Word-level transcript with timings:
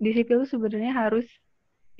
di 0.00 0.10
sipil 0.16 0.48
tuh 0.48 0.50
sebenarnya 0.56 0.96
harus 0.96 1.28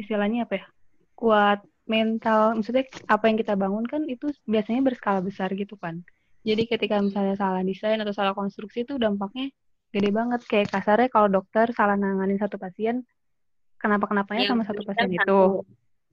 istilahnya 0.00 0.48
apa 0.48 0.64
ya 0.64 0.66
kuat 1.12 1.60
mental. 1.84 2.56
Maksudnya 2.56 2.88
apa 3.06 3.24
yang 3.28 3.36
kita 3.36 3.54
bangun 3.54 3.84
kan 3.84 4.08
itu 4.08 4.32
biasanya 4.48 4.80
berskala 4.80 5.20
besar 5.20 5.52
gitu 5.52 5.76
kan. 5.76 6.00
Jadi 6.40 6.64
ketika 6.64 6.96
misalnya 7.04 7.36
salah 7.36 7.60
desain 7.60 8.00
atau 8.00 8.16
salah 8.16 8.32
konstruksi 8.32 8.88
itu 8.88 8.96
dampaknya 8.96 9.52
gede 9.92 10.10
banget. 10.10 10.40
Kayak 10.48 10.72
kasarnya 10.72 11.12
kalau 11.12 11.28
dokter 11.28 11.68
salah 11.76 12.00
nanganin 12.00 12.40
satu 12.40 12.56
pasien 12.56 13.04
kenapa 13.80 14.04
kenapanya 14.08 14.44
sama 14.52 14.62
satu 14.68 14.84
pasien 14.84 15.08
itu? 15.16 15.64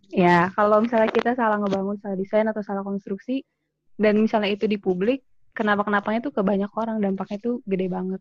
ya 0.08 0.48
kalau 0.56 0.80
misalnya 0.80 1.12
kita 1.12 1.36
salah 1.36 1.60
ngebangun 1.60 2.00
salah 2.00 2.16
desain 2.16 2.48
atau 2.48 2.64
salah 2.64 2.80
konstruksi 2.80 3.44
dan 4.00 4.16
misalnya 4.16 4.56
itu 4.56 4.64
di 4.64 4.80
publik 4.80 5.20
kenapa 5.52 5.84
kenapanya 5.84 6.24
tuh 6.24 6.32
ke 6.32 6.40
banyak 6.40 6.72
orang 6.80 7.04
dampaknya 7.04 7.38
tuh 7.44 7.60
gede 7.68 7.92
banget 7.92 8.20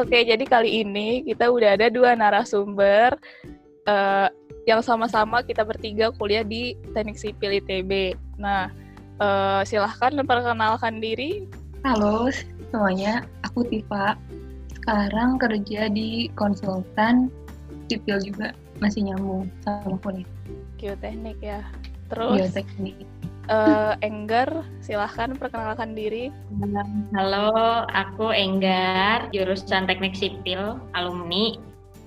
Oke, 0.00 0.24
jadi 0.24 0.40
kali 0.48 0.80
ini 0.80 1.20
kita 1.28 1.52
udah 1.52 1.76
ada 1.76 1.92
dua 1.92 2.16
narasumber 2.16 3.20
uh, 3.84 4.32
yang 4.64 4.80
sama-sama 4.80 5.44
kita 5.44 5.60
bertiga 5.60 6.08
kuliah 6.16 6.40
di 6.40 6.72
Teknik 6.96 7.20
Sipil 7.20 7.60
ITB. 7.60 8.16
Nah, 8.40 8.72
uh, 9.20 9.60
silahkan 9.60 10.16
memperkenalkan 10.16 11.04
diri. 11.04 11.44
Halo 11.84 12.32
semuanya, 12.32 13.28
aku 13.44 13.60
Tifa. 13.68 14.16
Sekarang 14.80 15.36
kerja 15.36 15.92
di 15.92 16.32
konsultan 16.32 17.28
sipil 17.92 18.24
juga 18.24 18.56
masih 18.80 19.04
nyambung 19.04 19.52
sama 19.60 20.00
kuliah. 20.00 20.28
Geoteknik 20.80 21.36
ya. 21.44 21.60
Terus 22.08 22.48
Geoteknik 22.48 23.04
uh, 23.50 23.92
Enggar, 24.00 24.64
silahkan 24.80 25.34
perkenalkan 25.34 25.92
diri. 25.92 26.30
Halo, 27.12 27.84
aku 27.90 28.30
Enggar, 28.30 29.28
jurusan 29.34 29.90
Teknik 29.90 30.14
Sipil, 30.14 30.78
alumni. 30.94 31.58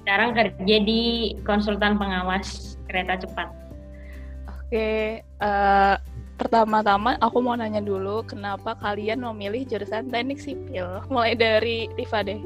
Sekarang 0.04 0.36
kerja 0.36 0.78
di 0.84 1.36
konsultan 1.48 2.00
pengawas 2.00 2.80
kereta 2.88 3.20
cepat. 3.24 3.48
Oke, 4.50 5.22
uh, 5.44 5.96
pertama-tama 6.40 7.20
aku 7.22 7.44
mau 7.44 7.54
nanya 7.54 7.84
dulu, 7.84 8.26
kenapa 8.26 8.74
kalian 8.80 9.22
memilih 9.22 9.68
jurusan 9.68 10.10
Teknik 10.10 10.40
Sipil? 10.42 11.04
Mulai 11.12 11.38
dari 11.38 11.92
Tifa 12.00 12.26
deh. 12.26 12.42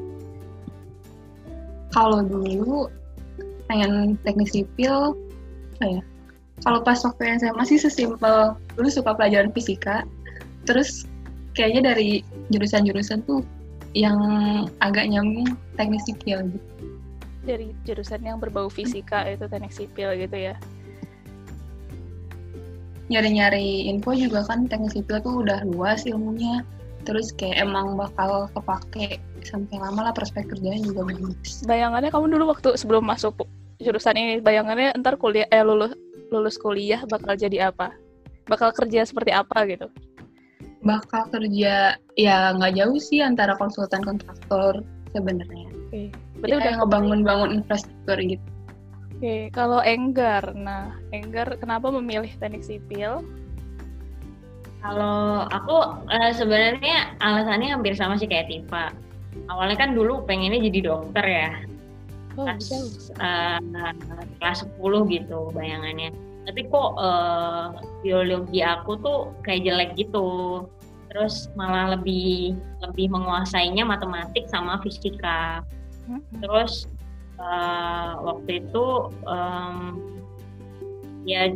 Kalau 1.88 2.20
dulu 2.20 2.92
pengen 3.64 4.16
teknik 4.20 4.48
sipil, 4.52 5.16
apa 5.80 5.84
ya? 5.88 6.02
Kalau 6.66 6.82
pas 6.82 6.98
waktu 7.06 7.38
SMA 7.38 7.62
sih 7.68 7.78
sesimpel 7.78 8.58
dulu 8.74 8.88
suka 8.90 9.14
pelajaran 9.14 9.54
fisika. 9.54 10.02
Terus 10.66 11.06
kayaknya 11.54 11.94
dari 11.94 12.22
jurusan-jurusan 12.50 13.24
tuh 13.26 13.42
yang 13.96 14.18
agak 14.82 15.08
nyambung 15.08 15.56
teknik 15.78 16.02
sipil 16.04 16.50
gitu. 16.50 16.68
Dari 17.46 17.72
jurusan 17.88 18.20
yang 18.26 18.36
berbau 18.42 18.68
fisika 18.68 19.24
itu 19.24 19.48
teknik 19.48 19.72
sipil 19.72 20.12
gitu 20.18 20.36
ya? 20.36 20.54
Nyari-nyari 23.08 23.88
info 23.88 24.12
juga 24.12 24.44
kan 24.44 24.68
teknik 24.68 24.92
sipil 24.92 25.22
tuh 25.24 25.46
udah 25.46 25.64
luas 25.64 26.04
ilmunya. 26.04 26.66
Terus 27.08 27.32
kayak 27.32 27.64
emang 27.64 27.96
bakal 27.96 28.52
kepake 28.52 29.16
sampai 29.40 29.80
lama 29.80 30.10
lah 30.10 30.12
prospek 30.12 30.52
kerjanya 30.52 30.84
juga 30.84 31.08
bagus. 31.08 31.64
Bayangannya 31.64 32.12
kamu 32.12 32.36
dulu 32.36 32.52
waktu 32.52 32.76
sebelum 32.76 33.08
masuk 33.08 33.48
jurusan 33.80 34.18
ini, 34.18 34.44
bayangannya 34.44 34.92
ntar 35.00 35.16
kuliah 35.16 35.48
eh 35.48 35.64
lulus 35.64 35.94
lulus 36.28 36.56
kuliah 36.60 37.02
bakal 37.08 37.34
jadi 37.34 37.72
apa? 37.72 37.92
Bakal 38.48 38.72
kerja 38.72 39.04
seperti 39.04 39.32
apa 39.32 39.64
gitu? 39.68 39.88
Bakal 40.84 41.28
kerja 41.32 41.98
ya 42.16 42.36
nggak 42.54 42.74
jauh 42.78 42.98
sih 43.00 43.20
antara 43.20 43.58
konsultan 43.58 44.00
kontraktor 44.04 44.80
sebenarnya. 45.12 45.68
Oke. 45.68 45.88
Okay. 45.90 46.06
Berarti 46.38 46.54
ya, 46.54 46.60
udah 46.62 46.74
ngebangun-bangun 46.84 47.50
infrastruktur 47.60 48.18
gitu. 48.22 48.46
Oke, 49.18 49.18
okay. 49.18 49.42
kalau 49.50 49.82
Enggar, 49.82 50.54
nah 50.54 50.94
Enggar 51.10 51.58
kenapa 51.58 51.90
memilih 51.90 52.30
teknik 52.38 52.62
sipil? 52.62 53.26
Kalau 54.78 55.50
aku 55.50 56.06
uh, 56.06 56.30
sebenarnya 56.30 57.18
alasannya 57.18 57.74
hampir 57.74 57.98
sama 57.98 58.14
sih 58.14 58.30
kayak 58.30 58.46
Tifa. 58.46 58.94
Awalnya 59.50 59.76
kan 59.76 59.90
dulu 59.98 60.22
pengennya 60.22 60.62
jadi 60.70 60.80
dokter 60.86 61.24
ya 61.26 61.50
oh, 62.38 62.46
kelas 62.46 63.10
uh, 63.18 63.58
kelas 64.38 64.64
10 64.78 65.14
gitu 65.14 65.50
bayangannya. 65.52 66.14
Tapi 66.48 66.64
kok 66.70 66.96
uh, 66.96 67.76
biologi 68.00 68.64
aku 68.64 68.96
tuh 69.02 69.34
kayak 69.44 69.66
jelek 69.66 69.90
gitu. 69.98 70.64
Terus 71.12 71.50
malah 71.58 71.98
lebih 71.98 72.56
lebih 72.84 73.12
menguasainya 73.12 73.84
matematik 73.84 74.46
sama 74.48 74.80
fisika. 74.80 75.66
Hmm. 76.08 76.24
terus 76.40 76.88
uh, 77.36 78.16
waktu 78.24 78.64
itu 78.64 79.12
um, 79.28 80.00
ya 81.28 81.52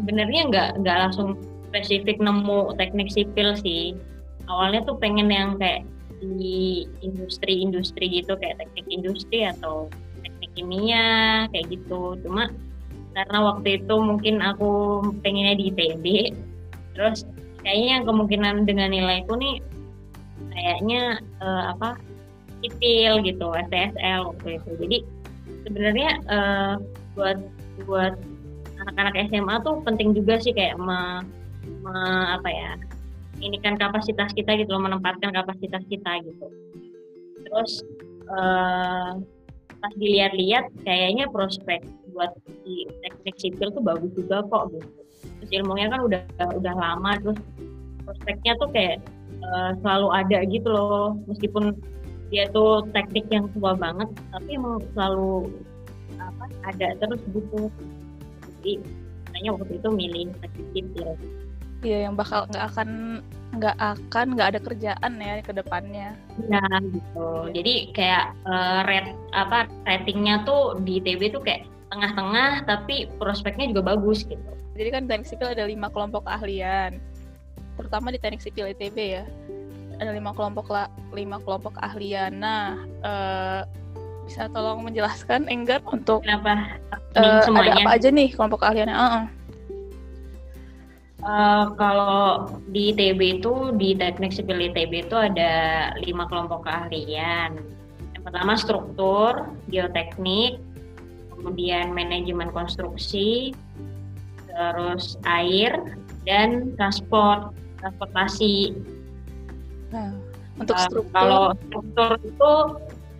sebenarnya 0.00 0.48
nggak 0.48 0.70
nggak 0.80 0.96
langsung 0.96 1.36
spesifik 1.68 2.16
nemu 2.16 2.72
teknik 2.80 3.12
sipil 3.12 3.52
sih. 3.60 3.96
Awalnya 4.48 4.88
tuh 4.88 4.96
pengen 4.96 5.28
yang 5.28 5.60
kayak 5.60 5.84
di 6.22 6.86
industri-industri 7.02 8.22
gitu 8.22 8.38
kayak 8.38 8.62
teknik 8.62 8.86
industri 8.88 9.44
atau 9.44 9.90
kimia 10.54 11.46
kayak 11.50 11.66
gitu. 11.72 12.16
Cuma 12.24 12.52
karena 13.12 13.38
waktu 13.44 13.84
itu 13.84 13.94
mungkin 14.00 14.40
aku 14.40 15.00
pengennya 15.20 15.60
di 15.60 15.64
ITB 15.68 16.06
terus 16.96 17.28
kayaknya 17.60 18.04
kemungkinan 18.08 18.64
dengan 18.64 18.88
nilaiku 18.92 19.36
nih 19.36 19.60
kayaknya 20.52 21.20
uh, 21.40 21.76
apa 21.76 22.00
sipil 22.64 23.20
gitu 23.24 23.46
STSL 23.68 24.32
waktu 24.32 24.48
itu. 24.60 24.70
Jadi 24.80 24.98
sebenarnya 25.66 26.10
uh, 26.28 26.74
buat 27.16 27.38
buat 27.84 28.14
anak-anak 28.82 29.30
SMA 29.30 29.54
tuh 29.62 29.80
penting 29.86 30.12
juga 30.16 30.42
sih 30.42 30.50
kayak 30.50 30.74
me, 30.80 31.22
me, 31.84 31.94
apa 32.34 32.48
ya 32.50 32.72
ini 33.42 33.58
kan 33.58 33.74
kapasitas 33.74 34.30
kita 34.34 34.54
gitu 34.54 34.70
loh 34.70 34.86
menempatkan 34.86 35.34
kapasitas 35.34 35.82
kita 35.90 36.22
gitu. 36.22 36.46
Terus 37.42 37.82
uh, 38.30 39.18
pas 39.82 39.92
dilihat-lihat 39.98 40.70
kayaknya 40.86 41.26
prospek 41.34 41.82
buat 42.14 42.30
di 42.62 42.86
teknik 43.02 43.36
sipil 43.42 43.74
tuh 43.74 43.82
bagus 43.82 44.12
juga 44.14 44.46
kok 44.46 44.70
gitu. 44.70 45.00
Terus 45.42 45.50
ilmunya 45.58 45.90
kan 45.90 46.00
udah 46.06 46.22
udah 46.54 46.74
lama 46.78 47.18
terus 47.18 47.38
prospeknya 48.06 48.54
tuh 48.62 48.70
kayak 48.70 49.02
uh, 49.42 49.74
selalu 49.82 50.08
ada 50.14 50.38
gitu 50.46 50.68
loh. 50.70 51.18
Meskipun 51.26 51.74
dia 52.30 52.48
tuh 52.54 52.86
teknik 52.96 53.28
yang 53.28 53.50
tua 53.52 53.76
banget 53.76 54.08
tapi 54.32 54.56
emang 54.56 54.80
selalu 54.96 55.52
apa 56.16 56.44
ada 56.64 56.96
terus 56.96 57.20
gitu 57.28 57.68
jadi 58.62 58.80
makanya 59.28 59.50
waktu 59.58 59.72
itu 59.76 59.88
milih 59.90 60.26
teknik 60.40 60.66
sipil. 60.72 61.08
Iya 61.82 61.98
yang 62.08 62.14
bakal 62.14 62.46
nggak 62.48 62.64
akan 62.72 62.88
nggak 63.52 63.76
akan 63.76 64.26
nggak 64.32 64.48
ada 64.56 64.60
kerjaan 64.64 65.12
ya 65.20 65.44
ke 65.44 65.52
depannya. 65.52 66.16
Ya 66.48 66.64
gitu. 66.80 67.52
Jadi 67.52 67.92
kayak 67.92 68.32
uh, 68.48 68.80
rate 68.88 69.12
apa 69.36 69.68
ratingnya 69.84 70.44
tuh 70.48 70.80
di 70.80 71.00
ITB 71.04 71.36
tuh 71.36 71.44
kayak 71.44 71.68
tengah-tengah 71.92 72.64
tapi 72.64 73.12
prospeknya 73.20 73.68
juga 73.76 73.92
bagus 73.92 74.24
gitu. 74.24 74.52
Jadi 74.72 74.88
kan 74.88 75.02
teknik 75.04 75.28
sipil 75.28 75.52
ada 75.52 75.68
lima 75.68 75.92
kelompok 75.92 76.24
keahlian, 76.24 76.96
terutama 77.76 78.08
di 78.08 78.16
teknik 78.16 78.40
sipil 78.40 78.72
ITB 78.72 78.96
ya. 79.20 79.24
Ada 80.00 80.16
lima 80.16 80.32
kelompok 80.32 80.72
lah, 80.72 80.88
lima 81.12 81.36
kelompok 81.44 81.76
keahlian. 81.76 82.40
Nah, 82.40 82.80
uh, 83.04 83.68
bisa 84.24 84.48
tolong 84.48 84.80
menjelaskan 84.80 85.44
Enggar 85.52 85.84
untuk 85.84 86.24
kenapa 86.24 86.80
uh, 87.20 87.44
ada 87.44 87.84
apa 87.84 87.90
aja 88.00 88.08
nih 88.08 88.32
kelompok 88.32 88.64
keahliannya? 88.64 88.96
Uh 88.96 89.04
-uh. 89.04 89.24
Uh, 91.22 91.70
kalau 91.78 92.50
di 92.74 92.90
ITB 92.90 93.38
itu 93.38 93.70
di 93.78 93.94
teknik 93.94 94.34
sipil 94.34 94.58
ITB 94.58 95.06
itu 95.06 95.14
ada 95.14 95.94
lima 96.02 96.26
kelompok 96.26 96.66
keahlian. 96.66 97.62
Yang 98.18 98.22
pertama 98.26 98.58
struktur, 98.58 99.46
geoteknik, 99.70 100.58
kemudian 101.30 101.94
manajemen 101.94 102.50
konstruksi, 102.50 103.54
terus 104.50 105.14
air 105.22 105.94
dan 106.26 106.74
transport 106.74 107.54
transportasi. 107.78 108.74
Nah, 109.94 110.14
untuk 110.58 110.74
uh, 110.74 110.86
struktur, 110.90 111.14
kalau 111.14 111.44
struktur 111.70 112.10
itu 112.18 112.52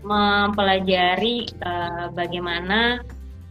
mempelajari 0.03 1.47
uh, 1.63 2.11
bagaimana 2.15 3.03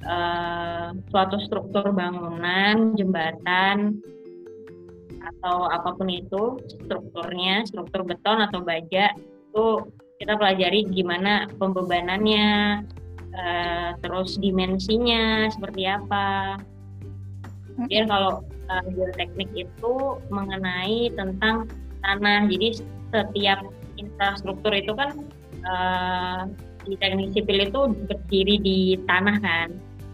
uh, 0.03 0.91
suatu 1.11 1.39
struktur 1.47 1.95
bangunan, 1.95 2.95
jembatan, 2.99 3.99
atau 5.39 5.69
apa 5.69 5.95
pun 5.95 6.07
itu 6.11 6.59
strukturnya 6.67 7.65
struktur 7.65 8.03
beton 8.05 8.43
atau 8.43 8.61
baja 8.61 9.13
itu 9.15 9.65
kita 10.21 10.37
pelajari 10.37 10.85
gimana 10.91 11.49
pembebanannya 11.57 12.81
uh, 13.33 13.89
terus 14.03 14.37
dimensinya 14.37 15.49
seperti 15.49 15.89
apa 15.89 16.61
kemudian 17.73 18.05
kalau 18.05 18.45
uh, 18.69 18.85
geoteknik 18.93 19.49
itu 19.55 19.93
mengenai 20.29 21.09
tentang 21.17 21.65
tanah 22.05 22.45
jadi 22.49 22.81
setiap 23.11 23.59
infrastruktur 23.97 24.73
itu 24.73 24.93
kan 24.93 25.09
uh, 25.65 26.49
di 26.85 26.97
teknik 26.97 27.33
sipil 27.37 27.57
itu 27.61 27.81
berdiri 28.09 28.55
di 28.61 28.79
tanah 29.05 29.37
kan. 29.41 29.69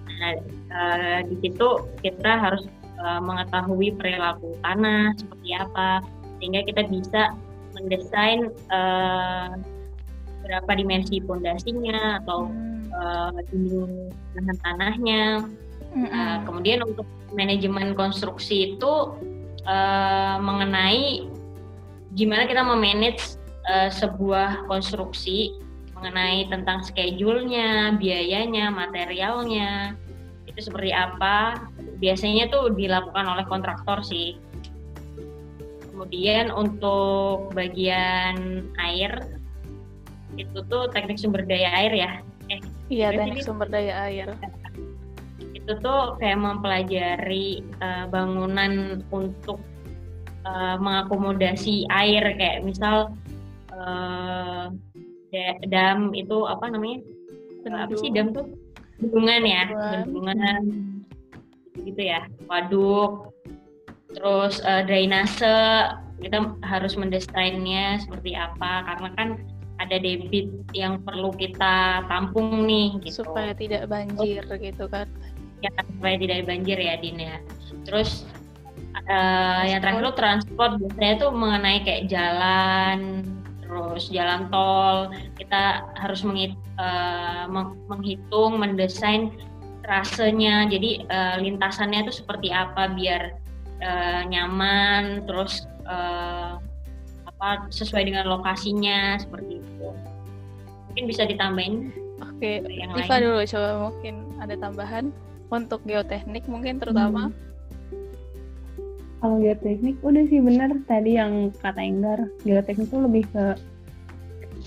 Nah, 0.07 0.33
uh, 0.73 1.19
di 1.29 1.35
situ 1.45 1.67
kita 2.03 2.31
harus 2.41 2.65
uh, 3.01 3.21
mengetahui 3.21 3.93
perilaku 3.95 4.57
tanah 4.61 5.13
seperti 5.17 5.49
apa 5.57 6.03
sehingga 6.37 6.61
kita 6.65 6.81
bisa 6.89 7.21
mendesain 7.77 8.49
uh, 8.73 9.57
berapa 10.45 10.71
dimensi 10.77 11.19
pondasinya 11.21 12.23
atau 12.23 12.49
uh, 12.93 13.35
dinding 13.51 14.09
tanahnya. 14.63 15.43
Uh, 15.97 16.37
kemudian 16.45 16.83
untuk 16.85 17.07
manajemen 17.33 17.97
konstruksi 17.97 18.75
itu 18.75 18.93
uh, 19.65 20.35
mengenai 20.37 21.25
gimana 22.13 22.45
kita 22.45 22.61
memanage 22.61 23.39
uh, 23.67 23.89
sebuah 23.89 24.67
konstruksi 24.69 25.57
mengenai 25.97 26.45
tentang 26.53 26.85
schedule-nya, 26.85 27.97
biayanya, 27.97 28.69
materialnya, 28.69 29.97
itu 30.45 30.59
seperti 30.61 30.93
apa. 30.93 31.57
Biasanya 31.97 32.49
tuh 32.53 32.73
dilakukan 32.73 33.25
oleh 33.25 33.45
kontraktor 33.49 34.05
sih. 34.05 34.37
Kemudian 35.89 36.53
untuk 36.53 37.49
bagian 37.57 38.69
air, 38.77 39.17
itu 40.37 40.59
tuh 40.69 40.93
teknik 40.93 41.17
sumber 41.17 41.41
daya 41.49 41.73
air 41.73 41.93
ya. 41.97 42.11
Eh, 42.53 42.61
iya, 42.93 43.09
teknik 43.09 43.41
sumber 43.41 43.65
daya 43.65 44.05
air. 44.05 44.29
Itu 45.57 45.73
tuh 45.81 46.15
kayak 46.21 46.37
mempelajari 46.37 47.65
uh, 47.81 48.05
bangunan 48.13 49.01
untuk 49.09 49.57
uh, 50.47 50.77
mengakomodasi 50.77 51.89
air 51.89 52.23
kayak 52.37 52.61
misal 52.63 53.11
uh, 53.73 54.69
dam 55.67 56.15
itu 56.15 56.37
apa 56.47 56.71
namanya 56.71 57.03
Bendung. 57.61 57.83
apa 57.83 57.93
sih 57.99 58.09
dam 58.15 58.31
tuh 58.31 58.47
bendungan 58.97 59.43
ya 59.43 59.63
bendungan 59.69 60.63
gitu 61.93 62.01
ya. 62.03 62.27
Waduk 62.51 63.31
terus 64.11 64.63
uh, 64.63 64.81
drainase 64.87 65.55
kita 66.17 66.57
harus 66.65 66.93
mendesainnya 66.97 68.01
seperti 68.01 68.33
apa. 68.33 68.83
Karena 68.87 69.09
kan 69.15 69.29
ada 69.77 69.97
debit 70.01 70.49
yang 70.73 71.01
perlu 71.05 71.29
kita 71.37 72.05
tampung 72.09 72.65
nih 72.65 72.97
gitu. 73.05 73.23
Supaya 73.25 73.53
tidak 73.53 73.85
banjir 73.89 74.43
oh. 74.49 74.57
gitu 74.57 74.85
kan. 74.89 75.05
Ya 75.61 75.73
supaya 75.81 76.15
tidak 76.17 76.45
banjir 76.49 76.77
ya 76.77 76.97
Din 76.97 77.17
ya. 77.21 77.37
Terus 77.85 78.25
uh, 79.05 79.63
yang 79.65 79.79
terakhir 79.81 80.01
itu 80.09 80.13
transport. 80.17 80.71
biasanya 80.81 81.13
tuh 81.21 81.31
mengenai 81.33 81.79
kayak 81.85 82.09
jalan 82.09 83.25
terus 83.61 84.09
jalan 84.09 84.49
tol. 84.49 85.13
Kita 85.37 85.85
harus 85.99 86.25
menghit, 86.25 86.57
uh, 86.81 87.45
menghitung 87.89 88.57
mendesain 88.57 89.33
rasenya 89.87 90.67
jadi 90.67 91.07
uh, 91.07 91.35
lintasannya 91.39 92.03
itu 92.03 92.19
seperti 92.19 92.51
apa 92.51 92.91
biar 92.91 93.39
uh, 93.79 94.21
nyaman 94.27 95.23
terus 95.23 95.63
uh, 95.87 96.59
apa 97.23 97.71
sesuai 97.71 98.03
dengan 98.11 98.27
lokasinya 98.27 99.15
seperti 99.15 99.63
itu. 99.63 99.89
Mungkin 100.91 101.03
bisa 101.07 101.23
ditambahin 101.23 101.95
oke 102.19 102.51
yang 102.67 102.91
Tifa 102.99 103.23
dulu 103.23 103.39
coba 103.47 103.69
mungkin 103.87 104.15
ada 104.43 104.55
tambahan 104.59 105.05
untuk 105.47 105.79
geoteknik 105.87 106.43
mungkin 106.51 106.83
terutama. 106.83 107.31
Hmm. 107.31 107.45
Kalau 109.23 109.39
geoteknik 109.39 109.97
udah 110.03 110.23
sih 110.27 110.43
bener 110.43 110.83
tadi 110.85 111.15
yang 111.15 111.55
kata 111.63 111.79
Enggar 111.79 112.19
geoteknik 112.43 112.91
itu 112.91 112.99
lebih 112.99 113.23
ke 113.31 113.55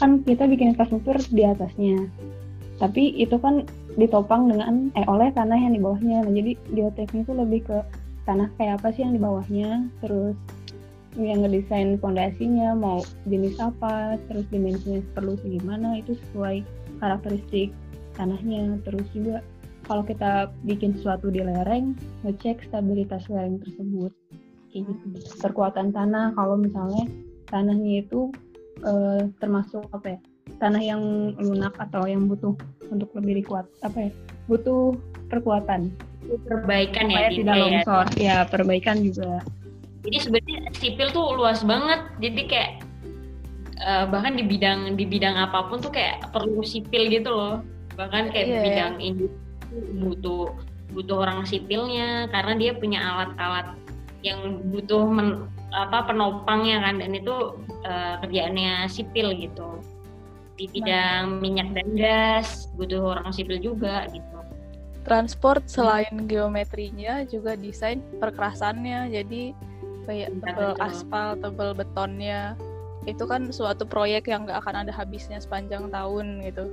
kan 0.00 0.25
kita 0.25 0.49
bikin 0.49 0.73
infrastruktur 0.73 1.20
di 1.28 1.44
atasnya. 1.44 2.08
Tapi 2.81 3.20
itu 3.20 3.37
kan 3.37 3.69
ditopang 3.98 4.46
dengan 4.50 4.94
eh 4.94 5.06
oleh 5.06 5.32
tanah 5.34 5.58
yang 5.58 5.75
di 5.75 5.82
bawahnya. 5.82 6.22
Nah 6.22 6.32
jadi 6.32 6.52
geoteknik 6.75 7.26
itu 7.26 7.32
lebih 7.34 7.60
ke 7.66 7.78
tanah 8.28 8.48
kayak 8.58 8.82
apa 8.82 8.88
sih 8.94 9.02
yang 9.02 9.14
di 9.16 9.22
bawahnya? 9.22 9.70
Terus 10.04 10.37
yang 11.19 11.42
ngedesain 11.42 11.98
fondasinya 11.98 12.78
mau 12.78 13.02
jenis 13.26 13.58
apa? 13.58 14.14
Terus 14.31 14.46
dimensinya 14.54 15.02
perlu 15.16 15.34
segimana 15.42 15.98
itu 15.98 16.14
sesuai 16.14 16.62
karakteristik 17.02 17.75
tanahnya. 18.14 18.78
Terus 18.87 19.06
juga 19.10 19.42
kalau 19.90 20.06
kita 20.06 20.54
bikin 20.62 20.94
sesuatu 20.94 21.32
di 21.34 21.42
lereng 21.42 21.98
ngecek 22.22 22.62
stabilitas 22.70 23.26
lereng 23.26 23.58
tersebut. 23.58 24.14
Kayak 24.70 24.87
gitu. 24.87 25.06
Perkuatan 25.42 25.90
tanah. 25.90 26.31
Kalau 26.38 26.54
misalnya 26.54 27.10
tanahnya 27.50 28.06
itu 28.06 28.31
uh, 28.87 29.26
termasuk 29.42 29.82
apa 29.90 30.14
ya 30.14 30.20
tanah 30.60 30.82
yang 30.82 31.02
lunak 31.40 31.72
atau 31.78 32.04
yang 32.04 32.28
butuh 32.28 32.52
untuk 32.90 33.10
lebih 33.16 33.46
kuat 33.46 33.64
apa 33.81 34.08
ya 34.08 34.10
butuh 34.50 34.98
perkuatan 35.31 35.94
perbaikan 36.46 37.06
ya 37.08 37.31
tidak 37.32 37.54
ya. 37.56 37.62
longsor 37.62 38.06
ya. 38.16 38.20
ya 38.20 38.37
perbaikan 38.46 39.00
juga 39.00 39.40
jadi 40.04 40.16
sebenarnya 40.20 40.60
sipil 40.76 41.08
tuh 41.12 41.26
luas 41.37 41.64
banget 41.64 42.00
jadi 42.20 42.42
kayak 42.48 42.70
uh, 43.84 44.04
bahkan 44.08 44.37
di 44.37 44.44
bidang 44.44 44.94
di 44.96 45.04
bidang 45.08 45.37
apa 45.37 45.69
pun 45.69 45.81
tuh 45.81 45.92
kayak 45.92 46.28
perlu 46.34 46.60
sipil 46.64 47.08
gitu 47.08 47.31
loh 47.31 47.64
bahkan 47.96 48.28
kayak 48.32 48.48
yeah. 48.48 48.64
bidang 48.64 48.94
ini 49.00 49.26
butuh 50.00 50.50
butuh 50.90 51.22
orang 51.22 51.46
sipilnya 51.46 52.26
karena 52.34 52.58
dia 52.58 52.72
punya 52.75 52.98
alat-alat 52.98 53.78
yang 54.20 54.60
butuh 54.69 55.06
men, 55.06 55.48
apa 55.70 56.10
penopangnya 56.10 56.82
kan 56.82 56.98
dan 56.98 57.14
itu 57.14 57.56
uh, 57.87 58.14
kerjaannya 58.20 58.90
sipil 58.90 59.32
gitu 59.38 59.81
di 60.61 60.69
bidang 60.69 61.41
minyak 61.41 61.73
dan 61.73 61.89
gas 61.97 62.69
butuh 62.77 63.17
orang 63.17 63.33
sipil 63.33 63.57
juga 63.57 64.05
gitu. 64.12 64.37
Transport 65.09 65.65
selain 65.65 66.29
geometrinya 66.29 67.25
juga 67.25 67.57
desain 67.57 68.05
perkerasannya 68.21 69.09
jadi 69.09 69.57
kayak 70.05 70.29
tebel 70.45 70.77
aspal 70.85 71.41
tebel 71.41 71.73
betonnya. 71.73 72.53
Itu 73.09 73.25
kan 73.25 73.49
suatu 73.49 73.89
proyek 73.89 74.29
yang 74.29 74.45
gak 74.45 74.61
akan 74.61 74.85
ada 74.85 74.93
habisnya 74.93 75.41
sepanjang 75.41 75.89
tahun 75.89 76.45
gitu. 76.45 76.69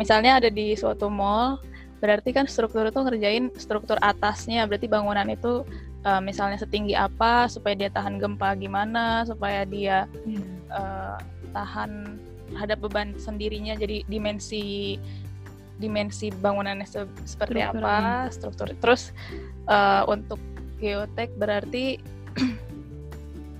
Misalnya 0.00 0.40
ada 0.40 0.48
di 0.48 0.72
suatu 0.72 1.12
mall 1.12 1.60
berarti 2.00 2.32
kan 2.32 2.48
struktur 2.48 2.88
itu 2.88 2.96
ngerjain 2.96 3.52
struktur 3.60 4.00
atasnya. 4.00 4.64
Berarti 4.64 4.88
bangunan 4.88 5.28
itu 5.28 5.68
uh, 6.08 6.20
misalnya 6.24 6.56
setinggi 6.56 6.96
apa 6.96 7.52
supaya 7.52 7.76
dia 7.76 7.92
tahan 7.92 8.16
gempa 8.16 8.56
gimana 8.56 9.28
supaya 9.28 9.68
dia 9.68 10.08
hmm. 10.24 10.72
uh, 10.72 11.20
tahan 11.52 12.16
hadap 12.56 12.82
beban 12.82 13.14
sendirinya 13.18 13.74
jadi 13.76 14.06
dimensi 14.06 14.96
dimensi 15.78 16.30
bangunannya 16.30 16.86
se 16.86 17.02
seperti 17.26 17.58
struktur 17.58 17.82
apa 17.82 17.96
struktur 18.30 18.68
terus 18.78 19.10
uh, 19.66 20.06
untuk 20.06 20.38
geotek 20.78 21.34
berarti 21.34 21.98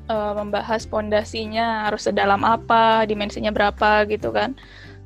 uh, 0.06 0.34
membahas 0.40 0.86
pondasinya 0.86 1.90
harus 1.90 2.06
sedalam 2.06 2.46
apa 2.46 3.02
dimensinya 3.04 3.50
berapa 3.50 4.06
gitu 4.06 4.30
kan 4.30 4.54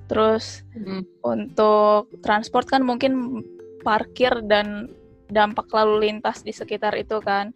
Terus 0.09 0.65
hmm. 0.73 1.05
untuk 1.21 2.09
transport 2.25 2.65
kan 2.67 2.83
mungkin 2.83 3.45
parkir 3.85 4.33
dan 4.49 4.89
dampak 5.29 5.69
lalu 5.71 6.09
lintas 6.09 6.41
di 6.41 6.51
sekitar 6.51 6.97
itu 6.97 7.21
kan. 7.21 7.53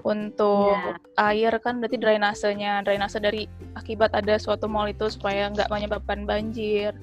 Untuk 0.00 0.74
yeah. 0.74 1.30
air 1.32 1.52
kan 1.60 1.78
berarti 1.78 2.00
drainasenya, 2.00 2.80
drainase 2.84 3.20
dari 3.20 3.44
akibat 3.76 4.12
ada 4.16 4.40
suatu 4.40 4.66
mall 4.66 4.88
itu 4.88 5.08
supaya 5.12 5.52
nggak 5.52 5.68
menyebabkan 5.68 6.24
banjir. 6.24 6.96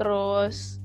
Terus 0.00 0.80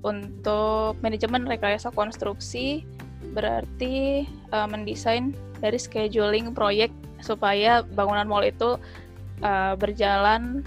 untuk 0.00 0.96
manajemen 1.04 1.44
rekayasa 1.44 1.92
konstruksi 1.92 2.88
berarti 3.36 4.24
uh, 4.50 4.64
mendesain 4.64 5.36
dari 5.60 5.76
scheduling 5.76 6.56
proyek 6.56 6.88
supaya 7.20 7.84
bangunan 7.84 8.24
mall 8.24 8.40
itu 8.40 8.80
uh, 9.44 9.74
berjalan 9.76 10.64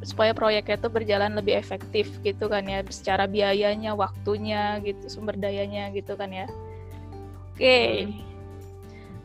supaya 0.00 0.32
proyeknya 0.32 0.80
itu 0.80 0.88
berjalan 0.88 1.32
lebih 1.36 1.56
efektif 1.56 2.08
gitu 2.24 2.48
kan 2.48 2.64
ya 2.64 2.80
secara 2.88 3.28
biayanya 3.28 3.92
waktunya 3.92 4.80
gitu 4.80 5.12
sumber 5.12 5.36
dayanya 5.36 5.92
gitu 5.92 6.16
kan 6.16 6.32
ya 6.32 6.48
oke 6.48 7.60
okay. 7.60 8.08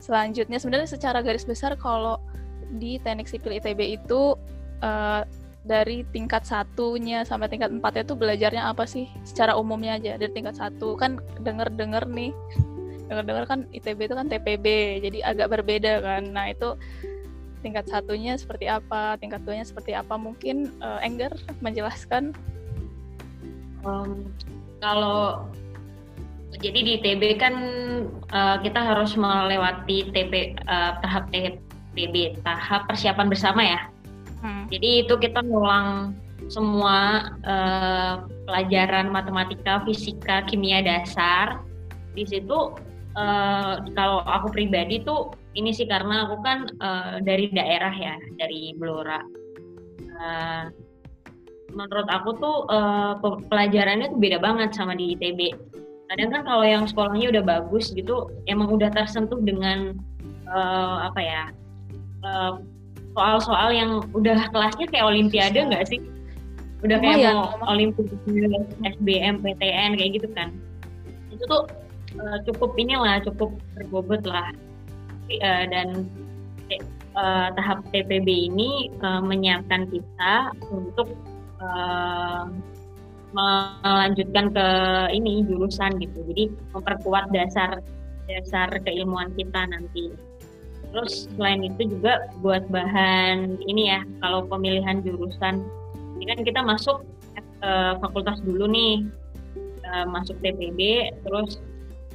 Selanjutnya 0.05 0.62
sebenarnya 0.62 0.89
secara 0.93 1.25
garis 1.25 1.41
besar 1.41 1.74
kalau 1.81 2.21
di 2.77 3.01
teknik 3.01 3.25
sipil 3.25 3.57
ITB 3.57 3.97
itu 3.97 4.38
uh, 4.85 5.25
dari 5.65 6.05
tingkat 6.13 6.45
satunya 6.45 7.25
sampai 7.25 7.50
tingkat 7.50 7.74
empatnya 7.74 8.05
itu 8.05 8.13
belajarnya 8.13 8.69
apa 8.69 8.85
sih 8.85 9.09
secara 9.25 9.57
umumnya 9.57 9.97
aja 9.97 10.21
dari 10.21 10.29
tingkat 10.29 10.53
satu 10.62 10.93
kan 10.93 11.17
denger 11.41 11.74
denger 11.74 12.05
nih 12.05 12.29
denger 13.09 13.25
denger 13.25 13.45
kan 13.50 13.59
ITB 13.74 14.00
itu 14.05 14.13
kan 14.13 14.29
TPB 14.29 14.65
jadi 15.01 15.17
agak 15.25 15.57
berbeda 15.57 16.05
kan 16.05 16.29
nah 16.29 16.53
itu 16.53 16.77
tingkat 17.65 17.89
satunya 17.89 18.38
seperti 18.38 18.69
apa, 18.69 19.17
tingkat 19.17 19.41
duanya 19.41 19.65
seperti 19.65 19.97
apa. 19.97 20.13
Mungkin 20.21 20.69
uh, 20.85 21.01
Enggar 21.01 21.33
menjelaskan. 21.65 22.38
Um, 23.81 24.29
kalau 24.77 25.50
jadi 26.62 26.79
di 26.83 26.95
TB 27.01 27.24
kan 27.41 27.55
uh, 28.31 28.57
kita 28.62 28.79
harus 28.79 29.15
melewati 29.15 30.12
TB 30.12 30.62
uh, 30.67 31.00
tahap 31.03 31.31
TB 31.31 32.43
tahap 32.43 32.88
persiapan 32.91 33.27
bersama 33.31 33.62
ya. 33.63 33.79
Hmm. 34.43 34.67
Jadi 34.69 35.07
itu 35.07 35.15
kita 35.17 35.41
ngulang 35.41 36.13
semua 36.51 37.31
uh, 37.47 38.27
pelajaran 38.45 39.09
matematika, 39.09 39.81
fisika, 39.88 40.45
kimia 40.45 40.83
dasar. 40.85 41.63
Di 42.13 42.27
situ 42.27 42.75
uh, 43.17 43.74
kalau 43.95 44.21
aku 44.24 44.51
pribadi 44.53 45.01
tuh 45.01 45.33
ini 45.55 45.71
sih 45.71 45.88
karena 45.88 46.27
aku 46.27 46.43
kan 46.43 46.69
uh, 46.83 47.17
dari 47.24 47.50
daerah 47.50 47.91
ya, 47.95 48.15
dari 48.38 48.75
Blora. 48.75 49.24
Uh, 50.15 50.71
menurut 51.75 52.07
aku 52.07 52.29
tuh 52.39 52.57
uh, 52.71 53.19
pelajarannya 53.51 54.12
tuh 54.12 54.19
beda 54.19 54.39
banget 54.39 54.75
sama 54.75 54.95
di 54.95 55.15
ITB. 55.15 55.55
Kadang 56.15 56.31
kan 56.31 56.41
kalau 56.48 56.63
yang 56.63 56.88
sekolahnya 56.88 57.27
udah 57.36 57.43
bagus 57.43 57.91
gitu, 57.91 58.31
emang 58.48 58.72
udah 58.72 58.88
tersentuh 58.88 59.43
dengan 59.43 60.00
uh, 60.48 61.12
apa 61.12 61.19
ya 61.19 61.43
soal-soal 63.12 63.69
uh, 63.69 63.75
yang 63.75 63.91
udah 64.15 64.48
kelasnya 64.50 64.88
kayak 64.88 65.12
Olimpiade 65.12 65.60
nggak 65.60 65.91
sih? 65.91 66.00
Udah 66.88 67.03
kayak 67.03 67.36
oh, 67.36 67.51
mau 67.60 67.75
Olimpiade, 67.75 68.63
SBM, 68.95 69.43
PTN 69.43 70.00
kayak 70.00 70.12
gitu 70.24 70.27
kan? 70.31 70.55
Itu 71.36 71.43
tuh 71.51 71.63
uh, 72.24 72.39
cukup 72.48 72.79
inilah, 72.79 73.19
cukup 73.27 73.51
berbobot 73.75 74.24
lah. 74.24 74.55
Uh, 75.27 75.67
dan 75.67 76.07
uh, 77.19 77.51
tahap 77.60 77.84
TPB 77.91 78.55
ini 78.55 78.88
uh, 79.03 79.19
menyiapkan 79.19 79.91
kita 79.91 80.55
untuk 80.72 81.12
uh, 81.60 82.48
melanjutkan 83.34 84.53
ke 84.53 84.67
ini 85.15 85.46
jurusan 85.48 85.98
gitu. 86.01 86.20
Jadi 86.29 86.44
memperkuat 86.75 87.32
dasar 87.34 87.82
dasar 88.29 88.70
keilmuan 88.84 89.34
kita 89.38 89.70
nanti. 89.70 90.13
Terus 90.94 91.27
selain 91.36 91.65
itu 91.65 91.98
juga 91.98 92.29
buat 92.39 92.63
bahan 92.72 93.60
ini 93.67 93.91
ya, 93.91 94.01
kalau 94.24 94.48
pemilihan 94.48 95.03
jurusan, 95.03 95.65
ini 96.15 96.24
kan 96.32 96.39
kita 96.48 96.63
masuk 96.63 97.03
uh, 97.60 98.00
fakultas 98.00 98.39
dulu 98.48 98.63
nih, 98.70 99.03
uh, 99.84 100.08
masuk 100.08 100.39
TPB, 100.39 101.12
terus 101.27 101.60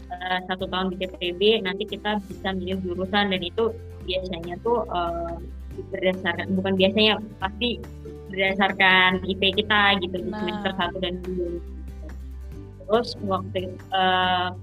uh, 0.09 0.39
satu 0.49 0.65
tahun 0.65 0.97
di 0.97 1.05
TPB, 1.05 1.61
nanti 1.61 1.85
kita 1.85 2.25
bisa 2.25 2.57
milih 2.57 2.81
jurusan 2.81 3.37
dan 3.37 3.43
itu 3.45 3.77
biasanya 4.09 4.57
tuh 4.65 4.89
uh, 4.89 5.37
berdasarkan 5.93 6.57
bukan 6.57 6.75
biasanya 6.77 7.21
pasti 7.39 7.79
berdasarkan 8.31 9.27
IP 9.27 9.43
kita 9.59 9.99
gitu 10.01 10.17
di 10.23 10.31
nah. 10.31 10.41
semester 10.41 10.73
satu 10.79 10.97
dan 11.03 11.15
dua. 11.27 11.59
Terus 12.87 13.09
waktu 13.27 13.75
uh, 13.95 14.55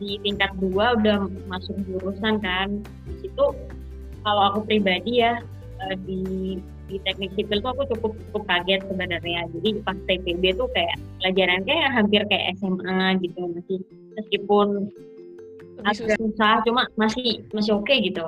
di 0.00 0.16
tingkat 0.24 0.50
dua 0.58 0.96
udah 0.96 1.28
masuk 1.50 1.76
jurusan 1.86 2.40
kan, 2.40 2.80
itu 3.20 3.44
kalau 4.24 4.42
aku 4.54 4.58
pribadi 4.66 5.22
ya 5.22 5.42
uh, 5.84 5.96
di 6.06 6.56
di 6.90 6.98
teknik 7.06 7.30
sipil 7.38 7.62
tuh 7.62 7.70
aku 7.70 7.82
cukup 7.94 8.12
cukup 8.30 8.42
kaget 8.50 8.82
sebenarnya. 8.90 9.46
Jadi 9.54 9.68
pas 9.86 9.98
TPB 10.10 10.58
tuh 10.58 10.66
kayak 10.74 10.96
pelajaran 11.22 11.62
kayak 11.62 11.88
hampir 11.94 12.22
kayak 12.26 12.58
SMA 12.58 13.22
gitu 13.22 13.40
masih 13.54 13.78
meskipun 14.18 14.90
agak 15.86 16.18
susah, 16.20 16.60
cuma 16.66 16.84
masih 16.98 17.46
masih 17.54 17.78
oke 17.78 17.86
okay 17.88 18.04
gitu. 18.04 18.26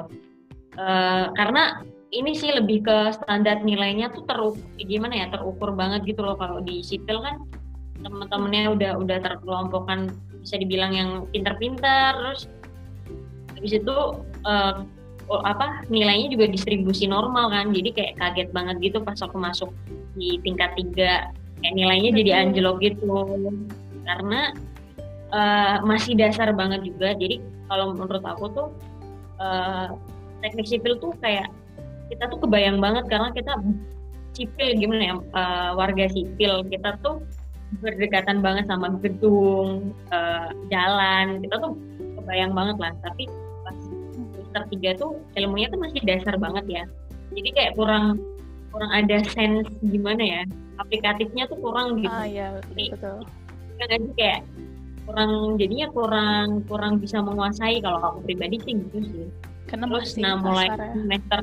Uh, 0.79 1.29
karena 1.37 1.85
ini 2.13 2.37
sih 2.37 2.53
lebih 2.53 2.85
ke 2.85 2.97
standar 3.17 3.65
nilainya 3.65 4.13
tuh 4.13 4.29
teruk 4.29 4.57
gimana 4.77 5.25
ya 5.25 5.27
terukur 5.33 5.73
banget 5.73 6.05
gitu 6.05 6.21
loh. 6.21 6.37
Kalau 6.37 6.61
di 6.61 6.85
sipil 6.85 7.25
kan 7.25 7.41
teman-temannya 8.05 8.77
udah 8.77 8.93
udah 9.01 9.19
terkelompokkan 9.25 10.13
bisa 10.45 10.61
dibilang 10.61 10.93
yang 10.93 11.11
pinter-pinter 11.33 12.13
terus 12.19 12.51
habis 13.57 13.73
itu 13.79 13.97
uh, 14.45 14.85
apa 15.49 15.87
nilainya 15.89 16.37
juga 16.37 16.53
distribusi 16.53 17.09
normal 17.09 17.49
kan. 17.49 17.73
Jadi 17.73 17.91
kayak 17.97 18.15
kaget 18.21 18.49
banget 18.53 18.77
gitu 18.85 19.01
pas 19.01 19.17
aku 19.25 19.41
masuk 19.41 19.73
di 20.13 20.37
tingkat 20.45 20.77
tiga. 20.77 21.33
Kayak 21.65 21.75
nilainya 21.81 22.11
jadi 22.13 22.31
anjlok 22.45 22.77
gitu. 22.85 23.41
Karena 24.05 24.53
uh, 25.33 25.77
masih 25.89 26.13
dasar 26.21 26.53
banget 26.53 26.85
juga. 26.85 27.17
Jadi 27.17 27.41
kalau 27.73 27.97
menurut 27.97 28.21
aku 28.21 28.53
tuh 28.53 28.69
uh, 29.41 29.97
teknik 30.45 30.69
sipil 30.69 31.01
tuh 31.01 31.17
kayak 31.25 31.49
kita 32.13 32.29
tuh 32.29 32.39
kebayang 32.45 32.77
banget 32.77 33.09
karena 33.09 33.33
kita 33.33 33.53
sipil 34.37 34.69
gimana 34.77 35.03
ya 35.03 35.15
uh, 35.33 35.71
warga 35.77 36.05
sipil. 36.13 36.65
Kita 36.69 37.01
tuh 37.01 37.25
berdekatan 37.81 38.45
banget 38.45 38.69
sama 38.69 38.93
gedung 39.01 39.97
uh, 40.13 40.53
jalan. 40.69 41.41
Kita 41.41 41.57
tuh 41.57 41.73
kebayang 42.21 42.53
banget 42.53 42.77
lah. 42.77 42.93
Tapi 43.01 43.25
pas 43.65 43.77
semester 44.13 44.63
tiga 44.77 44.91
tuh 45.01 45.17
ilmunya 45.41 45.73
tuh 45.73 45.81
masih 45.81 46.01
dasar 46.05 46.37
banget 46.37 46.65
ya. 46.69 46.85
Jadi 47.33 47.49
kayak 47.57 47.73
kurang 47.81 48.21
kurang 48.73 48.93
ada 48.93 49.21
sense 49.33 49.69
gimana 49.85 50.21
ya 50.21 50.43
aplikatifnya 50.81 51.45
tuh 51.49 51.61
kurang 51.61 52.01
gitu. 52.01 52.09
ah, 52.09 52.25
iya, 52.25 52.57
betul. 52.57 53.21
Jadi, 53.77 53.85
kan 53.85 54.03
kayak 54.17 54.41
kurang 55.03 55.33
jadinya 55.61 55.87
kurang 55.93 56.47
kurang 56.69 56.93
bisa 57.01 57.21
menguasai. 57.21 57.81
Kalau 57.81 58.01
aku 58.01 58.19
pribadi 58.25 58.57
sih 58.65 58.75
gitu 58.89 58.99
sih. 59.09 59.27
Karena 59.69 59.89
terus 59.89 60.17
nah 60.21 60.37
mulai 60.37 60.69
ya. 60.69 60.93
semester 60.93 61.41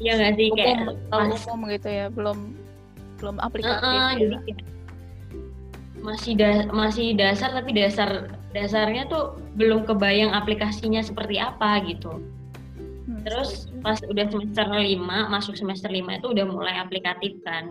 Iya 0.00 0.12
nggak 0.16 0.32
sih 0.40 0.48
kayak 0.56 0.78
pas, 1.12 1.44
umum 1.52 1.68
gitu 1.68 1.88
ya, 1.92 2.06
belum 2.08 2.38
belum 3.20 3.36
aplikatif. 3.44 3.84
Uh, 3.84 3.92
uh, 3.92 4.10
ya. 4.16 4.16
Jadi 4.16 4.36
kayak 4.48 4.60
masih 6.00 6.32
da 6.32 6.64
masih 6.72 7.12
dasar 7.12 7.52
tapi 7.52 7.76
dasar 7.76 8.32
dasarnya 8.56 9.04
tuh 9.12 9.36
belum 9.60 9.84
kebayang 9.84 10.32
aplikasinya 10.32 11.04
seperti 11.04 11.36
apa 11.36 11.84
gitu. 11.84 12.16
Hmm, 13.04 13.20
Terus 13.28 13.68
pas 13.84 14.00
udah 14.00 14.24
semester 14.32 14.64
lima 14.72 15.28
masuk 15.28 15.52
semester 15.60 15.92
lima 15.92 16.16
itu 16.16 16.32
udah 16.32 16.48
mulai 16.48 16.80
aplikatif 16.80 17.36
kan 17.44 17.68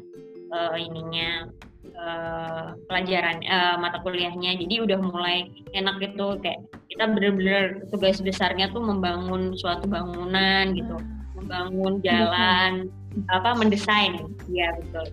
uh, 0.53 0.77
ininya 0.77 1.49
uh, 1.97 2.77
pelajaran 2.85 3.41
uh, 3.49 3.81
mata 3.81 3.97
kuliahnya. 4.05 4.53
Jadi 4.53 4.85
udah 4.85 5.01
mulai 5.01 5.49
enak 5.73 5.97
gitu 5.97 6.37
kayak 6.45 6.61
kita 6.93 7.09
bener-bener 7.09 7.81
tugas 7.89 8.21
besarnya 8.21 8.69
tuh 8.69 8.85
membangun 8.85 9.57
suatu 9.57 9.89
bangunan 9.89 10.77
gitu. 10.77 10.93
Hmm 10.93 11.18
membangun 11.49 11.97
jalan 12.05 12.71
hmm. 13.17 13.25
apa 13.33 13.57
mendesain. 13.57 14.29
Ya 14.53 14.69
betul. 14.77 15.09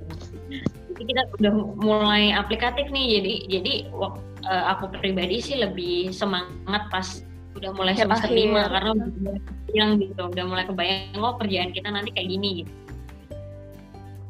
Jadi 0.93 1.03
kita 1.09 1.23
udah 1.41 1.53
mulai 1.81 2.37
aplikatif 2.37 2.93
nih 2.93 3.21
jadi 3.21 3.35
jadi 3.49 3.73
uh, 3.97 4.13
aku 4.77 4.93
pribadi 5.01 5.41
sih 5.41 5.57
lebih 5.57 6.13
semangat 6.13 6.93
pas 6.93 7.25
udah 7.57 7.73
mulai 7.73 7.97
semester 7.97 8.29
lima 8.29 8.69
karena 8.69 8.93
yang 9.73 9.97
gitu 9.97 10.29
udah 10.29 10.45
mulai 10.45 10.69
kebayang 10.69 11.25
oh 11.25 11.41
kerjaan 11.41 11.73
kita 11.73 11.89
nanti 11.89 12.13
kayak 12.13 12.29
gini 12.29 12.49
gitu. 12.61 12.73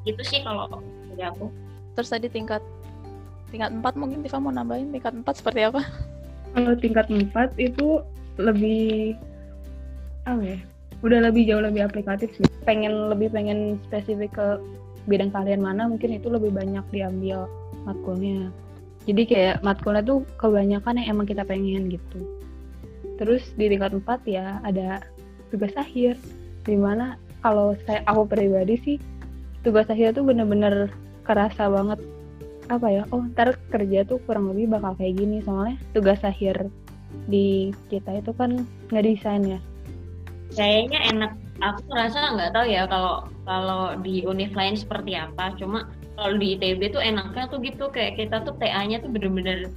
Itu 0.06 0.22
sih 0.22 0.46
kalau 0.46 0.78
dari 1.10 1.26
aku. 1.26 1.50
Terus 1.98 2.14
tadi 2.14 2.30
tingkat 2.30 2.62
tingkat 3.50 3.75
empat 3.75 3.98
mungkin 3.98 4.22
Tifa 4.22 4.38
mau 4.38 4.54
nambahin 4.54 4.94
tingkat 4.94 5.10
empat 5.10 5.42
seperti 5.42 5.66
apa? 5.66 5.82
Kalau 6.54 6.75
tingkat 6.78 7.10
empat 7.10 7.50
itu 7.58 7.98
lebih 8.38 9.18
apa 10.26 10.42
ya 10.42 10.58
udah 11.06 11.30
lebih 11.30 11.46
jauh 11.46 11.62
lebih 11.62 11.86
aplikatif 11.86 12.34
sih. 12.34 12.46
Pengen 12.66 13.06
lebih 13.06 13.30
pengen 13.30 13.78
spesifik 13.86 14.34
ke 14.34 14.46
bidang 15.06 15.30
kalian 15.30 15.62
mana 15.62 15.86
mungkin 15.86 16.18
itu 16.18 16.26
lebih 16.26 16.50
banyak 16.50 16.82
diambil 16.90 17.46
matkulnya. 17.86 18.50
Jadi 19.06 19.22
kayak 19.22 19.62
matkulnya 19.62 20.02
tuh 20.02 20.26
kebanyakan 20.42 20.98
yang 20.98 21.14
emang 21.14 21.30
kita 21.30 21.46
pengen 21.46 21.86
gitu. 21.86 22.18
Terus 23.22 23.46
di 23.54 23.70
tingkat 23.70 23.94
4 23.94 24.02
ya 24.26 24.58
ada 24.66 24.98
tugas 25.54 25.70
akhir. 25.78 26.18
Di 26.66 26.75
mana 26.75 27.14
kalau 27.38 27.78
saya 27.86 28.02
aku 28.10 28.26
pribadi 28.26 28.75
sih 28.82 28.96
tugas 29.62 29.86
akhir 29.86 30.18
tuh 30.18 30.26
bener-bener 30.26 30.90
kerasa 31.22 31.70
banget. 31.70 32.02
Apa 32.66 32.90
ya? 32.90 33.02
Oh 33.14 33.22
ntar 33.30 33.54
kerja 33.70 34.02
tuh 34.02 34.18
kurang 34.26 34.50
lebih 34.50 34.75
bakal 34.75 34.98
kayak 34.98 35.22
gini. 35.22 35.38
Soalnya 35.46 35.78
tugas 35.94 36.18
akhir 36.26 36.66
di 37.30 37.70
kita 37.86 38.18
itu 38.18 38.34
kan 38.34 38.66
nggak 38.90 39.06
desain 39.06 39.46
ya 39.46 39.60
kayaknya 40.56 40.98
enak 41.12 41.32
aku 41.60 41.80
merasa 41.88 42.32
nggak 42.32 42.52
tahu 42.52 42.66
ya 42.68 42.82
kalau 42.88 43.28
kalau 43.44 43.96
di 44.00 44.25
univ 44.25 44.52
lain 44.56 44.76
seperti 44.76 45.16
apa 45.16 45.52
cuma 45.56 45.88
kalau 46.16 46.36
di 46.40 46.56
ITB 46.56 46.96
tuh 46.96 47.02
enaknya 47.04 47.44
tuh 47.48 47.60
gitu 47.60 47.92
kayak 47.92 48.16
kita 48.16 48.40
tuh 48.44 48.56
TA-nya 48.56 49.04
tuh 49.04 49.12
bener-bener 49.12 49.68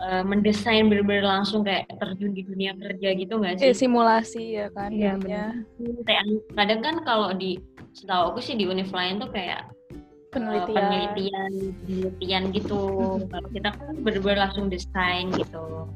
uh, 0.00 0.22
mendesain 0.24 0.88
bener-bener 0.92 1.24
langsung 1.24 1.64
kayak 1.64 1.88
terjun 1.96 2.36
di 2.36 2.44
dunia 2.44 2.76
kerja 2.76 3.08
gitu 3.16 3.40
nggak 3.40 3.60
sih? 3.60 3.72
Eh, 3.72 3.76
simulasi 3.76 4.44
ya 4.60 4.68
kan? 4.76 4.92
Iya 4.92 5.16
benar. 5.16 5.64
Kadang 6.52 6.80
kan 6.84 6.94
kalau 7.08 7.32
di 7.32 7.56
setahu 7.96 8.36
aku 8.36 8.40
sih 8.44 8.60
di 8.60 8.68
univ 8.68 8.92
lain 8.92 9.24
tuh 9.24 9.32
kayak 9.32 9.72
penelitian 10.30 10.68
uh, 10.68 10.88
penelitian 10.88 11.52
penelitian 11.84 12.42
gitu. 12.52 12.82
kalau 13.32 13.48
kita 13.52 13.68
kan 13.72 13.94
bener-bener 14.04 14.38
langsung 14.48 14.68
desain 14.68 15.32
gitu. 15.32 15.88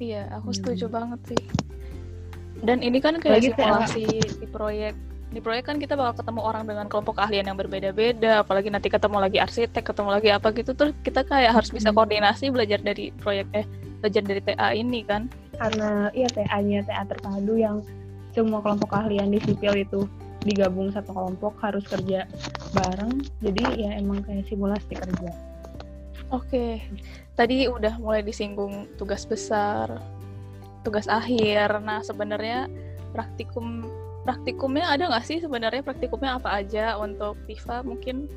Iya, 0.00 0.32
aku 0.32 0.56
setuju 0.56 0.88
hmm. 0.88 0.94
banget 0.96 1.20
sih 1.36 1.42
dan 2.60 2.84
ini 2.84 2.98
kan 3.00 3.16
kayak 3.16 3.40
Lagi 3.40 3.48
simulasi 3.54 4.04
di 4.40 4.46
proyek. 4.48 4.94
Di 5.30 5.38
proyek 5.38 5.70
kan 5.70 5.78
kita 5.78 5.94
bakal 5.94 6.20
ketemu 6.20 6.40
orang 6.42 6.64
dengan 6.66 6.86
kelompok 6.90 7.22
keahlian 7.22 7.46
yang 7.46 7.58
berbeda-beda. 7.58 8.42
Apalagi 8.42 8.68
nanti 8.68 8.90
ketemu 8.90 9.16
lagi 9.22 9.38
arsitek 9.38 9.94
ketemu 9.94 10.10
lagi 10.10 10.28
apa 10.34 10.50
gitu. 10.50 10.74
Terus 10.74 10.92
kita 11.06 11.22
kayak 11.22 11.54
harus 11.54 11.70
bisa 11.70 11.94
koordinasi 11.94 12.50
belajar 12.50 12.82
dari 12.82 13.14
proyek 13.22 13.46
eh 13.54 13.66
belajar 14.02 14.22
dari 14.26 14.40
TA 14.42 14.68
ini 14.74 15.00
kan. 15.06 15.30
Karena 15.54 16.10
iya 16.16 16.26
TA-nya 16.28 16.82
TA 16.88 17.06
terpadu 17.06 17.54
yang 17.54 17.84
semua 18.34 18.58
kelompok 18.62 18.90
keahlian 18.90 19.30
di 19.30 19.38
sipil 19.42 19.74
itu 19.78 20.00
digabung 20.42 20.90
satu 20.90 21.14
kelompok 21.14 21.54
harus 21.62 21.84
kerja 21.86 22.26
bareng. 22.74 23.22
Jadi 23.38 23.86
ya 23.86 23.96
emang 24.02 24.26
kayak 24.26 24.50
simulasi 24.50 24.98
kerja. 24.98 25.30
Oke, 26.30 26.78
tadi 27.34 27.66
udah 27.66 27.98
mulai 27.98 28.22
disinggung 28.22 28.86
tugas 28.94 29.26
besar, 29.26 29.98
tugas 30.82 31.06
akhir. 31.10 31.80
Nah, 31.84 32.00
sebenarnya 32.04 32.66
praktikum 33.12 33.86
praktikumnya 34.24 34.86
ada 34.92 35.08
nggak 35.08 35.24
sih 35.24 35.40
sebenarnya 35.40 35.80
praktikumnya 35.80 36.36
apa 36.36 36.60
aja 36.60 36.96
untuk 37.00 37.36
Tifa? 37.48 37.80
Mungkin 37.82 38.28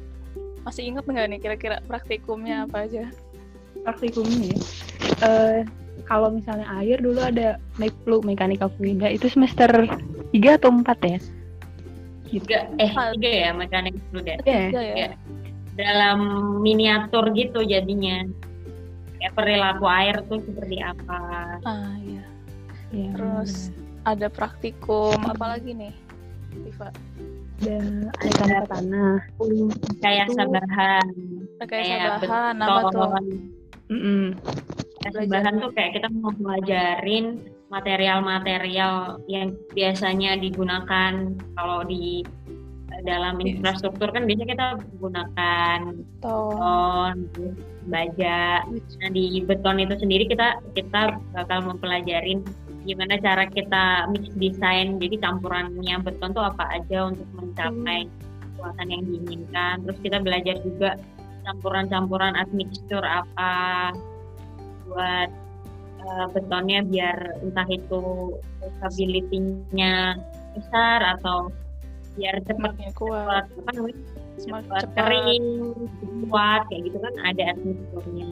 masih 0.63 0.87
ingat 0.87 1.03
nggak 1.03 1.27
nih 1.27 1.39
kira-kira 1.43 1.77
praktikumnya 1.85 2.63
apa 2.67 2.87
aja? 2.87 3.11
praktikumnya 3.83 4.55
ya 4.55 4.59
Eh, 5.23 5.59
kalau 6.07 6.31
misalnya 6.31 6.63
air 6.79 6.99
dulu 6.99 7.19
ada 7.19 7.59
Mekplu 7.75 8.23
mekanika 8.23 8.71
fluida 8.79 9.11
itu 9.11 9.27
semester 9.27 9.67
3 10.31 10.57
atau 10.57 10.71
4 10.71 10.87
ya 11.03 11.19
Tiga, 12.33 12.65
eh 12.81 12.89
tiga 12.89 13.29
ya 13.29 13.49
mekanik 13.53 13.93
fluida. 14.09 14.41
Tiga 14.41 14.81
ya. 14.81 14.95
Iya. 14.97 15.09
Dalam 15.77 16.19
miniatur 16.65 17.29
gitu 17.37 17.61
jadinya. 17.61 18.25
Kayak 19.21 19.37
perilaku 19.37 19.85
air 19.85 20.17
tuh 20.25 20.41
seperti 20.41 20.81
apa. 20.81 21.21
Ah, 21.61 21.93
iya. 22.01 22.25
Ya, 22.93 23.09
Terus 23.17 23.73
ada 24.05 24.27
praktikum 24.29 25.17
apa 25.25 25.57
lagi 25.57 25.73
nih? 25.73 25.93
Tifa. 26.53 26.93
ada 27.63 27.79
mekanika 28.11 28.65
tanah 28.69 29.17
Kayak 30.03 30.27
sabahan. 30.35 31.07
Rekayasa 31.57 32.09
bahan 32.21 32.55
apa 32.61 32.81
tuh? 32.91 33.09
Rekayasa 35.01 35.19
bahan 35.31 35.53
tuh 35.63 35.71
kayak 35.73 35.91
kita 35.97 36.07
mau 36.13 36.31
pelajarin 36.35 37.25
material-material 37.73 39.17
yang 39.25 39.57
biasanya 39.73 40.37
digunakan 40.37 41.33
kalau 41.57 41.81
di 41.81 42.21
dalam 43.01 43.41
infrastruktur 43.41 44.13
kan 44.13 44.29
biasanya 44.29 44.49
kita 44.53 44.67
menggunakan 44.77 45.79
beton, 45.97 47.15
baja. 47.89 48.61
Nah 49.01 49.09
di 49.09 49.41
beton 49.41 49.81
itu 49.81 49.97
sendiri 49.97 50.29
kita 50.29 50.61
kita 50.77 51.17
bakal 51.33 51.65
mempelajarin 51.65 52.45
gimana 52.85 53.17
cara 53.17 53.49
kita 53.49 54.05
mix 54.13 54.29
design. 54.37 55.01
Jadi 55.01 55.17
campurannya 55.17 55.97
beton 56.05 56.37
tuh 56.37 56.45
apa 56.45 56.69
aja 56.69 57.09
untuk 57.09 57.25
mencapai 57.33 58.05
kekuatan 58.53 58.87
yang 58.93 59.03
diinginkan. 59.09 59.75
Terus 59.89 59.99
kita 60.05 60.17
belajar 60.21 60.55
juga 60.61 60.89
campuran-campuran 61.43 62.37
admixture 62.37 63.03
apa 63.03 63.91
buat 64.87 65.29
eh, 65.99 66.27
betonnya 66.31 66.85
biar 66.85 67.41
entah 67.41 67.67
itu 67.67 68.37
stability-nya 68.79 70.15
besar 70.53 71.17
atau 71.17 71.49
biar 72.13 72.35
cepat 72.43 72.71
Semakin 72.73 72.91
kuat. 72.93 73.25
cepat 73.25 73.45
apa 73.57 73.69
namanya 73.73 73.97
Semakin 74.37 74.69
cepat. 74.69 74.83
kering 74.97 75.45
kuat 76.27 76.61
kayak 76.67 76.81
gitu 76.85 76.97
kan 76.99 77.13
ada 77.23 77.43
atmosfernya. 77.53 78.27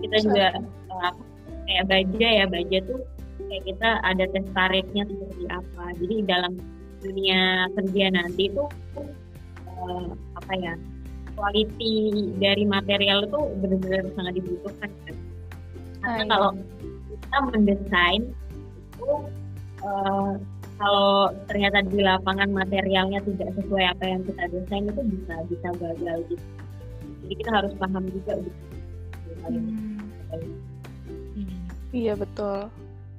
Kita 0.00 0.16
juga 0.20 0.46
eh, 0.54 1.00
apa, 1.02 1.22
kayak 1.64 1.84
baja 1.88 2.28
ya 2.28 2.44
baja 2.46 2.78
tuh 2.84 3.00
kayak 3.48 3.64
kita 3.64 3.88
ada 4.02 4.24
tes 4.28 4.46
tariknya 4.52 5.02
seperti 5.04 5.44
apa. 5.48 5.84
Jadi 6.00 6.14
dalam 6.24 6.52
dunia 7.00 7.40
kerja 7.72 8.04
nanti 8.12 8.44
tuh 8.52 8.68
eh, 9.68 10.06
apa 10.36 10.52
ya 10.56 10.74
quality 11.34 11.94
dari 12.38 12.62
material 12.62 13.26
itu 13.26 13.40
benar-benar 13.58 14.06
sangat 14.14 14.32
dibutuhkan 14.38 14.90
kan. 15.04 15.16
Karena 15.98 16.04
Ah, 16.04 16.20
iya. 16.20 16.24
kalau 16.28 16.50
kita 17.10 17.36
mendesain 17.50 18.22
itu 18.92 19.08
eh, 19.82 20.32
kalau 20.84 21.32
ternyata 21.48 21.80
di 21.88 22.04
lapangan 22.04 22.52
materialnya 22.52 23.24
tidak 23.24 23.56
sesuai 23.56 23.84
apa 23.96 24.04
yang 24.04 24.20
kita 24.28 24.44
desain 24.52 24.84
itu 24.84 25.00
bisa 25.00 25.34
bisa 25.48 25.68
gagal 25.80 26.18
gitu. 26.28 26.44
Jadi 27.24 27.34
kita 27.40 27.50
harus 27.56 27.72
paham 27.80 28.04
juga 28.12 28.32
gitu. 28.36 28.60
Hmm, 29.48 29.96
Iya 31.88 32.12
betul. 32.20 32.68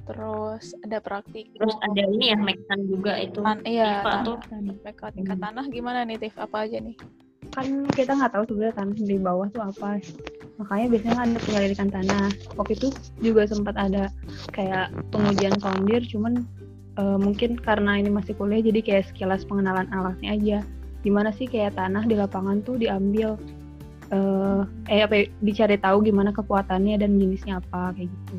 Terus 0.05 0.77
ada 0.85 1.01
praktikum. 1.01 1.57
Terus 1.57 1.75
ada 1.81 2.03
ini 2.05 2.25
ya 2.29 2.37
Meksan 2.37 2.79
juga 2.85 3.17
itu. 3.17 3.41
Tan- 3.41 3.65
iya, 3.65 4.05
tanah. 4.05 4.21
tuh. 4.21 4.37
mekanika 4.85 5.33
Hmm. 5.33 5.41
tanah 5.41 5.65
gimana 5.73 6.05
nih 6.05 6.21
Tif? 6.21 6.37
Apa 6.37 6.69
aja 6.69 6.77
nih? 6.77 6.93
kan 7.55 7.87
kita 7.95 8.11
nggak 8.11 8.35
tahu 8.35 8.43
sebenarnya 8.51 8.75
tanah 8.75 8.97
di 8.99 9.15
bawah 9.15 9.47
tuh 9.47 9.63
apa 9.63 9.95
makanya 10.59 10.87
biasanya 10.91 11.19
ada 11.23 11.39
penyelidikan 11.39 11.87
tanah 11.87 12.27
waktu 12.59 12.73
itu 12.75 12.87
juga 13.23 13.47
sempat 13.47 13.75
ada 13.79 14.11
kayak 14.51 14.91
pengujian 15.07 15.55
soundir 15.63 16.03
cuman 16.11 16.43
eh, 16.97 17.17
mungkin 17.19 17.59
karena 17.59 17.99
ini 17.99 18.09
masih 18.11 18.33
kuliah 18.35 18.63
jadi 18.63 18.79
kayak 18.81 19.05
sekilas 19.11 19.43
pengenalan 19.47 19.87
alatnya 19.91 20.29
aja 20.35 20.57
gimana 21.05 21.29
sih 21.29 21.45
kayak 21.45 21.77
tanah 21.77 22.01
di 22.09 22.17
lapangan 22.17 22.65
tuh 22.65 22.81
diambil 22.81 23.37
eh 24.13 24.61
eh 24.89 25.01
apa 25.01 25.13
ya, 25.17 25.25
dicari 25.41 25.77
tahu 25.81 26.05
gimana 26.05 26.29
kekuatannya 26.29 27.01
dan 27.01 27.17
jenisnya 27.17 27.57
apa 27.61 27.93
kayak 27.97 28.09
gitu 28.09 28.35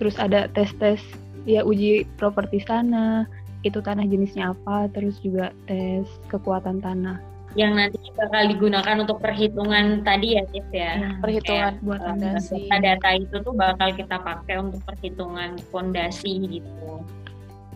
terus 0.00 0.16
ada 0.16 0.48
tes-tes 0.56 1.00
ya 1.44 1.60
uji 1.60 2.08
properti 2.16 2.64
tanah 2.64 3.28
itu 3.60 3.84
tanah 3.84 4.08
jenisnya 4.08 4.56
apa 4.56 4.88
terus 4.96 5.20
juga 5.20 5.52
tes 5.68 6.08
kekuatan 6.32 6.80
tanah 6.80 7.20
Yang 7.58 7.72
nanti 7.74 7.98
bakal 8.14 8.42
digunakan 8.46 8.96
untuk 9.02 9.18
perhitungan 9.18 10.06
tadi 10.06 10.38
ya 10.38 10.46
Tiff 10.54 10.70
ya. 10.70 11.18
Perhitungan 11.18 11.82
buat 11.82 11.98
Eh, 11.98 12.06
fondasi. 12.06 12.70
Data-data 12.70 13.10
itu 13.18 13.36
tuh 13.42 13.54
bakal 13.58 13.90
kita 13.90 14.22
pakai 14.22 14.62
untuk 14.62 14.78
perhitungan 14.86 15.58
fondasi 15.74 16.46
gitu. 16.46 17.02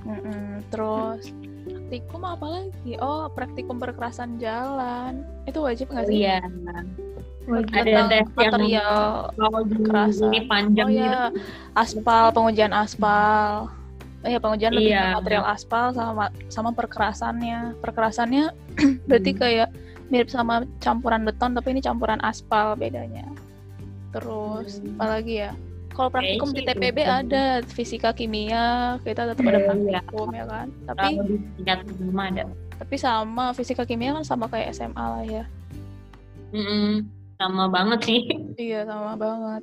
Mm-mm. 0.04 0.62
Terus 0.68 1.32
praktikum 1.64 2.22
apa 2.24 2.46
lagi? 2.46 2.92
Oh, 3.00 3.28
praktikum 3.32 3.76
perkerasan 3.80 4.36
jalan. 4.36 5.24
Itu 5.48 5.64
wajib 5.64 5.88
nggak 5.88 6.06
sih? 6.08 6.24
Iya. 6.24 6.40
Wajib. 7.44 7.72
Ada 7.76 8.00
tes 8.08 8.28
material 8.32 8.96
kekerasan. 9.68 10.28
ini 10.32 10.40
panjang 10.48 10.88
oh 10.88 10.92
gitu. 10.96 11.04
ya, 11.04 11.20
aspal, 11.76 12.24
pengujian 12.32 12.72
aspal. 12.72 13.68
Oh 14.24 14.28
ya, 14.28 14.40
pengujian 14.40 14.72
lebih 14.72 14.88
ke 14.88 14.96
Iya. 14.96 15.20
material 15.20 15.44
aspal 15.44 15.92
sama 15.92 16.32
sama 16.48 16.70
perkerasannya. 16.72 17.76
Perkerasannya 17.84 18.44
berarti 19.08 19.30
Hmm. 19.36 19.40
kayak 19.40 19.68
mirip 20.08 20.28
sama 20.32 20.64
campuran 20.80 21.24
beton, 21.24 21.52
tapi 21.52 21.76
ini 21.76 21.80
campuran 21.84 22.20
aspal 22.24 22.72
bedanya. 22.76 23.28
Terus 24.12 24.80
Hmm. 24.80 24.96
apa 24.96 25.20
lagi 25.20 25.34
ya? 25.44 25.52
Kalau 25.94 26.10
praktikum 26.10 26.50
di 26.50 26.60
TPB 26.60 26.98
itu. 26.98 27.06
ada 27.06 27.44
fisika 27.64 28.10
kimia, 28.10 28.98
kita 29.00 29.30
tetap 29.30 29.46
ada 29.46 29.56
Iya, 29.56 29.66
praktikum 29.70 30.28
ya 30.28 30.44
kan. 30.44 30.66
Tapi 30.84 31.06
pertama 31.62 32.22
ada. 32.26 32.44
tapi 32.74 32.94
sama 32.98 33.44
fisika 33.54 33.86
kimia 33.86 34.10
kan 34.12 34.26
sama 34.26 34.50
kayak 34.50 34.74
SMA 34.74 34.98
lah 34.98 35.22
ya. 35.22 35.44
Mm-mm, 36.50 37.06
sama 37.38 37.70
banget 37.70 38.00
sih. 38.02 38.20
Iya 38.66 38.82
sama 38.84 39.14
banget. 39.14 39.62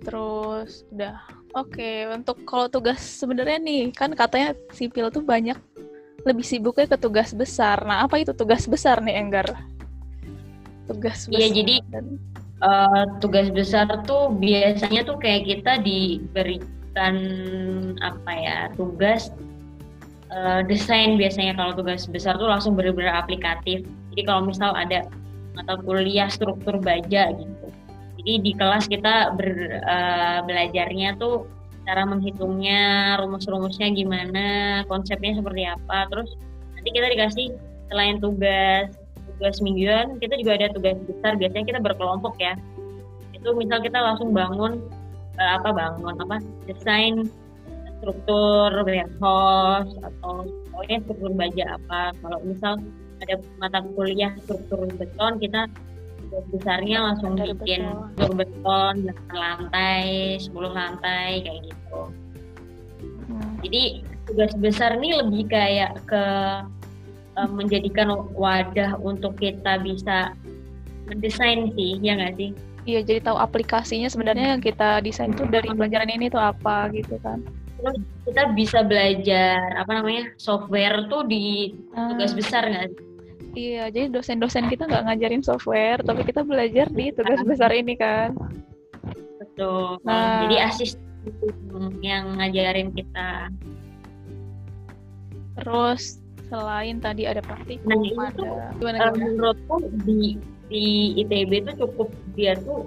Terus 0.00 0.84
udah 0.92 1.16
oke 1.52 1.90
untuk 2.12 2.36
kalau 2.44 2.68
tugas 2.68 3.00
sebenarnya 3.00 3.56
nih 3.58 3.82
kan 3.90 4.12
katanya 4.12 4.52
sipil 4.70 5.08
tuh 5.08 5.24
banyak 5.24 5.56
lebih 6.22 6.44
sibuknya 6.44 6.84
ke 6.86 6.98
tugas 6.98 7.32
besar. 7.32 7.80
Nah 7.82 8.04
apa 8.04 8.20
itu 8.20 8.36
tugas 8.36 8.68
besar 8.68 9.00
nih 9.00 9.16
Enggar? 9.16 9.48
Tugas 10.86 11.24
besar. 11.24 11.40
Iya, 11.40 11.48
jadi 11.50 11.74
dan- 11.88 12.20
Eh, 12.56 13.04
tugas 13.20 13.52
besar 13.52 13.84
tuh 14.08 14.32
biasanya 14.32 15.04
tuh 15.04 15.20
kayak 15.20 15.44
kita 15.44 15.76
diberikan 15.84 17.14
apa 18.00 18.32
ya 18.32 18.58
tugas 18.72 19.28
eh, 20.32 20.64
desain 20.64 21.20
biasanya 21.20 21.52
kalau 21.52 21.76
tugas 21.76 22.08
besar 22.08 22.40
tuh 22.40 22.48
langsung 22.48 22.72
benar-benar 22.72 23.20
aplikatif. 23.20 23.84
Jadi 23.84 24.22
kalau 24.24 24.48
misal 24.48 24.72
ada 24.72 25.04
mata 25.52 25.76
kuliah 25.84 26.32
struktur 26.32 26.80
baja 26.80 27.28
gitu. 27.36 27.66
Jadi 28.24 28.32
di 28.40 28.52
kelas 28.56 28.88
kita 28.88 29.36
ber- 29.36 29.76
eh, 29.84 30.38
belajarnya 30.48 31.20
tuh 31.20 31.44
cara 31.84 32.08
menghitungnya, 32.08 33.14
rumus-rumusnya 33.20 33.92
gimana, 33.92 34.80
konsepnya 34.88 35.36
seperti 35.36 35.68
apa. 35.68 36.08
Terus 36.08 36.32
nanti 36.72 36.88
kita 36.88 37.06
dikasih 37.12 37.46
selain 37.92 38.16
tugas 38.16 38.96
tugas 39.36 39.60
mingguan 39.60 40.16
kita 40.18 40.34
juga 40.40 40.52
ada 40.56 40.72
tugas 40.72 40.96
besar 41.04 41.36
biasanya 41.36 41.64
kita 41.68 41.80
berkelompok 41.84 42.34
ya. 42.40 42.56
Itu 43.36 43.52
misal 43.52 43.84
kita 43.84 44.00
langsung 44.00 44.32
bangun 44.32 44.80
eh, 45.36 45.50
apa 45.60 45.70
bangun 45.70 46.16
apa 46.20 46.36
desain 46.64 47.28
struktur 48.00 48.72
warehouse 48.84 49.92
atau 50.04 50.44
pokoknya 50.72 50.98
struktur 51.04 51.32
baja 51.36 51.64
apa. 51.76 52.16
Kalau 52.20 52.38
misal 52.44 52.80
ada 53.24 53.34
mata 53.56 53.80
kuliah 53.96 54.32
struktur 54.44 54.84
beton 54.96 55.40
kita 55.40 55.68
tugas 56.26 56.44
besarnya 56.52 56.98
langsung 57.00 57.38
Dari 57.38 57.54
bikin 57.54 57.86
struktur 58.16 58.32
beton 58.44 58.94
8 59.08 59.32
lantai 59.32 60.36
10 60.42 60.52
lantai 60.52 61.30
kayak 61.44 61.60
gitu. 61.70 62.00
Hmm. 63.26 63.58
jadi 63.58 64.06
tugas 64.26 64.52
besar 64.58 64.98
nih 65.02 65.18
lebih 65.18 65.50
kayak 65.50 65.98
ke 66.06 66.24
eh, 67.36 67.50
menjadikan 67.50 68.08
wadah 68.32 68.96
untuk 68.98 69.36
kita 69.36 69.78
bisa 69.80 70.32
mendesain 71.06 71.70
sih, 71.76 72.00
ya 72.02 72.16
nggak 72.18 72.34
sih? 72.36 72.50
Iya 72.86 73.02
jadi 73.02 73.18
tahu 73.18 73.38
aplikasinya 73.38 74.06
sebenarnya 74.06 74.54
yang 74.54 74.62
kita 74.62 75.02
desain 75.02 75.34
tuh 75.34 75.46
dari 75.50 75.66
pelajaran 75.66 76.06
ini 76.06 76.30
tuh 76.30 76.38
apa 76.38 76.86
gitu 76.94 77.18
kan. 77.18 77.42
Terus 77.76 77.98
kita 78.24 78.42
bisa 78.54 78.78
belajar 78.86 79.58
apa 79.74 79.90
namanya 79.90 80.30
software 80.38 81.10
tuh 81.10 81.26
di 81.26 81.74
tugas 81.92 82.30
Ah, 82.32 82.36
besar 82.38 82.62
nggak? 82.66 82.86
sih? 82.94 83.04
Iya, 83.56 83.88
jadi 83.88 84.12
dosen-dosen 84.12 84.68
kita 84.68 84.84
nggak 84.84 85.04
ngajarin 85.08 85.40
software, 85.40 86.04
tapi 86.04 86.28
kita 86.28 86.44
belajar 86.44 86.92
di 86.92 87.08
tugas 87.08 87.40
besar 87.40 87.72
ini 87.72 87.96
kan. 87.96 88.36
Betul. 89.40 89.96
Nah. 90.04 90.44
Jadi 90.44 90.56
asisten 90.60 91.00
yang 92.04 92.36
ngajarin 92.36 92.92
kita. 92.92 93.48
Terus 95.56 96.20
selain 96.46 96.96
tadi 96.98 97.26
ada 97.26 97.42
praktikum, 97.42 97.90
Nah, 97.90 97.98
itu 98.02 98.14
ada 98.16 98.30
tuh, 98.32 98.46
gimana 98.78 98.96
Eh, 98.96 99.10
gimana? 99.10 99.24
menurutku 99.34 99.76
di 100.02 100.38
di 100.66 100.84
ITB 101.16 101.62
itu 101.62 101.72
cukup 101.78 102.08
dia 102.34 102.54
tuh 102.58 102.86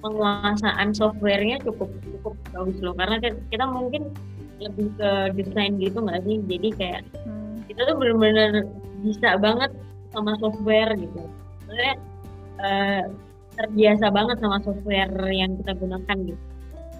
penguasaan 0.00 0.92
softwarenya 0.92 1.60
cukup 1.64 1.88
cukup 2.04 2.34
bagus 2.52 2.78
loh. 2.80 2.94
Karena 2.94 3.16
kita 3.22 3.64
mungkin 3.64 4.12
lebih 4.56 4.88
ke 4.96 5.10
desain 5.36 5.76
gitu 5.76 5.98
nggak 6.00 6.20
sih? 6.24 6.36
Jadi 6.44 6.68
kayak 6.76 7.02
Hmm, 7.24 7.60
kita 7.66 7.84
tuh 7.84 7.96
bener-bener 7.96 8.64
bisa 9.04 9.36
banget 9.36 9.70
sama 10.12 10.32
software 10.40 10.92
gitu. 10.96 11.20
Maksudnya 11.66 11.94
eh, 12.60 13.02
terbiasa 13.56 14.12
banget 14.12 14.36
sama 14.40 14.60
software 14.60 15.12
yang 15.32 15.56
kita 15.60 15.72
gunakan 15.76 16.16
gitu. 16.24 16.42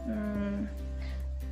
Hmm. 0.04 0.68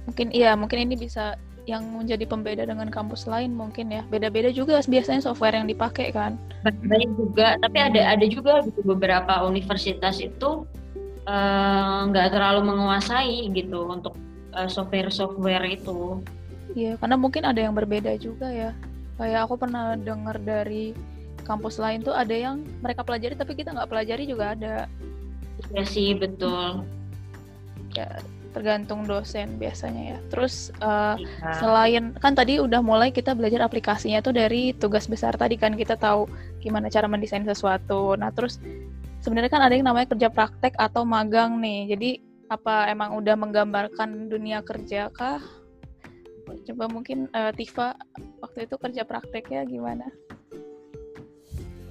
Mungkin 0.05 0.29
iya, 0.33 0.53
mungkin 0.57 0.85
ini 0.85 0.97
bisa 0.97 1.37
yang 1.65 1.81
menjadi 1.89 2.29
pembeda 2.29 2.69
dengan 2.69 2.93
kampus 2.93 3.25
lain 3.25 3.57
mungkin 3.57 3.89
ya. 3.89 4.05
Beda-beda 4.13 4.53
juga 4.53 4.85
biasanya 4.85 5.25
software 5.25 5.57
yang 5.57 5.65
dipakai 5.65 6.13
kan. 6.13 6.37
banyak 6.65 7.13
juga 7.17 7.57
tapi 7.61 7.77
ada 7.81 8.17
ada 8.17 8.25
juga 8.29 8.61
gitu 8.65 8.81
beberapa 8.85 9.45
universitas 9.45 10.21
itu 10.21 10.65
eh, 11.25 11.99
nggak 12.09 12.33
terlalu 12.33 12.61
menguasai 12.73 13.49
gitu 13.53 13.89
untuk 13.89 14.13
eh, 14.53 14.69
software-software 14.69 15.65
itu 15.69 16.21
Iya, 16.75 16.99
karena 16.99 17.15
mungkin 17.15 17.45
ada 17.47 17.61
yang 17.61 17.77
berbeda 17.77 18.17
juga 18.19 18.51
ya. 18.51 18.75
Kayak 19.15 19.47
aku 19.47 19.55
pernah 19.63 19.95
dengar 19.95 20.41
dari 20.43 20.91
kampus 21.45 21.77
lain 21.79 22.01
tuh 22.03 22.11
ada 22.11 22.33
yang 22.35 22.65
mereka 22.81 23.05
pelajari 23.05 23.37
tapi 23.37 23.53
kita 23.55 23.71
nggak 23.71 23.87
pelajari 23.87 24.25
juga 24.25 24.57
ada. 24.57 24.89
ya 25.73 25.85
sih 25.87 26.13
betul 26.19 26.83
Ya, 27.95 28.11
tergantung 28.55 29.03
dosen 29.05 29.59
biasanya 29.59 30.17
ya. 30.17 30.19
Terus 30.31 30.71
eh, 30.79 31.17
Iya. 31.19 31.51
selain 31.59 32.05
kan 32.23 32.39
tadi 32.39 32.63
udah 32.63 32.79
mulai 32.81 33.11
kita 33.11 33.35
belajar 33.35 33.67
aplikasinya 33.67 34.23
tuh 34.23 34.33
dari 34.33 34.71
tugas 34.79 35.11
besar 35.11 35.35
tadi 35.35 35.59
kan 35.59 35.75
kita 35.75 35.99
tahu 35.99 36.31
gimana 36.63 36.87
cara 36.87 37.11
mendesain 37.11 37.43
sesuatu. 37.43 38.15
Nah, 38.15 38.31
terus 38.31 38.63
sebenarnya 39.21 39.51
kan 39.51 39.63
ada 39.67 39.75
yang 39.75 39.85
namanya 39.91 40.15
kerja 40.15 40.31
praktek 40.31 40.79
atau 40.79 41.03
magang 41.03 41.59
nih. 41.59 41.91
Jadi 41.93 42.11
apa 42.47 42.87
emang 42.87 43.19
udah 43.19 43.35
menggambarkan 43.35 44.31
dunia 44.31 44.63
kerja 44.63 45.11
kah? 45.11 45.43
Coba 46.65 46.87
mungkin 46.87 47.27
eh, 47.35 47.53
Tifa 47.59 47.99
waktu 48.39 48.71
itu 48.71 48.79
kerja 48.79 49.03
prakteknya 49.03 49.67
gimana? 49.67 50.07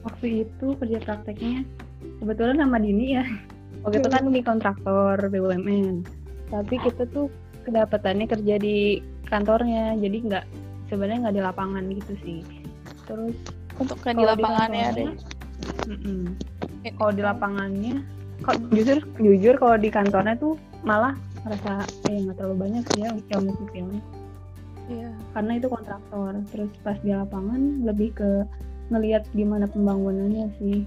Waktu 0.08 0.48
itu 0.48 0.68
kerja 0.80 1.00
prakteknya 1.04 1.68
kebetulan 2.24 2.60
nama 2.64 2.80
Dini 2.80 3.20
ya. 3.20 3.26
Waktu 3.84 4.00
itu 4.00 4.10
kan 4.12 4.24
di 4.32 4.40
kontraktor 4.40 5.20
BUMN. 5.28 6.23
Tapi 6.54 6.76
kita 6.78 7.10
tuh 7.10 7.34
kedapatannya 7.66 8.30
kerja 8.30 8.56
di 8.62 9.02
kantornya, 9.26 9.98
jadi 9.98 10.18
nggak 10.30 10.46
sebenarnya 10.94 11.20
nggak 11.26 11.36
di 11.36 11.44
lapangan 11.44 11.84
gitu 11.90 12.14
sih. 12.22 12.40
Terus 13.10 13.34
Untuk 13.82 13.98
kayak 14.06 14.22
di 14.22 14.26
lapangannya 14.30 14.84
ada. 14.94 15.04
kalau 16.94 17.12
di 17.16 17.24
lapangannya, 17.26 18.06
kok 18.46 18.62
jujur 18.70 19.02
jujur 19.18 19.56
kalau 19.58 19.82
di 19.82 19.90
kantornya 19.90 20.38
tuh 20.38 20.54
malah 20.86 21.18
merasa 21.42 21.90
eh 22.06 22.22
nggak 22.22 22.38
terlalu 22.38 22.56
banyak 22.70 22.84
sih 22.94 23.02
ya 23.02 23.10
ilmu 23.34 23.52
sipilnya. 23.58 24.02
Iya. 24.92 25.10
karena 25.32 25.52
itu 25.56 25.68
kontraktor 25.72 26.36
terus 26.52 26.68
pas 26.84 27.00
di 27.00 27.16
lapangan 27.16 27.88
lebih 27.88 28.12
ke 28.20 28.44
ngelihat 28.92 29.24
gimana 29.32 29.64
pembangunannya 29.72 30.52
sih 30.60 30.84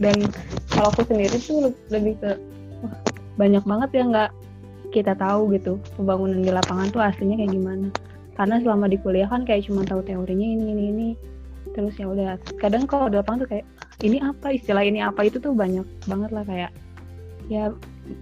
dan 0.00 0.32
kalau 0.72 0.88
aku 0.88 1.04
sendiri 1.04 1.36
tuh 1.44 1.68
le- 1.68 1.80
lebih 1.92 2.16
ke 2.16 2.40
wah, 2.80 2.94
banyak 3.36 3.60
banget 3.68 3.90
yang 3.92 4.08
nggak 4.08 4.30
kita 4.90 5.14
tahu 5.14 5.54
gitu 5.54 5.78
pembangunan 5.94 6.42
di 6.42 6.50
lapangan 6.50 6.90
tuh 6.90 7.02
aslinya 7.02 7.38
kayak 7.40 7.52
gimana. 7.54 7.88
Karena 8.34 8.56
selama 8.62 8.86
di 8.88 8.96
kuliah 8.98 9.28
kan 9.28 9.46
kayak 9.46 9.68
cuma 9.70 9.86
tahu 9.86 10.02
teorinya 10.02 10.46
ini 10.46 10.64
ini 10.74 10.84
ini. 10.90 11.08
Terus 11.76 11.94
ya 11.98 12.10
udah 12.10 12.40
kadang 12.58 12.88
kalau 12.88 13.06
di 13.06 13.18
lapangan 13.18 13.46
tuh 13.46 13.50
kayak 13.56 13.66
ini 14.02 14.18
apa? 14.18 14.52
Istilah 14.54 14.84
ini 14.84 15.00
apa? 15.04 15.20
Itu 15.26 15.38
tuh 15.38 15.52
banyak 15.54 15.86
banget 16.08 16.30
lah 16.32 16.44
kayak 16.48 16.72
ya 17.50 17.74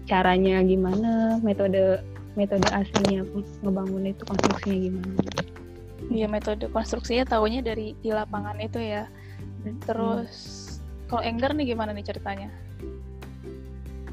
caranya 0.08 0.64
gimana 0.64 1.36
metode 1.44 2.00
metode 2.36 2.64
aslinya 2.70 3.24
ngebangun 3.64 4.08
itu 4.08 4.22
konstruksinya 4.24 4.78
gimana. 4.78 5.12
Iya, 6.08 6.26
metode 6.30 6.70
konstruksinya 6.70 7.26
tahunya 7.26 7.60
dari 7.60 7.92
di 7.98 8.10
lapangan 8.14 8.56
itu 8.62 8.78
ya. 8.78 9.10
Terus 9.84 10.30
kalau 11.10 11.26
Enggar 11.26 11.52
nih 11.52 11.74
gimana 11.74 11.90
nih 11.90 12.06
ceritanya? 12.06 12.48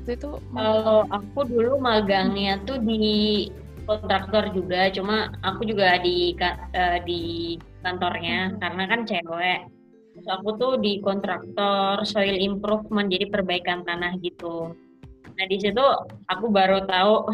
Waktu 0.05 0.21
itu 0.21 0.37
Kalau 0.53 1.09
aku 1.09 1.39
dulu 1.49 1.81
magangnya 1.81 2.61
tuh 2.61 2.77
di 2.77 3.49
kontraktor 3.89 4.53
juga, 4.53 4.93
cuma 4.93 5.33
aku 5.41 5.65
juga 5.65 5.97
di 5.97 6.29
eh, 6.77 7.01
di 7.09 7.21
kantornya 7.81 8.53
karena 8.61 8.85
kan 8.85 9.01
cewek. 9.09 9.65
Terus 10.13 10.27
aku 10.29 10.49
tuh 10.61 10.73
di 10.77 11.01
kontraktor 11.01 12.05
soil 12.05 12.37
improvement, 12.37 13.09
jadi 13.09 13.33
perbaikan 13.33 13.81
tanah 13.81 14.21
gitu. 14.21 14.77
Nah 15.33 15.45
di 15.49 15.57
situ 15.57 15.81
aku 16.29 16.53
baru 16.53 16.85
tahu 16.85 17.25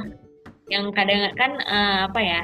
yang 0.72 0.96
kadang 0.96 1.28
kan 1.36 1.60
eh, 1.60 2.08
apa 2.08 2.20
ya 2.24 2.42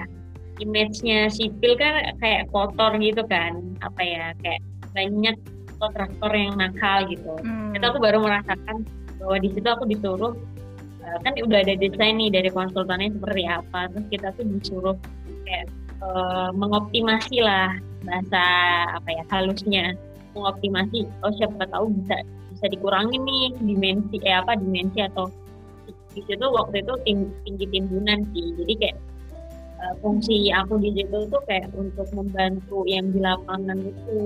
image-nya 0.59 1.31
sipil 1.31 1.79
kan 1.79 2.19
kayak 2.19 2.51
kotor 2.51 2.99
gitu 2.99 3.23
kan, 3.31 3.79
apa 3.79 4.01
ya 4.03 4.35
kayak 4.43 4.59
banyak 4.91 5.39
kontraktor 5.79 6.35
yang 6.35 6.59
nakal 6.59 7.07
gitu. 7.07 7.31
Hmm, 7.47 7.71
itu 7.71 7.85
aku 7.87 8.03
baru 8.03 8.19
merasakan 8.19 8.83
bahwa 9.17 9.38
di 9.41 9.49
situ 9.53 9.67
aku 9.67 9.86
disuruh 9.89 10.34
eh, 11.01 11.17
kan 11.25 11.34
udah 11.38 11.60
ada 11.65 11.73
desain 11.77 12.15
nih 12.17 12.30
dari 12.30 12.49
konsultannya 12.53 13.13
seperti 13.13 13.43
apa 13.49 13.80
terus 13.91 14.06
kita 14.13 14.27
tuh 14.38 14.45
disuruh 14.45 14.97
kayak 15.45 15.65
eh, 16.01 16.49
mengoptimasi 16.53 17.41
lah 17.41 17.73
bahasa 18.06 18.43
apa 18.93 19.10
ya 19.10 19.23
halusnya. 19.34 19.86
Mengoptimasi 20.38 21.10
oh 21.25 21.34
siapa 21.34 21.65
tahu 21.73 21.89
bisa 21.97 22.21
bisa 22.53 22.65
dikurangin 22.69 23.21
nih 23.25 23.53
dimensi 23.58 24.17
eh 24.21 24.38
apa 24.38 24.53
dimensi 24.58 25.01
atau 25.01 25.30
di 26.13 26.21
situ 26.25 26.45
waktu 26.49 26.82
itu 26.82 26.93
ting- 27.06 27.34
tinggi 27.45 27.65
timbunan 27.73 28.21
sih. 28.34 28.53
Jadi 28.53 28.73
kayak 28.77 28.97
eh, 29.82 29.93
fungsi 30.01 30.53
aku 30.53 30.77
di 30.77 30.93
situ 30.93 31.17
tuh 31.30 31.41
kayak 31.49 31.73
untuk 31.73 32.06
membantu 32.13 32.86
yang 32.86 33.10
di 33.10 33.19
lapangan 33.21 33.82
itu. 33.82 34.21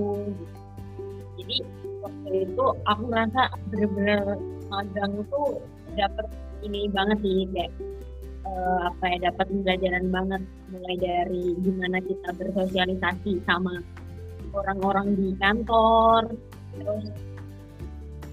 Jadi 1.39 1.57
waktu 2.03 2.29
itu 2.43 2.63
aku 2.85 3.01
merasa 3.07 3.41
bener-bener 3.71 4.35
magang 4.71 5.11
itu 5.19 5.43
dapet 5.99 6.27
ini 6.63 6.87
banget 6.87 7.19
sih 7.19 7.43
kayak 7.51 7.71
eh, 8.47 8.79
apa 8.87 9.03
ya 9.11 9.17
dapat 9.29 9.45
pembelajaran 9.51 10.05
banget. 10.07 10.41
Mulai 10.71 10.95
dari 10.97 11.43
gimana 11.59 11.97
kita 11.99 12.29
bersosialisasi 12.39 13.43
sama 13.43 13.83
orang-orang 14.55 15.15
di 15.19 15.35
kantor 15.39 16.31
terus 16.71 17.05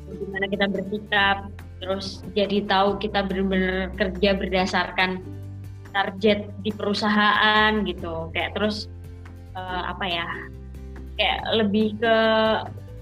gimana 0.09 0.47
kita 0.49 0.67
bersikap 0.71 1.51
terus 1.79 2.23
jadi 2.35 2.65
tahu 2.67 2.99
kita 2.99 3.23
benar-benar 3.27 3.95
kerja 3.95 4.35
berdasarkan 4.35 5.23
target 5.91 6.47
di 6.63 6.71
perusahaan 6.71 7.83
gitu. 7.83 8.31
Kayak 8.31 8.55
terus 8.55 8.87
eh, 9.59 9.83
apa 9.91 10.05
ya 10.07 10.27
kayak 11.19 11.41
lebih 11.59 11.99
ke 11.99 12.17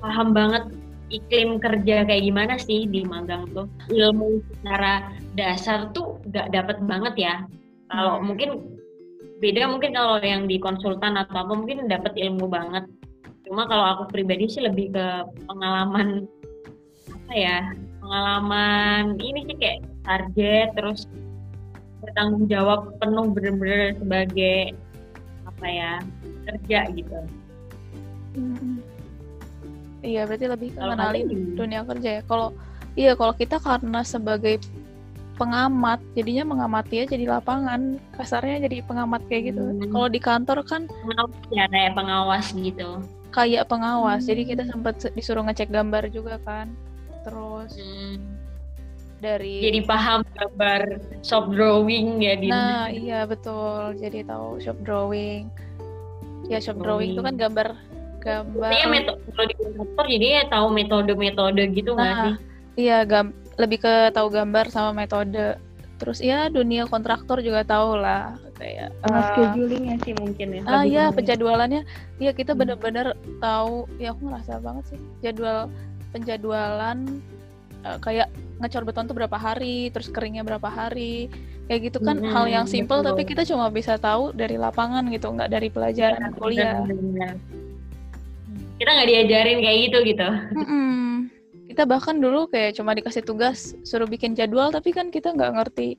paham 0.01 0.33
banget 0.33 0.65
iklim 1.11 1.63
kerja 1.63 2.03
kayak 2.03 2.25
gimana 2.27 2.55
sih 2.59 2.87
di 2.91 3.07
magang 3.07 3.47
tuh 3.55 3.71
ilmu 3.91 4.43
secara 4.59 5.15
dasar 5.39 5.95
tuh 5.95 6.19
gak 6.35 6.51
dapet 6.51 6.79
banget 6.83 7.15
ya 7.15 7.35
kalau 7.91 8.19
Hmm. 8.19 8.35
mungkin 8.35 8.51
beda 9.39 9.69
mungkin 9.69 9.93
kalau 9.95 10.17
yang 10.25 10.49
di 10.49 10.57
konsultan 10.57 11.21
atau 11.21 11.45
apa 11.45 11.53
mungkin 11.53 11.87
dapet 11.87 12.17
ilmu 12.17 12.49
banget 12.49 12.89
cuma 13.47 13.69
kalau 13.71 13.85
aku 13.95 14.05
pribadi 14.11 14.51
sih 14.51 14.65
lebih 14.65 14.91
ke 14.91 15.07
pengalaman 15.47 16.27
apa 17.13 17.33
ya 17.37 17.59
pengalaman 18.03 19.21
ini 19.23 19.47
sih 19.47 19.57
kayak 19.61 19.87
target 20.03 20.75
terus 20.75 21.07
bertanggung 22.03 22.51
jawab 22.51 22.97
penuh 22.99 23.31
bener-bener 23.31 23.95
sebagai 23.99 24.75
apa 25.47 25.67
ya 25.69 25.93
kerja 26.47 26.79
gitu 26.97 27.19
hmm. 28.35 28.96
Iya, 30.07 30.23
berarti 30.25 30.47
lebih 30.47 30.69
gimana? 30.73 31.11
dunia 31.59 31.81
kerja 31.83 32.11
ya. 32.19 32.23
Kalau 32.23 32.55
iya, 32.95 33.13
kalau 33.19 33.35
kita 33.35 33.59
karena 33.59 34.01
sebagai 34.07 34.63
pengamat, 35.37 36.01
jadinya 36.17 36.49
mengamati 36.49 37.05
aja 37.05 37.13
di 37.13 37.27
lapangan. 37.27 37.99
Kasarnya 38.15 38.65
jadi 38.71 38.81
pengamat 38.87 39.27
kayak 39.29 39.53
gitu. 39.53 39.65
Hmm. 39.67 39.91
Kalau 39.91 40.09
di 40.09 40.21
kantor 40.23 40.59
kan 40.65 40.87
pengawas 40.89 41.37
ya 41.53 41.65
kayak 41.69 41.93
pengawas 41.93 42.47
gitu 42.55 42.89
kayak 43.29 43.69
pengawas. 43.69 44.25
Jadi 44.25 44.43
Hmm. 44.47 44.51
kita 44.57 44.63
sempat 44.65 44.95
se- 44.97 45.13
disuruh 45.13 45.45
ngecek 45.45 45.69
gambar 45.69 46.09
juga 46.09 46.41
kan. 46.41 46.73
Terus 47.21 47.75
Hmm, 47.77 48.17
dari 49.21 49.61
jadi 49.61 49.85
paham 49.85 50.25
gambar 50.25 50.81
shop 51.21 51.53
drawing 51.53 52.25
ya 52.25 52.33
di 52.41 52.49
Nah, 52.49 52.89
iya 52.89 53.29
betul. 53.29 53.93
Jadi 54.01 54.25
tahu 54.25 54.57
shop 54.57 54.81
drawing. 54.81 55.53
Ya 56.49 56.63
shop 56.63 56.81
drawing 56.81 57.13
itu 57.13 57.21
kan 57.21 57.37
gambar 57.37 57.77
gambar 58.27 58.71
Iya 58.73 58.87
metode 58.89 59.19
kalau 59.29 59.47
di 59.47 59.55
kontraktor 59.57 60.05
jadi 60.09 60.27
ya 60.27 60.43
tahu 60.49 60.67
metode-metode 60.71 61.63
gitu 61.73 61.91
nggak 61.93 62.07
Nah, 62.09 62.23
sih? 62.25 62.35
iya 62.77 62.99
gam 63.03 63.27
lebih 63.57 63.79
ke 63.81 63.95
tahu 64.11 64.29
gambar 64.29 64.69
sama 64.69 64.91
metode 64.93 65.57
terus 65.97 66.21
ya 66.21 66.51
dunia 66.51 66.85
kontraktor 66.85 67.41
juga 67.41 67.65
tahu 67.65 67.97
lah 67.97 68.37
kayak 68.55 68.93
Sama 69.01 69.17
eh, 69.17 69.25
schedulingnya 69.25 69.97
sih 70.05 70.13
mungkin 70.13 70.49
ya. 70.53 70.63
ah 70.67 70.85
ya 70.85 71.05
ke- 71.09 71.15
penjadwalannya 71.17 71.83
ya 72.19 72.31
kita 72.31 72.53
Hmm. 72.53 72.61
bener-bener 72.61 73.07
tahu 73.39 73.89
ya 73.97 74.13
aku 74.13 74.29
ngerasa 74.29 74.61
banget 74.61 74.85
sih 74.91 75.01
jadwal 75.23 75.73
penjadwalan 76.13 76.99
eh, 77.81 77.99
kayak 77.99 78.29
ngecor 78.59 78.85
beton 78.85 79.07
tuh 79.07 79.15
berapa 79.15 79.37
hari 79.37 79.89
terus 79.89 80.09
keringnya 80.09 80.43
berapa 80.43 80.67
hari 80.67 81.29
kayak 81.65 81.81
gitu 81.87 81.99
kan 81.99 82.17
Mm-mm, 82.17 82.29
hal 82.29 82.45
yang 82.47 82.67
simple 82.67 83.01
betul. 83.01 83.09
tapi 83.11 83.23
kita 83.25 83.43
cuma 83.45 83.69
bisa 83.69 83.97
tahu 83.97 84.33
dari 84.33 84.57
lapangan 84.57 85.09
gitu 85.09 85.29
nggak 85.29 85.49
dari 85.49 85.69
pelajaran 85.69 86.29
kuliah 86.35 86.77
Benar-benar. 86.83 87.35
Kita 88.77 88.91
nggak 88.93 89.09
diajarin 89.09 89.59
kayak 89.65 89.79
gitu 89.89 89.99
gitu. 90.05 90.29
Mm-mm. 90.53 91.33
Kita 91.73 91.83
bahkan 91.89 92.21
dulu 92.21 92.49
kayak 92.49 92.77
cuma 92.77 92.93
dikasih 92.93 93.25
tugas 93.25 93.73
suruh 93.85 94.09
bikin 94.09 94.37
jadwal, 94.37 94.69
tapi 94.73 94.93
kan 94.93 95.09
kita 95.09 95.33
nggak 95.33 95.53
ngerti 95.61 95.97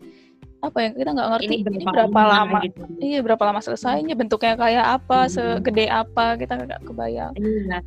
apa 0.58 0.78
ya 0.82 0.90
kita 0.90 1.14
nggak 1.14 1.30
ngerti 1.38 1.54
ini 1.62 1.86
berapa, 1.86 2.18
lama, 2.18 2.58
gitu. 2.66 2.82
iya 2.98 3.22
berapa 3.22 3.44
lama 3.46 3.62
selesainya, 3.62 4.18
bentuknya 4.18 4.58
kayak 4.58 4.86
apa, 5.02 5.30
Hmm. 5.30 5.62
segede 5.62 5.86
apa 5.86 6.34
kita 6.34 6.54
nggak 6.66 6.82
kebayang. 6.82 7.34
Iya. 7.38 7.86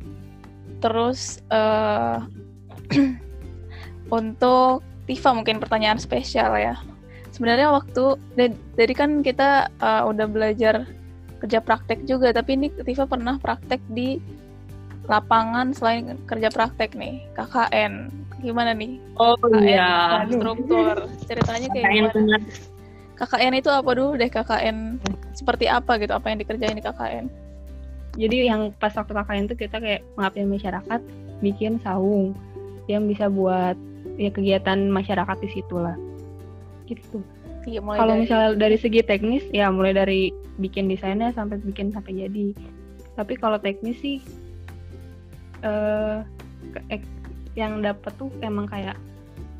Terus 0.79 1.43
eh 1.51 2.17
untuk 4.19 4.83
Tifa 5.03 5.35
mungkin 5.35 5.59
pertanyaan 5.59 5.99
spesial 5.99 6.55
ya. 6.55 6.79
Sebenarnya 7.35 7.75
waktu 7.75 8.15
jadi 8.79 8.93
kan 8.95 9.19
kita 9.19 9.67
eh, 9.67 10.03
udah 10.07 10.27
belajar 10.31 10.87
kerja 11.43 11.59
praktek 11.59 12.07
juga, 12.07 12.31
tapi 12.31 12.55
ini 12.55 12.67
Tifa 12.87 13.03
pernah 13.03 13.35
praktek 13.35 13.83
di 13.91 14.21
lapangan 15.09 15.73
selain 15.73 16.17
kerja 16.29 16.49
praktek 16.53 16.93
nih, 16.93 17.25
KKN. 17.33 18.09
Gimana 18.41 18.73
nih? 18.73 18.97
Oh 19.17 19.37
KKN 19.37 19.65
iya. 19.65 20.25
Struktur. 20.29 20.95
Ceritanya 21.25 21.67
kayak 21.69 21.85
Kayaknya 21.85 22.01
gimana? 22.01 22.15
benar. 22.17 22.41
KKN 23.21 23.53
itu 23.53 23.69
apa 23.69 23.91
dulu 23.93 24.11
deh 24.17 24.29
KKN? 24.29 24.77
Seperti 25.37 25.65
apa 25.69 26.01
gitu? 26.01 26.13
Apa 26.13 26.33
yang 26.33 26.41
dikerjain 26.41 26.77
di 26.77 26.83
KKN? 26.85 27.25
Jadi 28.17 28.37
yang 28.49 28.73
pas 28.75 28.91
waktu 28.97 29.13
KKN 29.13 29.45
tuh 29.53 29.57
kita 29.57 29.77
kayak 29.77 30.01
mengabdi 30.17 30.43
masyarakat, 30.43 30.99
bikin 31.39 31.79
saung 31.79 32.35
yang 32.89 33.05
bisa 33.07 33.29
buat 33.29 33.77
ya 34.17 34.29
kegiatan 34.33 34.89
masyarakat 34.89 35.37
di 35.41 35.49
situ 35.53 35.75
lah. 35.77 35.95
Gitu. 36.89 37.21
Iya, 37.69 37.77
mulai 37.77 38.01
Kalau 38.01 38.13
dari 38.17 38.21
misalnya 38.25 38.49
dari 38.57 38.77
segi 38.81 39.01
teknis 39.05 39.45
ya 39.53 39.69
mulai 39.69 39.93
dari 39.93 40.33
bikin 40.57 40.89
desainnya 40.89 41.29
sampai 41.37 41.61
bikin 41.61 41.93
sampai 41.93 42.25
jadi. 42.25 42.57
Tapi 43.13 43.37
kalau 43.37 43.61
teknis 43.61 44.01
sih 44.01 44.17
eh 45.61 46.17
ke- 46.71 46.85
ek- 46.89 47.19
yang 47.53 47.81
dapat 47.81 48.11
tuh 48.15 48.31
emang 48.39 48.65
kayak 48.65 48.95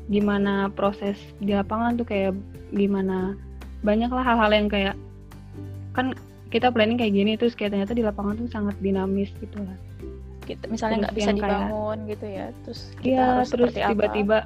gimana 0.06 0.66
proses 0.68 1.14
di 1.38 1.52
lapangan 1.52 1.94
tuh 1.94 2.04
kayak 2.04 2.32
gimana 2.70 3.36
banyak 3.82 4.08
lah 4.08 4.24
hal-hal 4.24 4.50
yang 4.50 4.66
kayak 4.66 4.94
kan 5.92 6.16
kita 6.48 6.68
planning 6.68 6.96
kayak 6.96 7.12
gini 7.12 7.32
terus 7.34 7.52
kayak 7.52 7.72
ternyata 7.72 7.92
di 7.92 8.02
lapangan 8.02 8.36
tuh 8.36 8.48
sangat 8.48 8.76
dinamis 8.78 9.32
gitu 9.38 9.56
lah. 9.58 9.78
kita 10.42 10.66
misalnya 10.66 11.06
nggak 11.06 11.14
bisa 11.14 11.30
yang 11.30 11.38
kayak- 11.38 11.54
dibangun 11.70 11.98
gitu 12.10 12.26
ya. 12.26 12.46
Terus 12.66 12.80
kita 12.98 13.06
Iya, 13.06 13.22
harus 13.30 13.48
terus 13.48 13.72
tiba-tiba 13.72 14.38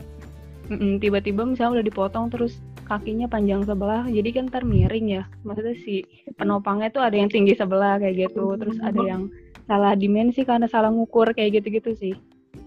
tiba-tiba 1.00 1.42
misalnya 1.46 1.72
udah 1.80 1.86
dipotong 1.86 2.26
terus 2.28 2.52
kakinya 2.84 3.26
panjang 3.26 3.64
sebelah, 3.64 4.04
jadi 4.04 4.28
kan 4.30 4.44
ntar 4.46 4.62
miring 4.62 5.08
ya. 5.10 5.22
Maksudnya 5.42 5.74
si 5.82 6.04
penopangnya 6.36 6.92
tuh 6.92 7.00
ada 7.00 7.16
yang 7.16 7.26
tinggi 7.26 7.56
sebelah 7.56 7.96
kayak 7.96 8.28
gitu, 8.28 8.54
terus 8.54 8.76
ada 8.78 9.00
yang 9.10 9.32
salah 9.66 9.92
dimensi 9.98 10.46
karena 10.46 10.70
salah 10.70 10.94
ngukur 10.94 11.34
kayak 11.34 11.60
gitu-gitu 11.60 11.92
sih. 11.98 12.14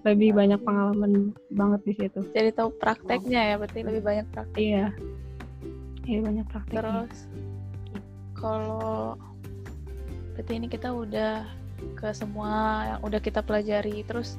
Lebih 0.06 0.38
banyak 0.38 0.62
pengalaman 0.62 1.34
banget 1.50 1.82
di 1.88 1.94
situ. 1.98 2.22
Jadi 2.32 2.54
tahu 2.54 2.70
prakteknya 2.78 3.42
ya, 3.52 3.56
berarti 3.58 3.80
lebih 3.82 4.02
banyak 4.06 4.26
praktek. 4.32 4.60
Iya. 4.60 4.86
Iya 6.06 6.20
banyak 6.24 6.46
prakteknya. 6.52 6.80
Terus 6.80 7.18
kalau 8.38 9.18
berarti 10.36 10.54
ini 10.56 10.68
kita 10.72 10.94
udah 10.94 11.44
ke 11.96 12.12
semua 12.12 12.52
yang 12.96 13.00
udah 13.02 13.20
kita 13.24 13.42
pelajari. 13.44 14.04
Terus 14.06 14.38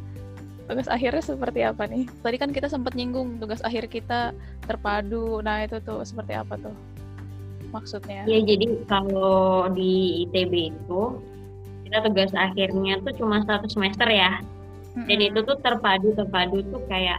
tugas 0.71 0.87
akhirnya 0.87 1.25
seperti 1.25 1.67
apa 1.67 1.89
nih? 1.91 2.07
Tadi 2.23 2.37
kan 2.39 2.55
kita 2.55 2.71
sempat 2.71 2.95
nyinggung 2.95 3.43
tugas 3.43 3.61
akhir 3.67 3.91
kita 3.91 4.37
terpadu. 4.65 5.43
Nah 5.43 5.67
itu 5.67 5.83
tuh 5.83 6.05
seperti 6.07 6.37
apa 6.39 6.55
tuh 6.61 6.77
maksudnya? 7.75 8.23
Ya 8.27 8.39
jadi 8.39 8.81
kalau 8.87 9.71
di 9.73 10.25
ITB 10.27 10.75
itu 10.75 11.03
kita 11.91 12.07
tugas 12.07 12.31
akhirnya 12.39 13.03
tuh 13.03 13.11
cuma 13.19 13.43
satu 13.43 13.67
semester 13.67 14.07
ya. 14.07 14.39
Dan 14.95 15.19
itu 15.19 15.43
tuh 15.43 15.59
terpadu 15.59 16.15
terpadu 16.15 16.63
tuh 16.71 16.83
kayak 16.87 17.19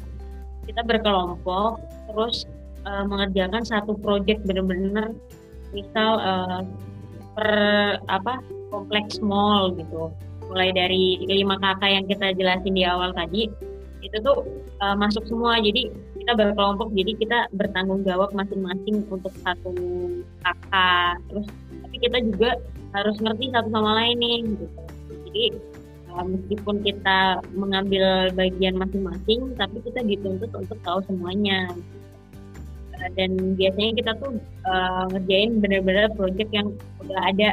kita 0.63 0.79
berkelompok 0.87 1.83
terus 2.07 2.47
eh, 2.87 3.03
mengerjakan 3.03 3.67
satu 3.67 3.99
project 3.99 4.39
bener-bener 4.47 5.11
misal 5.75 6.23
eh, 6.23 6.59
per 7.35 7.51
apa 8.07 8.39
kompleks 8.71 9.19
mall 9.19 9.75
gitu. 9.75 10.15
Mulai 10.47 10.71
dari 10.71 11.19
lima 11.27 11.59
kakak 11.59 11.91
yang 11.91 12.05
kita 12.07 12.31
jelasin 12.31 12.71
di 12.71 12.87
awal 12.87 13.11
tadi 13.11 13.51
itu 13.99 14.17
tuh 14.23 14.47
eh, 14.79 14.95
masuk 14.95 15.27
semua. 15.27 15.59
Jadi 15.59 15.91
kita 16.15 16.31
berkelompok 16.31 16.95
jadi 16.95 17.11
kita 17.19 17.39
bertanggung 17.59 18.07
jawab 18.07 18.31
masing-masing 18.31 19.03
untuk 19.11 19.35
satu 19.43 19.75
kakak. 20.47 21.19
Terus 21.27 21.47
kita 22.01 22.17
juga 22.25 22.57
harus 22.91 23.15
ngerti 23.23 23.53
satu 23.53 23.69
sama 23.71 23.91
lain 24.03 24.17
nih 24.19 24.39
gitu. 24.43 24.65
Jadi 25.31 25.45
uh, 26.11 26.25
meskipun 26.27 26.75
kita 26.83 27.19
mengambil 27.55 28.33
bagian 28.35 28.75
masing-masing 28.75 29.55
tapi 29.55 29.77
kita 29.85 30.03
dituntut 30.03 30.51
untuk 30.51 30.77
tahu 30.83 30.99
semuanya. 31.07 31.71
Uh, 32.99 33.09
dan 33.15 33.55
biasanya 33.55 33.91
kita 33.95 34.11
tuh 34.19 34.31
uh, 34.67 35.07
ngerjain 35.15 35.63
bener-bener 35.63 36.11
project 36.17 36.51
yang 36.51 36.75
udah 37.05 37.19
ada. 37.31 37.51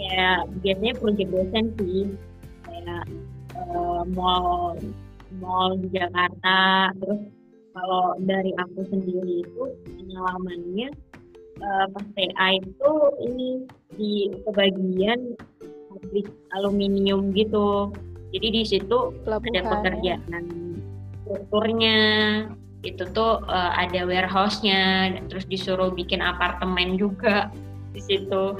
Kayak 0.00 0.38
biasanya 0.64 0.94
project 0.98 1.30
dosen 1.30 1.64
sih. 1.78 2.04
Kayak 2.66 3.04
uh, 3.54 4.02
mall 4.10 4.74
mall 5.38 5.78
di 5.78 5.88
Jakarta. 5.94 6.90
Terus 6.98 7.20
kalau 7.70 8.18
dari 8.26 8.50
aku 8.58 8.82
sendiri 8.90 9.46
itu 9.46 9.62
pengalamannya 9.86 10.90
uh, 11.60 11.86
pas 11.92 12.06
TA 12.16 12.48
itu 12.58 12.92
ini 13.24 13.50
di 13.94 14.12
kebagian 14.48 15.36
pabrik 15.90 16.28
aluminium 16.56 17.30
gitu. 17.36 17.92
Jadi 18.30 18.46
di 18.50 18.62
situ 18.62 19.10
ada 19.26 19.42
Pelabuhan. 19.42 19.54
ya. 19.54 19.62
pekerjaan 19.66 20.44
strukturnya 21.30 21.98
itu 22.82 23.06
tuh 23.14 23.44
eh, 23.46 23.72
ada 23.86 24.02
warehouse-nya 24.02 25.14
terus 25.30 25.46
disuruh 25.46 25.94
bikin 25.94 26.18
apartemen 26.18 26.98
juga 26.98 27.54
di 27.94 28.00
situ. 28.02 28.58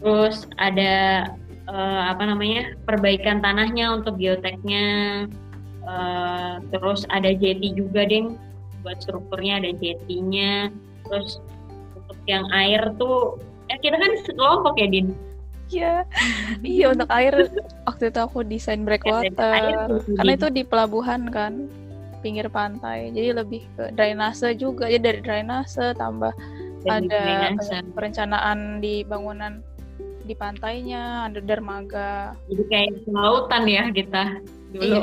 Terus 0.00 0.50
ada 0.58 1.26
eh, 1.70 2.02
apa 2.10 2.22
namanya? 2.26 2.74
perbaikan 2.82 3.38
tanahnya 3.38 3.94
untuk 3.94 4.18
geoteknya. 4.18 4.86
Eh, 5.86 6.54
terus 6.74 7.06
ada 7.14 7.30
jeti 7.30 7.70
juga 7.78 8.02
deh 8.02 8.34
buat 8.82 8.98
strukturnya 9.04 9.62
ada 9.62 9.70
jetinya. 9.78 10.72
Terus 11.06 11.38
yang 12.26 12.46
air 12.54 12.82
tuh 12.98 13.38
eh 13.66 13.78
kita 13.82 13.98
kan 13.98 14.12
sekelompok 14.22 14.78
ya 14.78 14.86
Din? 14.86 15.08
Iya, 15.66 16.06
iya 16.62 16.86
untuk 16.94 17.10
air. 17.10 17.34
Waktu 17.90 18.14
itu 18.14 18.20
aku 18.22 18.46
desain 18.46 18.86
breakwater. 18.86 19.90
Tuh, 19.90 19.98
karena 20.14 20.32
itu 20.38 20.46
di 20.54 20.62
pelabuhan 20.62 21.26
kan 21.26 21.66
pinggir 22.22 22.46
pantai. 22.46 23.10
Jadi 23.10 23.34
lebih 23.34 23.62
ke 23.74 23.90
drainase 23.98 24.54
juga. 24.54 24.86
Ya 24.86 25.02
dari 25.02 25.18
drainase 25.18 25.94
tambah 25.98 26.30
Dan 26.86 27.10
ada 27.10 27.18
drainase. 27.18 27.82
perencanaan 27.98 28.78
di 28.78 29.02
bangunan 29.02 29.58
di 30.22 30.34
pantainya 30.38 31.26
ada 31.26 31.42
dermaga. 31.42 32.38
Jadi 32.46 32.62
kayak 32.70 32.90
lautan 33.10 33.66
ya 33.66 33.90
kita 33.90 34.38
dulu. 34.70 35.02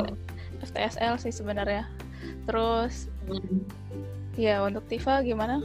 FTSL 0.64 1.20
sih 1.20 1.32
sebenarnya. 1.32 1.84
Terus 2.48 3.12
ya 4.40 4.64
untuk 4.64 4.88
Tifa 4.88 5.20
gimana 5.20 5.60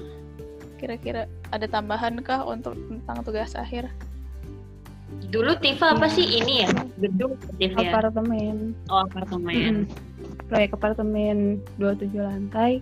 kira-kira 0.80 1.28
ada 1.52 1.68
tambahan 1.68 2.24
kah 2.24 2.48
untuk 2.48 2.74
tentang 2.88 3.20
tugas 3.28 3.54
akhir? 3.60 3.92
Dulu 5.30 5.60
Tifa 5.60 5.94
apa 5.94 6.08
sih? 6.08 6.24
Ini 6.24 6.54
ya 6.66 6.70
gedung 6.98 7.36
Tifa 7.60 7.84
ya? 7.84 7.92
Apartemen. 7.92 8.74
oh 8.88 9.04
apartemen. 9.04 9.86
Mm-mm. 9.86 10.48
Proyek 10.48 10.74
apartemen 10.74 11.62
27 11.78 12.16
lantai, 12.18 12.82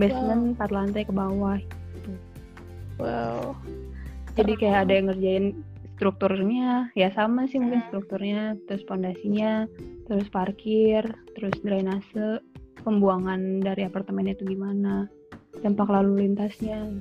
basement 0.00 0.58
4 0.58 0.72
lantai 0.74 1.02
ke 1.06 1.12
bawah. 1.14 1.60
wow. 2.98 3.54
Jadi 4.34 4.58
kayak 4.58 4.90
ada 4.90 4.92
yang 4.98 5.06
ngerjain 5.12 5.46
strukturnya, 5.94 6.90
ya 6.98 7.14
sama 7.14 7.46
sih 7.46 7.62
mungkin 7.62 7.86
Hmm. 7.86 7.88
strukturnya, 7.94 8.42
terus 8.66 8.82
pondasinya, 8.82 9.70
terus 10.10 10.26
parkir, 10.26 11.06
terus 11.38 11.54
drainase, 11.62 12.42
pembuangan 12.82 13.62
dari 13.62 13.86
apartemennya 13.86 14.34
itu 14.34 14.58
gimana, 14.58 15.06
dampak 15.62 15.86
lalu 15.86 16.26
lintasnya, 16.26 16.98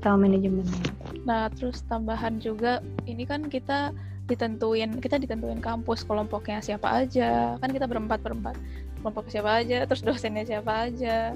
sama 0.00 0.26
manajemennya. 0.26 0.80
Nah, 1.28 1.52
terus 1.52 1.84
tambahan 1.86 2.40
juga, 2.40 2.80
ini 3.04 3.24
kan 3.28 3.46
kita 3.46 3.92
ditentuin 4.30 5.02
kita 5.02 5.18
ditentuin 5.18 5.58
kampus 5.58 6.06
kelompoknya 6.06 6.62
siapa 6.62 7.02
aja. 7.02 7.58
Kan 7.58 7.70
kita 7.74 7.90
berempat 7.90 8.22
berempat. 8.22 8.54
Kelompok 9.02 9.26
siapa 9.26 9.58
aja 9.64 9.82
terus 9.90 10.06
dosennya 10.06 10.46
siapa 10.46 10.86
aja. 10.86 11.34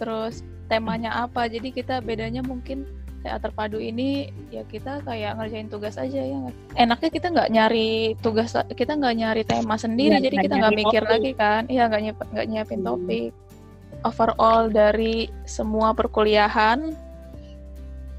Terus 0.00 0.40
temanya 0.72 1.28
apa. 1.28 1.44
Jadi 1.46 1.68
kita 1.70 2.00
bedanya 2.00 2.40
mungkin 2.40 2.88
teater 3.24 3.52
padu 3.56 3.80
ini 3.80 4.28
ya 4.52 4.60
kita 4.68 5.00
kayak 5.00 5.40
ngerjain 5.40 5.72
tugas 5.72 5.96
aja 5.96 6.20
ya 6.20 6.52
enaknya 6.76 7.08
kita 7.08 7.32
nggak 7.32 7.56
nyari 7.56 8.12
tugas 8.20 8.52
kita 8.76 9.00
nggak 9.00 9.16
nyari 9.16 9.42
tema 9.48 9.80
sendiri. 9.80 10.20
Iya, 10.20 10.28
jadi 10.28 10.36
kita 10.44 10.54
nggak 10.60 10.76
mikir 10.76 11.02
topik. 11.04 11.12
lagi 11.12 11.32
kan? 11.32 11.62
Iya 11.72 11.82
nggak 11.88 12.02
nyiapin 12.04 12.26
nggak 12.36 12.46
nyiapin 12.52 12.80
Hmm. 12.80 12.88
topik. 12.92 13.30
Overall 14.04 14.68
dari 14.68 15.32
semua 15.48 15.96
perkuliahan 15.96 16.92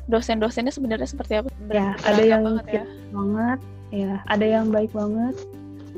dosen-dosennya 0.06 0.74
sebenarnya 0.74 1.10
seperti 1.10 1.42
apa? 1.42 1.50
Ya, 1.70 1.98
ada 2.06 2.22
yang 2.22 2.42
banget 2.46 2.66
ya. 2.70 2.84
banget 3.10 3.60
ya 3.94 4.22
ada 4.28 4.46
yang 4.46 4.74
baik 4.74 4.92
banget 4.92 5.36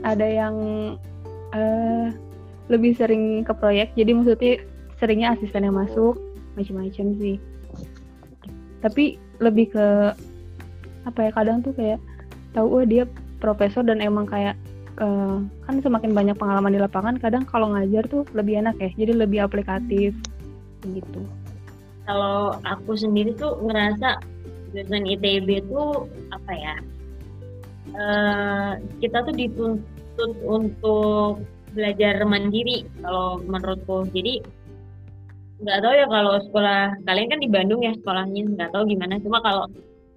ada 0.05 0.27
yang 0.27 0.55
eh 1.55 2.13
lebih 2.67 2.93
sering 2.99 3.47
ke 3.47 3.53
proyek 3.55 3.95
jadi 3.95 4.11
maksudnya 4.11 4.61
seringnya 4.99 5.33
asisten 5.33 5.63
yang 5.63 5.77
masuk 5.77 6.19
macam-macam 6.59 7.05
sih 7.17 7.37
tapi 8.83 9.17
lebih 9.39 9.71
ke 9.71 9.87
apa 11.07 11.19
ya 11.23 11.31
kadang 11.31 11.63
tuh 11.63 11.71
kayak 11.73 11.99
tahu 12.51 12.81
oh 12.81 12.83
dia 12.83 13.07
profesor 13.39 13.81
dan 13.81 14.03
emang 14.03 14.27
kayak 14.27 14.59
eh, 14.99 15.37
kan 15.63 15.75
semakin 15.79 16.11
banyak 16.11 16.35
pengalaman 16.35 16.75
di 16.75 16.81
lapangan 16.81 17.15
kadang 17.15 17.47
kalau 17.47 17.71
ngajar 17.71 18.03
tuh 18.11 18.27
lebih 18.35 18.59
enak 18.59 18.75
ya 18.77 18.89
jadi 18.99 19.13
lebih 19.15 19.47
aplikatif 19.47 20.11
gitu 20.83 21.21
Kalau 22.07 22.55
aku 22.63 22.95
sendiri 22.95 23.35
tuh 23.35 23.59
ngerasa 23.59 24.23
jurusan 24.71 25.03
ITB 25.03 25.67
tuh 25.67 26.07
apa 26.31 26.53
ya? 26.55 26.75
eh, 27.95 28.71
kita 28.99 29.23
tuh 29.23 29.35
dituntut 29.35 30.31
untuk 30.43 31.43
belajar 31.71 32.19
mandiri 32.27 32.83
kalau 33.03 33.39
menurutku. 33.43 34.07
Jadi 34.11 34.43
nggak 35.57 35.79
tahu 35.81 35.93
ya 35.97 36.05
kalau 36.05 36.33
sekolah 36.49 36.81
kalian 37.09 37.27
kan 37.33 37.39
di 37.41 37.49
Bandung 37.49 37.81
ya 37.81 37.93
sekolahnya 37.97 38.41
nggak 38.55 38.71
tahu 38.73 38.83
gimana. 38.89 39.19
Cuma 39.21 39.39
kalau 39.41 39.65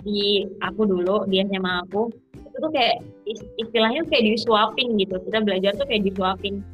di 0.01 0.49
aku 0.65 0.89
dulu 0.89 1.29
di 1.29 1.45
SMA 1.45 1.85
aku 1.85 2.09
itu 2.41 2.57
tuh 2.57 2.73
kayak 2.73 3.05
is- 3.29 3.51
istilahnya 3.61 4.05
kayak 4.09 4.35
disuapin 4.37 4.97
gitu. 4.97 5.17
Kita 5.29 5.39
belajar 5.45 5.77
tuh 5.77 5.87
kayak 5.87 6.09
disuapin. 6.09 6.65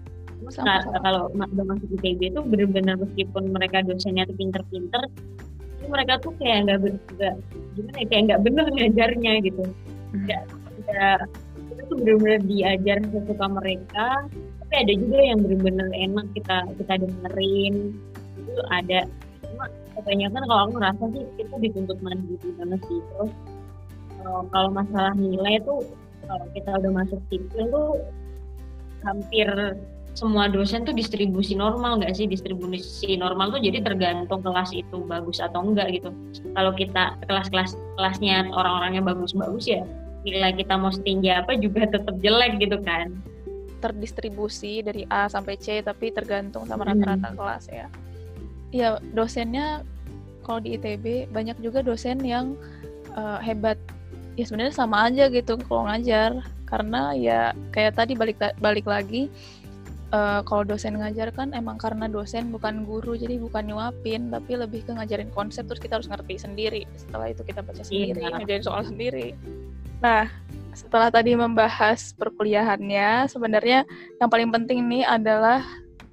Sama, 0.53 0.79
kalau 1.03 1.33
udah 1.35 1.65
masuk 1.67 1.89
ITB 1.99 2.31
itu 2.31 2.41
bener-bener 2.47 2.95
meskipun 3.01 3.51
mereka 3.51 3.83
dosennya 3.83 4.29
tuh 4.31 4.37
pinter-pinter, 4.39 5.03
mereka 5.87 6.19
tuh 6.23 6.33
kayak 6.39 6.67
nggak 6.67 6.79
nggak 7.19 7.35
gimana 7.75 7.97
ya 7.99 8.07
kayak 8.07 8.23
nggak 8.31 8.41
bener 8.43 8.67
ngajarnya 8.71 9.33
gitu. 9.43 9.63
Nggak 10.15 10.43
nggak 10.87 11.19
itu 11.67 11.83
tuh 11.87 11.97
bener-bener 11.99 12.41
diajar 12.47 12.99
sesuka 13.11 13.47
mereka. 13.51 14.09
Tapi 14.63 14.75
ada 14.83 14.93
juga 14.99 15.19
yang 15.23 15.39
bener-bener 15.43 15.89
enak 15.95 16.27
kita 16.35 16.57
kita 16.79 16.95
dengerin 17.03 17.75
itu 18.39 18.63
ada. 18.71 19.01
Cuma 19.43 19.65
kebanyakan 19.99 20.43
kalau 20.47 20.61
aku 20.69 20.73
ngerasa 20.79 21.05
sih 21.15 21.25
kita 21.39 21.55
dituntut 21.63 21.99
mandiri 22.03 22.49
banget 22.59 22.81
sih. 22.87 23.01
Terus 23.03 23.33
eh, 24.23 24.43
kalau 24.51 24.71
masalah 24.71 25.15
nilai 25.19 25.59
tuh 25.63 25.83
kalau 26.27 26.47
kita 26.55 26.71
udah 26.83 26.93
masuk 27.03 27.21
sipil 27.31 27.65
tuh 27.71 27.91
hampir 29.07 29.47
semua 30.16 30.48
dosen 30.48 30.88
tuh 30.88 30.96
distribusi 30.96 31.52
normal 31.52 32.00
nggak 32.00 32.16
sih 32.16 32.24
distribusi 32.24 33.20
normal 33.20 33.52
tuh 33.52 33.61
jadi 33.61 33.85
tergantung 33.85 34.40
kelas 34.40 34.72
itu 34.72 35.05
bagus 35.05 35.44
atau 35.44 35.61
enggak 35.61 35.92
gitu 35.92 36.09
kalau 36.57 36.72
kita 36.72 37.20
kelas-kelas 37.29 37.76
kelasnya 38.00 38.48
orang-orangnya 38.48 39.05
bagus-bagus 39.05 39.68
ya 39.68 39.85
nilai 40.24 40.57
kita 40.57 40.74
mau 40.81 40.88
setinggi 40.88 41.31
apa 41.37 41.61
juga 41.61 41.85
tetap 41.85 42.16
jelek 42.24 42.57
gitu 42.64 42.81
kan 42.81 43.12
terdistribusi 43.81 44.81
dari 44.81 45.05
A 45.12 45.29
sampai 45.29 45.61
C 45.61 45.85
tapi 45.85 46.11
tergantung 46.11 46.64
sama 46.64 46.88
Hmm. 46.88 46.96
rata-rata 46.96 47.29
kelas 47.37 47.64
ya. 47.70 47.87
Iya, 48.74 48.98
dosennya 49.14 49.87
kalau 50.42 50.59
di 50.59 50.74
ITB 50.74 51.31
banyak 51.31 51.61
juga 51.62 51.85
dosen 51.85 52.20
yang 52.24 52.57
eh, 53.16 53.40
hebat. 53.40 53.81
Ya 54.37 54.44
sebenarnya 54.44 54.76
sama 54.76 55.09
aja 55.09 55.33
gitu 55.33 55.57
kalau 55.64 55.88
ngajar 55.88 56.44
karena 56.68 57.16
ya 57.16 57.40
kayak 57.72 57.96
tadi 57.96 58.12
balik 58.12 58.37
balik 58.61 58.85
lagi 58.85 59.33
eh, 60.12 60.40
kalau 60.47 60.62
dosen 60.62 60.99
ngajar 60.99 61.35
kan 61.35 61.51
emang 61.57 61.79
karena 61.81 62.07
dosen 62.07 62.55
bukan 62.55 62.87
guru 62.87 63.19
jadi 63.19 63.38
bukan 63.42 63.66
nyuapin 63.71 64.31
tapi 64.31 64.55
lebih 64.55 64.87
ke 64.87 64.92
ngajarin 64.95 65.31
konsep 65.35 65.66
terus 65.66 65.83
kita 65.83 65.99
harus 65.99 66.11
ngerti 66.11 66.38
sendiri. 66.38 66.83
Setelah 66.95 67.33
itu 67.33 67.42
kita 67.42 67.61
baca 67.62 67.83
sendiri, 67.83 68.23
Iya. 68.23 68.31
ngajarin 68.38 68.64
soal 68.64 68.83
sendiri. 68.87 69.35
Nah, 70.03 70.29
setelah 70.77 71.09
tadi 71.09 71.33
membahas 71.33 72.12
perkuliahannya, 72.21 73.33
sebenarnya 73.33 73.88
yang 74.21 74.29
paling 74.29 74.53
penting 74.53 74.85
nih 74.87 75.09
adalah 75.09 75.64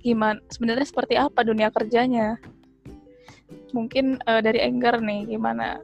gimana 0.04 0.40
sebenarnya 0.52 0.88
seperti 0.88 1.16
apa 1.20 1.44
dunia 1.44 1.68
kerjanya. 1.72 2.40
Mungkin 3.76 4.22
eh, 4.24 4.42
dari 4.42 4.60
Enggar 4.64 5.02
nih 5.02 5.28
gimana 5.28 5.82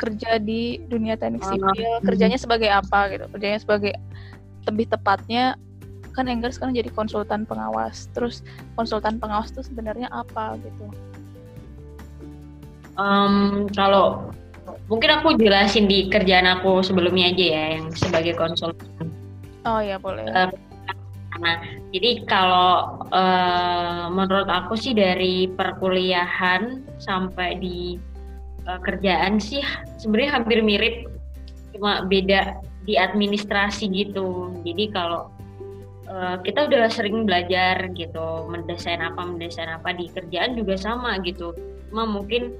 kerja 0.00 0.42
di 0.42 0.82
dunia 0.90 1.14
teknik 1.14 1.46
Ah, 1.46 1.54
sipil, 1.54 1.92
kerjanya 2.02 2.38
sebagai 2.40 2.66
apa 2.66 3.06
gitu? 3.14 3.24
Kerjanya 3.30 3.58
sebagai 3.62 3.94
lebih 4.66 4.90
tepatnya 4.90 5.54
kan 6.12 6.28
Enggar 6.28 6.52
sekarang 6.52 6.76
jadi 6.76 6.92
konsultan 6.92 7.48
pengawas. 7.48 8.06
Terus 8.12 8.44
konsultan 8.76 9.18
pengawas 9.18 9.50
itu 9.50 9.64
sebenarnya 9.64 10.12
apa 10.12 10.56
gitu? 10.60 10.86
Em, 13.00 13.66
kalau 13.72 14.28
mungkin 14.86 15.10
aku 15.18 15.34
jelasin 15.40 15.88
di 15.88 16.12
kerjaan 16.12 16.44
aku 16.44 16.84
sebelumnya 16.84 17.32
aja 17.32 17.44
ya 17.44 17.64
yang 17.80 17.88
sebagai 17.96 18.36
konsultan 18.36 19.08
Oh 19.62 19.78
ya 19.78 19.94
boleh. 19.96 20.26
Eh, 20.26 20.50
Nah, 21.40 21.64
jadi 21.88 22.28
kalau 22.28 23.00
eh, 23.08 24.04
menurut 24.12 24.48
aku 24.52 24.76
sih 24.76 24.92
dari 24.92 25.48
perkuliahan 25.48 26.84
sampai 27.00 27.56
di 27.56 27.96
eh, 28.68 28.80
kerjaan 28.84 29.40
sih 29.40 29.64
sebenarnya 29.96 30.42
hampir 30.42 30.60
mirip, 30.60 31.08
cuma 31.72 32.04
beda 32.04 32.60
di 32.84 33.00
administrasi 33.00 33.88
gitu. 33.96 34.52
Jadi 34.60 34.92
kalau 34.92 35.32
eh, 36.12 36.36
kita 36.44 36.68
udah 36.68 36.92
sering 36.92 37.24
belajar 37.24 37.88
gitu, 37.96 38.46
mendesain 38.52 39.00
apa 39.00 39.24
mendesain 39.24 39.72
apa. 39.72 39.96
Di 39.96 40.12
kerjaan 40.12 40.54
juga 40.54 40.76
sama 40.76 41.16
gitu. 41.24 41.56
Cuma 41.88 42.04
mungkin 42.04 42.52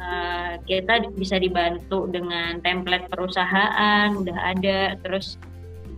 eh, 0.00 0.52
kita 0.64 1.12
bisa 1.12 1.36
dibantu 1.36 2.08
dengan 2.08 2.58
template 2.64 3.12
perusahaan 3.12 4.16
udah 4.16 4.38
ada, 4.56 4.96
terus 5.04 5.36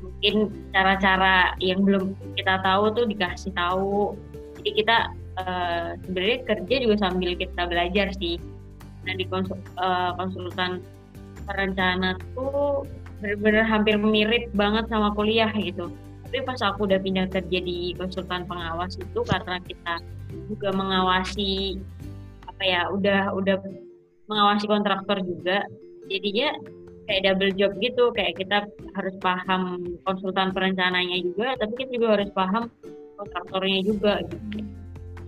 mungkin 0.02 0.50
cara-cara 0.74 1.54
yang 1.62 1.86
belum 1.86 2.18
kita 2.34 2.58
tahu 2.66 2.90
tuh 2.92 3.06
dikasih 3.06 3.54
tahu. 3.54 4.18
Jadi 4.58 4.70
kita 4.82 4.96
eh, 5.38 5.88
sebenarnya 6.02 6.38
kerja 6.42 6.74
juga 6.82 6.96
sambil 6.98 7.30
kita 7.38 7.62
belajar 7.70 8.10
sih. 8.18 8.42
Nah 9.06 9.14
di 9.14 9.24
konsul- 9.30 9.62
eh, 9.78 10.10
konsultan 10.18 10.82
perencana 11.48 12.18
tuh 12.36 12.84
bener-bener 13.18 13.66
hampir 13.66 13.98
mirip 13.98 14.46
banget 14.54 14.86
sama 14.86 15.10
kuliah 15.16 15.50
gitu 15.56 15.90
tapi 16.28 16.44
pas 16.44 16.60
aku 16.60 16.84
udah 16.84 17.00
pindah 17.00 17.24
kerja 17.32 17.58
di 17.64 17.96
konsultan 17.96 18.44
pengawas 18.44 19.00
itu 19.00 19.20
karena 19.24 19.56
kita 19.64 19.96
juga 20.52 20.68
mengawasi 20.76 21.80
apa 22.44 22.62
ya 22.68 22.84
udah 22.92 23.32
udah 23.32 23.56
mengawasi 24.28 24.68
kontraktor 24.68 25.24
juga 25.24 25.64
jadinya 26.12 26.52
kayak 27.08 27.32
double 27.32 27.52
job 27.56 27.72
gitu. 27.80 28.12
Kayak 28.12 28.44
kita 28.44 28.56
harus 28.92 29.16
paham 29.24 29.80
konsultan 30.04 30.52
perencananya 30.52 31.16
juga 31.24 31.56
tapi 31.56 31.72
kita 31.80 31.96
juga 31.96 32.08
harus 32.20 32.30
paham 32.36 32.68
kontraktornya 33.16 33.80
juga 33.88 34.20
gitu. 34.28 34.68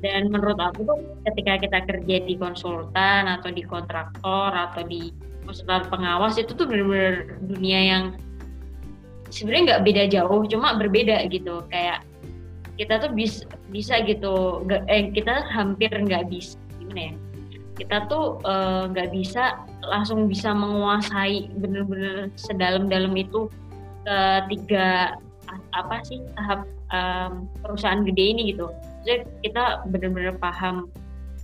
Dan 0.04 0.28
menurut 0.28 0.60
aku 0.60 0.84
tuh 0.84 1.00
ketika 1.32 1.64
kita 1.64 1.78
kerja 1.88 2.16
di 2.28 2.36
konsultan 2.36 3.24
atau 3.24 3.48
di 3.48 3.64
kontraktor 3.64 4.52
atau 4.52 4.84
di 4.84 5.16
konsultan 5.48 5.88
pengawas 5.88 6.36
itu 6.36 6.52
tuh 6.52 6.68
benar-benar 6.68 7.40
dunia 7.40 7.80
yang 7.88 8.04
sebenarnya 9.30 9.62
nggak 9.74 9.84
beda 9.86 10.04
jauh 10.10 10.42
cuma 10.50 10.76
berbeda 10.76 11.24
gitu 11.30 11.62
kayak 11.70 12.02
kita 12.76 12.98
tuh 13.00 13.12
bisa 13.12 13.44
bisa 13.70 14.02
gitu 14.04 14.64
nggak- 14.66 14.86
eh 14.90 15.08
kita 15.14 15.46
hampir 15.52 15.90
nggak 15.90 16.28
bisa 16.28 16.58
gimana 16.82 17.12
ya 17.12 17.14
kita 17.80 17.96
tuh 18.12 18.36
eh, 18.44 18.82
nggak 18.92 19.08
bisa 19.14 19.56
langsung 19.88 20.28
bisa 20.28 20.52
menguasai 20.52 21.48
bener-bener 21.56 22.28
sedalam-dalam 22.36 23.16
itu 23.16 23.48
ketiga 24.04 25.16
apa 25.74 25.96
sih 26.06 26.20
tahap 26.36 26.66
em, 26.94 27.46
perusahaan 27.62 28.02
gede 28.06 28.24
ini 28.36 28.42
gitu. 28.54 28.70
Jadi 29.06 29.24
kita 29.46 29.86
bener-bener 29.88 30.36
paham 30.36 30.92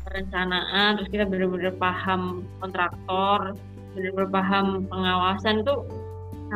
perencanaan, 0.07 1.01
terus 1.01 1.09
kita 1.11 1.25
bener-bener 1.27 1.75
paham 1.75 2.47
kontraktor, 2.63 3.57
bener-bener 3.97 4.31
paham 4.31 4.87
pengawasan 4.87 5.67
tuh 5.67 5.89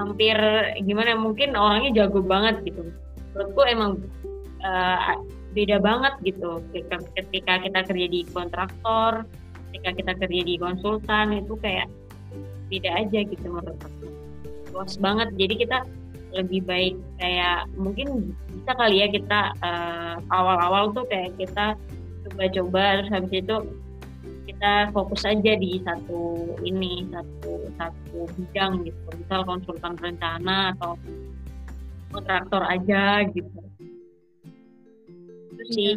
hampir 0.00 0.36
gimana 0.82 1.14
ya, 1.14 1.18
mungkin 1.18 1.52
orangnya 1.54 2.04
jago 2.04 2.24
banget 2.24 2.64
gitu. 2.64 2.88
Menurutku 3.36 3.60
emang 3.68 4.00
eh, 4.64 5.16
beda 5.52 5.82
banget 5.82 6.14
gitu 6.22 6.62
ketika, 6.70 7.60
kita 7.60 7.80
kerja 7.84 8.06
di 8.06 8.20
kontraktor, 8.30 9.26
ketika 9.70 9.90
kita 9.94 10.12
kerja 10.18 10.40
di 10.46 10.54
konsultan 10.58 11.34
itu 11.34 11.54
kayak 11.58 11.90
beda 12.70 12.90
aja 13.02 13.18
gitu 13.26 13.46
menurut 13.50 13.78
aku. 13.82 14.06
luas 14.70 14.94
banget 15.02 15.34
jadi 15.34 15.54
kita 15.66 15.78
lebih 16.30 16.62
baik 16.62 16.94
kayak 17.18 17.66
mungkin 17.74 18.30
bisa 18.54 18.70
kali 18.78 19.02
ya 19.02 19.10
kita 19.10 19.40
uh, 19.66 20.14
awal-awal 20.30 20.94
tuh 20.94 21.02
kayak 21.10 21.34
kita 21.34 21.74
coba-coba 22.30 23.02
terus 23.02 23.10
habis 23.10 23.34
itu 23.34 23.56
kita 24.60 24.92
fokus 24.92 25.24
aja 25.24 25.56
di 25.56 25.80
satu 25.80 26.52
ini 26.68 27.08
satu 27.08 27.64
satu 27.80 28.28
bidang 28.36 28.84
gitu 28.84 29.08
misal 29.16 29.40
konsultan 29.48 29.96
rencana 29.96 30.76
atau 30.76 31.00
kontraktor 32.12 32.60
aja 32.68 33.24
gitu 33.32 33.48
itu 35.56 35.64
sih 35.72 35.96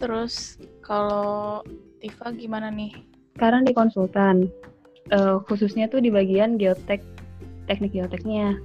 Terus 0.00 0.56
kalau 0.80 1.60
Tifa 2.00 2.32
gimana 2.32 2.72
nih? 2.72 2.96
Sekarang 3.36 3.68
di 3.68 3.76
konsultan, 3.76 4.48
uh, 5.12 5.36
khususnya 5.44 5.92
tuh 5.92 6.00
di 6.00 6.08
bagian 6.08 6.56
geotek, 6.56 7.04
teknik 7.68 7.92
geoteknya. 7.92 8.56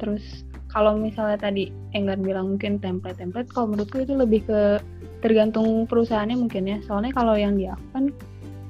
Terus 0.00 0.48
kalau 0.72 0.96
misalnya 0.96 1.36
tadi 1.36 1.68
Enggar 1.92 2.16
bilang 2.16 2.56
mungkin 2.56 2.80
template-template, 2.80 3.52
kalau 3.52 3.76
menurutku 3.76 4.08
itu 4.08 4.16
lebih 4.16 4.40
ke 4.48 4.80
tergantung 5.26 5.90
perusahaannya 5.90 6.38
mungkin 6.38 6.70
ya. 6.70 6.78
Soalnya 6.86 7.10
kalau 7.10 7.34
yang 7.34 7.58
di 7.58 7.66
aku 7.66 7.86
kan 7.90 8.04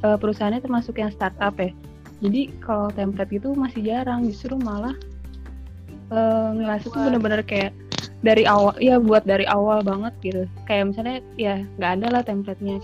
uh, 0.09 0.17
perusahaannya 0.17 0.65
termasuk 0.65 0.97
yang 0.97 1.13
startup 1.13 1.53
ya. 1.61 1.71
Jadi 2.25 2.49
kalau 2.65 2.89
template 2.97 3.37
itu 3.37 3.53
masih 3.53 3.85
jarang, 3.85 4.25
justru 4.25 4.57
malah 4.57 4.97
uh, 6.09 6.57
ngerasa 6.57 6.89
tuh 6.89 7.01
bener-bener 7.13 7.45
kayak 7.45 7.77
dari 8.25 8.49
awal 8.49 8.75
ya 8.81 8.97
buat 8.97 9.23
dari 9.29 9.45
awal 9.47 9.85
banget 9.85 10.15
gitu 10.25 10.43
kayak 10.67 10.91
misalnya 10.91 11.23
ya 11.37 11.63
nggak 11.79 11.93
ada 12.01 12.07
lah 12.11 12.23
templatenya 12.25 12.81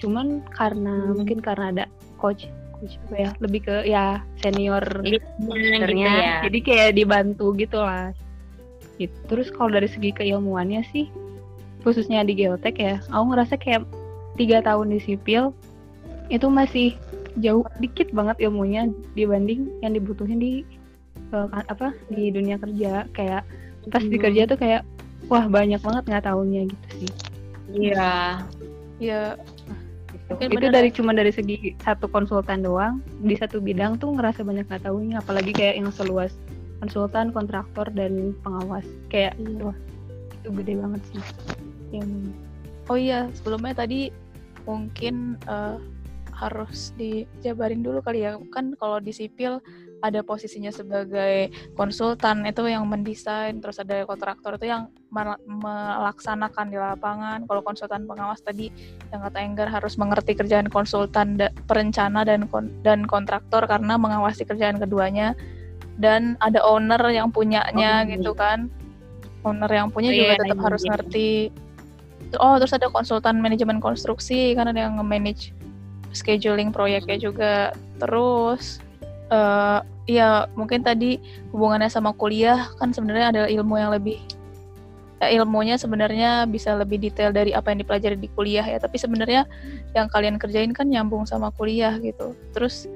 cuman 0.00 0.42
karena 0.56 0.94
Hmm. 0.96 1.16
mungkin 1.22 1.38
karena 1.40 1.64
ada 1.72 1.84
coach 2.18 2.48
coach 2.76 2.96
apa 3.08 3.16
ya 3.16 3.30
lebih 3.40 3.60
ke 3.68 3.76
ya 3.86 4.24
senior 4.40 4.84
gitu 5.04 5.24
ya 5.96 6.44
jadi 6.44 6.58
kayak 6.60 6.90
dibantu 6.96 7.52
gitu 7.56 7.78
lah 7.78 8.10
gitu. 8.96 9.16
terus 9.28 9.52
kalau 9.52 9.70
dari 9.72 9.88
segi 9.88 10.10
keilmuannya 10.12 10.82
sih 10.90 11.08
khususnya 11.80 12.22
di 12.22 12.34
geotek 12.34 12.76
ya 12.76 12.94
aku 13.08 13.24
ngerasa 13.32 13.54
kayak 13.56 13.82
tiga 14.36 14.60
tahun 14.60 14.92
di 14.92 15.00
sipil 15.00 15.52
itu 16.30 16.46
masih 16.46 16.94
jauh 17.38 17.66
dikit 17.78 18.10
banget 18.10 18.38
ilmunya 18.42 18.86
dibanding 19.14 19.70
yang 19.80 19.92
dibutuhin 19.92 20.38
di 20.38 20.52
eh, 21.30 21.46
apa 21.50 21.94
di 22.10 22.30
dunia 22.30 22.58
kerja 22.58 23.06
kayak 23.12 23.42
pas 23.88 24.02
di 24.02 24.14
Hmm. 24.14 24.24
kerja 24.28 24.42
tuh 24.46 24.58
kayak 24.58 24.82
wah 25.26 25.46
banyak 25.46 25.80
banget 25.80 26.02
nggak 26.06 26.24
taunya 26.26 26.66
gitu 26.66 26.88
sih 27.06 27.12
iya 27.72 28.42
Ya, 29.00 29.32
gitu. 30.12 30.36
Mungkin 30.36 30.60
itu 30.60 30.66
dari 30.68 30.88
cuma 30.92 31.16
dari 31.16 31.32
segi 31.32 31.72
satu 31.80 32.04
konsultan 32.04 32.60
doang 32.60 33.00
di 33.24 33.32
satu 33.32 33.64
bidang 33.64 33.96
tuh 33.96 34.12
ngerasa 34.12 34.44
banyak 34.44 34.68
nggak 34.68 34.84
taunya 34.84 35.24
apalagi 35.24 35.56
kayak 35.56 35.80
yang 35.80 35.88
seluas 35.88 36.36
konsultan 36.84 37.32
kontraktor 37.32 37.88
dan 37.96 38.36
pengawas 38.44 38.84
kayak 39.08 39.32
Iya. 39.40 39.72
wah 39.72 39.76
itu 40.36 40.48
gede 40.52 40.72
banget 40.76 41.00
sih 41.08 41.20
yang 41.90 42.30
oh 42.90 42.98
iya 42.98 43.26
sebelumnya 43.34 43.74
tadi 43.86 44.10
mungkin 44.66 45.38
eh, 45.46 45.76
harus 46.40 46.96
dijabarin 46.96 47.84
dulu 47.84 48.00
kali 48.00 48.24
ya. 48.24 48.40
Kan 48.48 48.72
kalau 48.80 48.96
di 48.96 49.12
sipil 49.12 49.60
ada 50.00 50.24
posisinya 50.24 50.72
sebagai 50.72 51.52
konsultan 51.76 52.48
itu 52.48 52.64
yang 52.64 52.88
mendesain 52.88 53.60
terus 53.60 53.76
ada 53.76 54.08
kontraktor 54.08 54.56
itu 54.56 54.72
yang 54.72 54.88
mel- 55.12 55.36
melaksanakan 55.44 56.72
di 56.72 56.80
lapangan. 56.80 57.44
Kalau 57.44 57.60
konsultan 57.60 58.08
pengawas 58.08 58.40
tadi 58.40 58.72
yang 59.12 59.20
kata 59.20 59.38
Enggar 59.44 59.68
harus 59.68 60.00
mengerti 60.00 60.32
kerjaan 60.32 60.72
konsultan 60.72 61.36
da- 61.36 61.52
perencana 61.68 62.24
dan 62.24 62.48
kon- 62.48 62.72
dan 62.80 63.04
kontraktor 63.04 63.68
karena 63.68 64.00
mengawasi 64.00 64.48
kerjaan 64.48 64.80
keduanya. 64.80 65.36
Dan 66.00 66.40
ada 66.40 66.64
owner 66.64 67.04
yang 67.12 67.28
punyanya 67.28 68.00
Oh, 68.00 68.08
iya. 68.08 68.16
gitu 68.16 68.32
kan. 68.32 68.72
Owner 69.44 69.68
yang 69.68 69.92
punya 69.92 70.08
Oh, 70.12 70.16
juga 70.16 70.32
iya, 70.32 70.40
tetap 70.40 70.56
iya, 70.56 70.64
harus 70.64 70.82
iya. 70.84 70.90
ngerti 70.96 71.28
oh 72.38 72.54
terus 72.60 72.76
ada 72.76 72.86
konsultan 72.92 73.42
manajemen 73.42 73.82
konstruksi 73.82 74.54
kan 74.54 74.70
ada 74.70 74.86
yang 74.86 75.00
nge-manage 75.00 75.50
scheduling 76.14 76.70
proyeknya 76.70 77.16
juga. 77.18 77.54
Terus 77.98 78.78
eh 79.30 79.80
ya 80.10 80.50
mungkin 80.58 80.82
tadi 80.82 81.22
hubungannya 81.54 81.86
sama 81.86 82.10
kuliah 82.14 82.66
kan 82.82 82.90
sebenarnya 82.90 83.26
ada 83.30 83.42
ilmu 83.46 83.78
yang 83.78 83.94
lebih 83.94 84.18
ya, 85.22 85.30
ilmunya 85.38 85.78
sebenarnya 85.78 86.50
bisa 86.50 86.74
lebih 86.74 86.98
detail 86.98 87.30
dari 87.30 87.54
apa 87.54 87.70
yang 87.70 87.82
dipelajari 87.82 88.16
di 88.18 88.28
kuliah 88.34 88.66
ya. 88.66 88.78
Tapi 88.82 88.96
sebenarnya 88.98 89.46
yang 89.94 90.10
kalian 90.10 90.38
kerjain 90.40 90.74
kan 90.74 90.90
nyambung 90.90 91.26
sama 91.30 91.54
kuliah 91.54 91.94
gitu. 92.02 92.34
Terus 92.54 92.90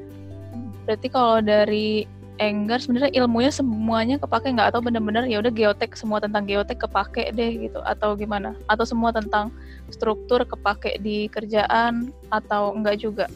berarti 0.85 1.09
kalau 1.09 1.41
dari 1.41 2.05
Enggar 2.35 2.83
sebenarnya 2.83 3.15
ilmunya 3.15 3.55
semuanya 3.55 4.19
kepake. 4.19 4.51
Nggak 4.51 4.75
atau 4.75 4.83
benar-benar 4.83 5.23
ya 5.31 5.39
udah 5.39 5.55
geotek 5.55 5.95
semua 5.95 6.19
tentang 6.19 6.43
geotek 6.43 6.83
kepake 6.83 7.31
deh 7.31 7.71
gitu. 7.71 7.79
Atau 7.87 8.19
gimana? 8.19 8.59
Atau 8.67 8.83
semua 8.83 9.15
tentang 9.15 9.55
struktur 9.95 10.43
kepake 10.43 10.99
di 10.99 11.31
kerjaan 11.31 12.11
atau 12.35 12.75
enggak 12.75 12.99
juga? 12.99 13.31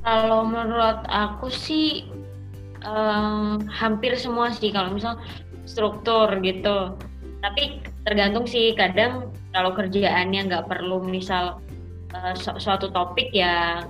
Kalau 0.00 0.48
menurut 0.48 1.04
aku 1.12 1.52
sih 1.52 2.08
em, 2.80 3.60
hampir 3.68 4.16
semua 4.16 4.48
sih. 4.56 4.72
Kalau 4.72 4.96
misal 4.96 5.20
struktur 5.68 6.32
gitu. 6.40 6.96
Tapi 7.44 7.84
tergantung 8.08 8.48
sih. 8.48 8.72
Kadang 8.72 9.28
kalau 9.52 9.76
kerjaannya 9.76 10.48
nggak 10.48 10.64
perlu 10.64 11.04
misal 11.04 11.60
eh, 12.16 12.32
su- 12.40 12.56
suatu 12.56 12.88
topik 12.88 13.36
ya 13.36 13.84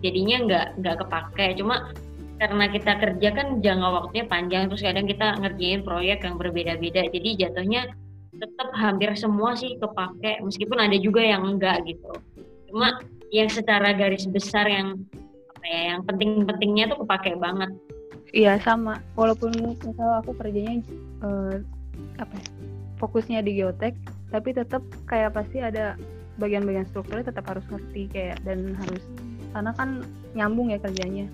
jadinya 0.00 0.36
nggak 0.46 0.66
nggak 0.82 0.96
kepake. 1.04 1.46
Cuma 1.58 1.90
karena 2.36 2.68
kita 2.68 2.92
kerja 3.00 3.28
kan 3.32 3.46
jangka 3.64 3.88
waktunya 3.88 4.24
panjang 4.28 4.62
terus 4.68 4.84
kadang 4.84 5.08
kita 5.08 5.40
ngerjain 5.40 5.80
proyek 5.82 6.20
yang 6.22 6.36
berbeda-beda. 6.36 7.08
Jadi 7.08 7.28
jatuhnya 7.40 7.82
tetap 8.36 8.68
hampir 8.76 9.16
semua 9.16 9.56
sih 9.56 9.80
kepake 9.80 10.44
meskipun 10.44 10.76
ada 10.76 10.96
juga 11.00 11.24
yang 11.24 11.48
enggak 11.48 11.80
gitu. 11.88 12.12
Cuma 12.68 13.00
yang 13.32 13.48
secara 13.48 13.96
garis 13.96 14.28
besar 14.28 14.68
yang 14.68 15.00
apa 15.56 15.64
ya 15.66 15.80
yang 15.96 16.00
penting-pentingnya 16.04 16.92
tuh 16.92 16.98
kepake 17.04 17.34
banget. 17.40 17.72
Iya 18.36 18.60
sama. 18.60 19.00
Walaupun 19.16 19.56
misal 19.80 20.20
aku 20.20 20.36
kerjanya 20.36 20.84
eh, 21.24 21.54
apa 22.20 22.34
ya, 22.36 22.46
fokusnya 23.00 23.40
di 23.40 23.60
geotek 23.60 23.96
tapi 24.28 24.52
tetap 24.52 24.82
kayak 25.08 25.32
pasti 25.32 25.62
ada 25.62 25.94
bagian-bagian 26.36 26.86
strukturnya 26.92 27.32
tetap 27.32 27.48
harus 27.48 27.64
ngerti 27.72 28.08
kayak 28.12 28.38
dan 28.44 28.76
harus 28.76 29.02
karena 29.56 29.72
kan 29.72 30.04
nyambung 30.36 30.68
ya 30.68 30.78
kerjanya. 30.80 31.26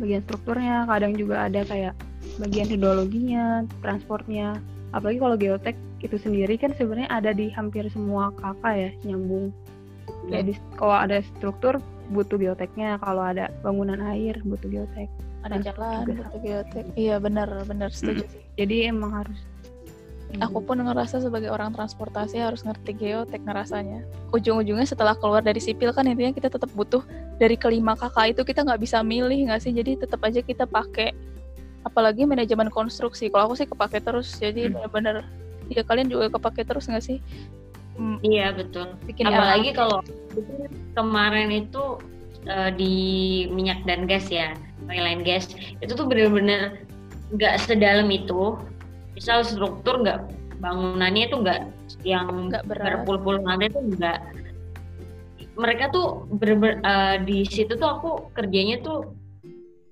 Bagian 0.00 0.24
strukturnya 0.24 0.88
kadang 0.88 1.12
juga 1.16 1.44
ada 1.48 1.60
kayak 1.64 1.92
bagian 2.40 2.68
hidrologinya 2.68 3.68
transportnya. 3.84 4.56
Apalagi 4.96 5.20
kalau 5.20 5.36
geotek 5.36 5.76
itu 6.00 6.16
sendiri 6.16 6.56
kan 6.56 6.72
sebenarnya 6.78 7.10
ada 7.12 7.30
di 7.36 7.52
hampir 7.52 7.84
semua 7.92 8.32
kakak 8.40 8.74
ya 8.74 8.90
nyambung. 9.04 9.52
Kayak 10.32 10.44
di, 10.48 10.52
kalau 10.80 10.96
ada 10.96 11.20
struktur 11.36 11.80
butuh 12.08 12.40
geoteknya. 12.40 12.96
Kalau 13.04 13.20
ada 13.20 13.52
bangunan 13.60 14.00
air 14.00 14.40
butuh 14.44 14.68
geotek. 14.72 15.08
Ada 15.44 15.60
Nah, 15.60 15.62
jalan 15.64 16.04
butuh 16.08 16.40
geotek. 16.40 16.84
Iya 16.96 17.16
benar 17.20 17.48
benar 17.68 17.92
setuju 17.92 18.24
sih. 18.32 18.42
Jadi 18.56 18.88
emang 18.88 19.12
harus 19.24 19.40
aku 20.36 20.60
pun 20.60 20.76
ngerasa 20.84 21.24
sebagai 21.24 21.48
orang 21.48 21.72
transportasi 21.72 22.36
harus 22.38 22.60
ngerti 22.60 22.92
geotek 22.92 23.40
ngerasanya. 23.48 24.04
Ujung-ujungnya 24.30 24.84
setelah 24.84 25.16
keluar 25.16 25.40
dari 25.40 25.58
sipil 25.58 25.90
kan 25.96 26.04
intinya 26.04 26.36
kita 26.36 26.52
tetap 26.52 26.68
butuh 26.76 27.00
dari 27.40 27.56
kelima 27.56 27.96
kakak 27.96 28.36
itu 28.36 28.42
kita 28.44 28.62
nggak 28.62 28.80
bisa 28.84 29.00
milih 29.00 29.48
nggak 29.48 29.64
sih? 29.64 29.72
Jadi 29.72 30.04
tetap 30.04 30.20
aja 30.22 30.44
kita 30.44 30.68
pakai 30.68 31.16
apalagi 31.82 32.28
manajemen 32.28 32.68
konstruksi. 32.68 33.32
Kalau 33.32 33.50
aku 33.50 33.56
sih 33.56 33.68
kepake 33.68 34.04
terus 34.04 34.36
jadi 34.36 34.68
benar-benar 34.68 35.24
ya 35.72 35.80
kalian 35.84 36.12
juga 36.12 36.28
kepake 36.36 36.68
terus 36.68 36.86
nggak 36.86 37.04
sih? 37.04 37.18
Hmm, 37.96 38.20
iya 38.22 38.52
betul. 38.52 38.94
Bikin 39.08 39.26
apalagi 39.26 39.72
kalau 39.74 40.04
kemarin 40.92 41.50
itu 41.50 41.98
eh, 42.46 42.70
di 42.76 42.94
minyak 43.48 43.82
dan 43.88 44.04
gas 44.04 44.28
ya 44.28 44.52
oil 44.86 45.08
and 45.08 45.24
gas. 45.24 45.50
Itu 45.80 45.96
tuh 45.96 46.06
bener-bener 46.06 46.84
nggak 47.32 47.64
sedalam 47.64 48.08
itu 48.08 48.56
misal 49.18 49.42
struktur 49.42 50.06
nggak 50.06 50.30
bangunannya 50.62 51.26
itu 51.26 51.42
nggak 51.42 51.60
yang 52.06 52.46
nggak 52.46 52.62
berpuluh-puluh 52.70 53.42
lantai 53.42 53.66
tuh 53.74 53.82
nggak. 53.82 54.18
Mereka 55.58 55.90
tuh 55.90 56.30
bener 56.38 56.78
di 57.26 57.42
situ 57.42 57.74
tuh 57.74 57.98
aku 57.98 58.10
kerjanya 58.38 58.78
tuh 58.78 59.10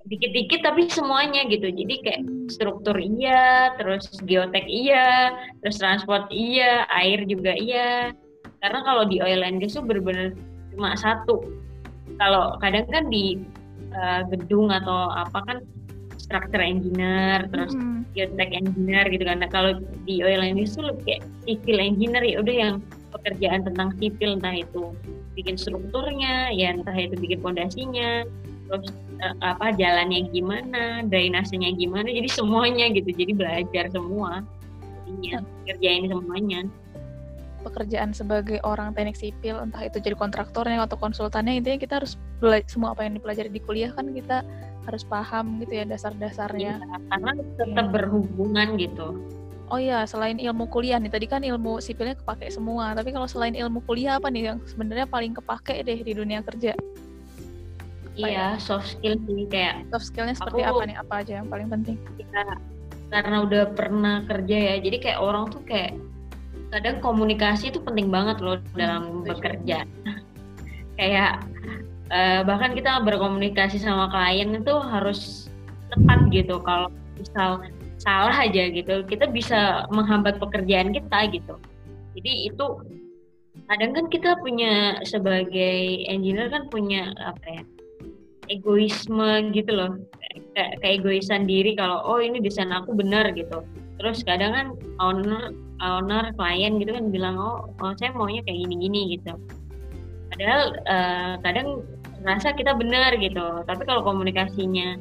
dikit-dikit 0.07 0.63
tapi 0.63 0.87
semuanya 0.87 1.43
gitu. 1.51 1.67
Jadi 1.67 1.95
kayak 2.07 2.23
struktur 2.55 2.95
iya 2.95 3.75
terus 3.75 4.07
geotek 4.23 4.63
iya 4.71 5.35
terus 5.59 5.83
transport 5.83 6.31
iya 6.31 6.87
air 6.95 7.27
juga 7.27 7.51
iya. 7.59 8.15
Karena 8.63 8.87
kalau 8.87 9.11
di 9.11 9.19
oil 9.19 9.43
and 9.43 9.59
gas 9.59 9.75
tuh 9.75 9.83
bener-bener 9.83 10.39
cuma 10.71 10.95
satu. 10.95 11.51
Kalau 12.15 12.55
kadang 12.63 12.87
kan 12.87 13.11
di 13.11 13.43
uh, 13.91 14.23
gedung 14.31 14.71
atau 14.71 15.11
apa 15.11 15.43
kan 15.43 15.59
structure 16.27 16.59
engineer 16.59 17.47
terus 17.55 17.71
Mm-mm. 17.79 18.03
geotech 18.19 18.51
engineer 18.51 19.07
gitu 19.07 19.23
kan. 19.23 19.39
Nah, 19.39 19.51
kalau 19.51 19.79
di 20.03 20.27
oil 20.27 20.43
and 20.43 20.59
gas 20.59 20.75
tuh 20.75 20.91
lebih 20.91 21.03
kayak 21.07 21.23
civil 21.47 21.79
engineer 21.79 22.25
ya 22.27 22.37
udah 22.43 22.55
yang 22.55 22.75
pekerjaan 23.15 23.63
tentang 23.63 23.95
sipil 24.03 24.37
entah 24.37 24.53
itu 24.53 24.93
bikin 25.39 25.55
strukturnya 25.55 26.51
ya 26.51 26.75
entah 26.75 26.93
itu 26.93 27.15
bikin 27.17 27.39
fondasinya 27.41 28.27
terus 28.67 28.91
uh, 29.23 29.35
apa 29.47 29.71
jalannya 29.79 30.27
gimana 30.35 31.07
drainasenya 31.07 31.79
gimana 31.79 32.11
jadi 32.11 32.27
semuanya 32.27 32.91
gitu. 32.91 33.15
Jadi 33.15 33.33
belajar 33.33 33.87
semua. 33.95 34.43
Jadinya 35.07 35.47
kerjain 35.71 36.11
semuanya. 36.11 36.61
Pekerjaan 37.63 38.11
sebagai 38.15 38.59
orang 38.63 38.95
teknik 38.95 39.19
sipil 39.19 39.59
entah 39.59 39.83
itu 39.87 39.99
jadi 40.03 40.19
kontraktornya 40.19 40.83
atau 40.83 40.99
konsultannya 40.99 41.59
intinya 41.63 41.79
kita 41.79 41.99
harus 42.03 42.19
belajar 42.39 42.67
semua 42.71 42.95
apa 42.95 43.07
yang 43.07 43.19
dipelajari 43.19 43.51
di 43.51 43.63
kuliah 43.63 43.91
kan 43.91 44.11
kita 44.15 44.47
harus 44.87 45.03
paham 45.03 45.59
gitu 45.61 45.83
ya 45.83 45.85
dasar-dasarnya. 45.85 46.79
Ya, 46.79 46.97
karena 47.11 47.33
tetap 47.59 47.87
berhubungan 47.91 48.79
gitu. 48.79 49.19
Oh 49.67 49.83
ya 49.83 50.07
selain 50.07 50.39
ilmu 50.39 50.71
kuliah 50.71 51.03
nih 51.03 51.11
tadi 51.11 51.27
kan 51.27 51.43
ilmu 51.43 51.83
sipilnya 51.83 52.15
kepake 52.15 52.55
semua 52.55 52.95
tapi 52.95 53.11
kalau 53.11 53.27
selain 53.27 53.51
ilmu 53.51 53.83
kuliah 53.83 54.15
apa 54.15 54.31
nih 54.31 54.55
yang 54.55 54.59
sebenarnya 54.63 55.11
paling 55.11 55.35
kepake 55.35 55.83
deh 55.83 55.99
di 56.07 56.13
dunia 56.15 56.39
kerja? 56.47 56.79
Iya 58.15 58.63
soft 58.63 58.95
skill 58.95 59.19
sih 59.27 59.51
kayak 59.51 59.91
soft 59.91 60.15
skillnya 60.15 60.39
seperti 60.39 60.63
aku, 60.63 60.79
apa 60.79 60.85
nih? 60.87 60.97
Apa 61.03 61.15
aja 61.27 61.33
yang 61.43 61.51
paling 61.51 61.67
penting? 61.67 61.99
Kita 62.15 62.43
karena 63.11 63.37
udah 63.43 63.65
pernah 63.75 64.17
kerja 64.27 64.57
ya 64.57 64.75
jadi 64.79 64.97
kayak 65.03 65.19
orang 65.19 65.51
tuh 65.51 65.63
kayak 65.67 65.99
kadang 66.71 66.99
komunikasi 67.03 67.75
itu 67.75 67.83
penting 67.83 68.07
banget 68.11 68.39
loh 68.39 68.63
hmm, 68.63 68.79
dalam 68.79 69.03
bekerja. 69.27 69.83
Kayak 70.97 71.45
uh, 72.11 72.41
bahkan 72.47 72.75
kita 72.75 73.03
berkomunikasi 73.03 73.79
sama 73.81 74.11
klien 74.11 74.55
itu 74.57 74.75
harus 74.79 75.51
tepat 75.93 76.21
gitu. 76.31 76.59
Kalau 76.63 76.91
misal 77.17 77.63
salah 77.97 78.37
aja 78.37 78.69
gitu 78.69 79.03
kita 79.09 79.27
bisa 79.33 79.89
menghambat 79.91 80.37
pekerjaan 80.37 80.93
kita 80.93 81.33
gitu. 81.33 81.55
Jadi 82.17 82.33
itu 82.53 82.67
kadang 83.67 83.93
kan 83.97 84.07
kita 84.13 84.37
punya 84.41 85.01
sebagai 85.03 86.07
engineer 86.07 86.53
kan 86.53 86.69
punya 86.69 87.11
apa 87.25 87.61
ya 87.61 87.63
egoisme 88.53 89.51
gitu 89.53 89.73
loh. 89.75 89.93
Kayak 90.55 90.81
keegoisan 90.85 91.49
diri 91.49 91.77
kalau 91.77 92.05
oh 92.05 92.21
ini 92.21 92.39
desain 92.41 92.71
aku 92.71 92.95
benar 92.95 93.33
gitu. 93.33 93.65
Terus 93.97 94.21
kadang 94.23 94.53
kan 94.53 94.67
owner 95.01 95.53
owner 95.81 96.33
klien 96.37 96.81
gitu 96.81 96.93
kan 96.93 97.09
bilang 97.13 97.37
oh, 97.41 97.73
oh 97.81 97.93
saya 97.97 98.13
maunya 98.13 98.45
kayak 98.45 98.65
gini-gini 98.65 99.19
gitu. 99.19 99.35
Padahal 100.33 100.63
uh, 100.85 101.35
kadang 101.41 101.81
rasa 102.27 102.53
kita 102.53 102.75
benar 102.75 103.15
gitu. 103.17 103.63
Tapi 103.63 103.83
kalau 103.87 104.03
komunikasinya 104.03 104.99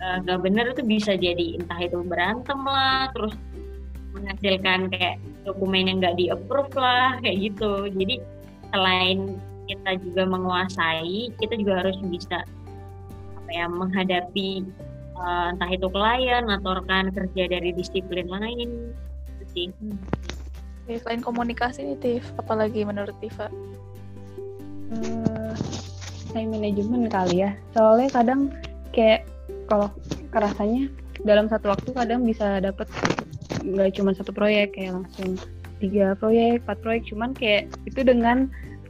uh, 0.00 0.16
gak 0.24 0.40
bener 0.40 0.72
itu 0.72 0.82
bisa 0.82 1.14
jadi 1.14 1.60
entah 1.60 1.78
itu 1.78 2.00
berantem 2.02 2.58
lah 2.64 3.12
terus 3.12 3.36
menghasilkan 4.12 4.92
kayak 4.92 5.16
dokumen 5.48 5.88
yang 5.88 5.96
nggak 6.04 6.16
di 6.20 6.28
approve 6.32 6.72
lah 6.76 7.20
kayak 7.20 7.52
gitu. 7.52 7.88
Jadi 7.92 8.20
selain 8.72 9.36
kita 9.68 9.90
juga 10.00 10.22
menguasai 10.26 11.32
kita 11.38 11.54
juga 11.60 11.84
harus 11.84 11.96
bisa 12.08 12.44
apa 13.38 13.50
ya 13.52 13.66
menghadapi 13.68 14.64
uh, 15.16 15.52
entah 15.54 15.70
itu 15.70 15.86
klien 15.88 16.44
atau 16.48 16.70
rekan 16.76 17.12
kerja 17.12 17.42
dari 17.48 17.70
disiplin 17.72 18.28
lain. 18.28 18.92
Itu 19.38 19.44
sih. 19.52 19.68
Oke, 20.82 20.98
selain 20.98 21.22
komunikasi 21.22 21.86
nih 21.86 21.98
Tiff, 22.02 22.26
apalagi 22.36 22.82
menurut 22.82 23.14
Tifa? 23.22 23.46
Uh, 24.92 25.54
time 26.32 26.50
management 26.56 27.12
kali 27.12 27.44
ya. 27.46 27.56
Soalnya 27.76 28.08
kadang 28.10 28.50
kayak 28.92 29.28
kalau 29.68 29.88
kerasanya 30.32 30.88
dalam 31.22 31.46
satu 31.46 31.70
waktu 31.70 31.94
kadang 31.94 32.26
bisa 32.26 32.58
dapat 32.58 32.88
nggak 33.62 33.94
cuma 33.94 34.10
satu 34.16 34.34
proyek 34.34 34.74
kayak 34.74 34.98
langsung 34.98 35.38
tiga 35.78 36.14
proyek, 36.18 36.62
empat 36.62 36.78
proyek, 36.82 37.02
cuman 37.10 37.30
kayak 37.34 37.66
itu 37.86 38.00
dengan 38.06 38.46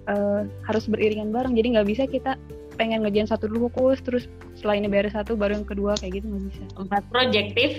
uh, 0.08 0.44
harus 0.68 0.84
beriringan 0.88 1.32
bareng. 1.32 1.56
Jadi 1.56 1.66
nggak 1.76 1.88
bisa 1.88 2.04
kita 2.04 2.36
pengen 2.76 3.04
ngejalan 3.04 3.28
satu 3.28 3.48
dulu 3.48 3.68
fokus, 3.72 4.00
terus 4.04 4.24
setelah 4.56 4.80
ini 4.80 4.88
beres 4.88 5.12
satu 5.12 5.36
baru 5.36 5.60
yang 5.60 5.68
kedua 5.68 5.92
kayak 6.00 6.20
gitu 6.20 6.26
nggak 6.28 6.44
bisa. 6.52 6.64
Empat 6.76 7.02
projektif. 7.08 7.70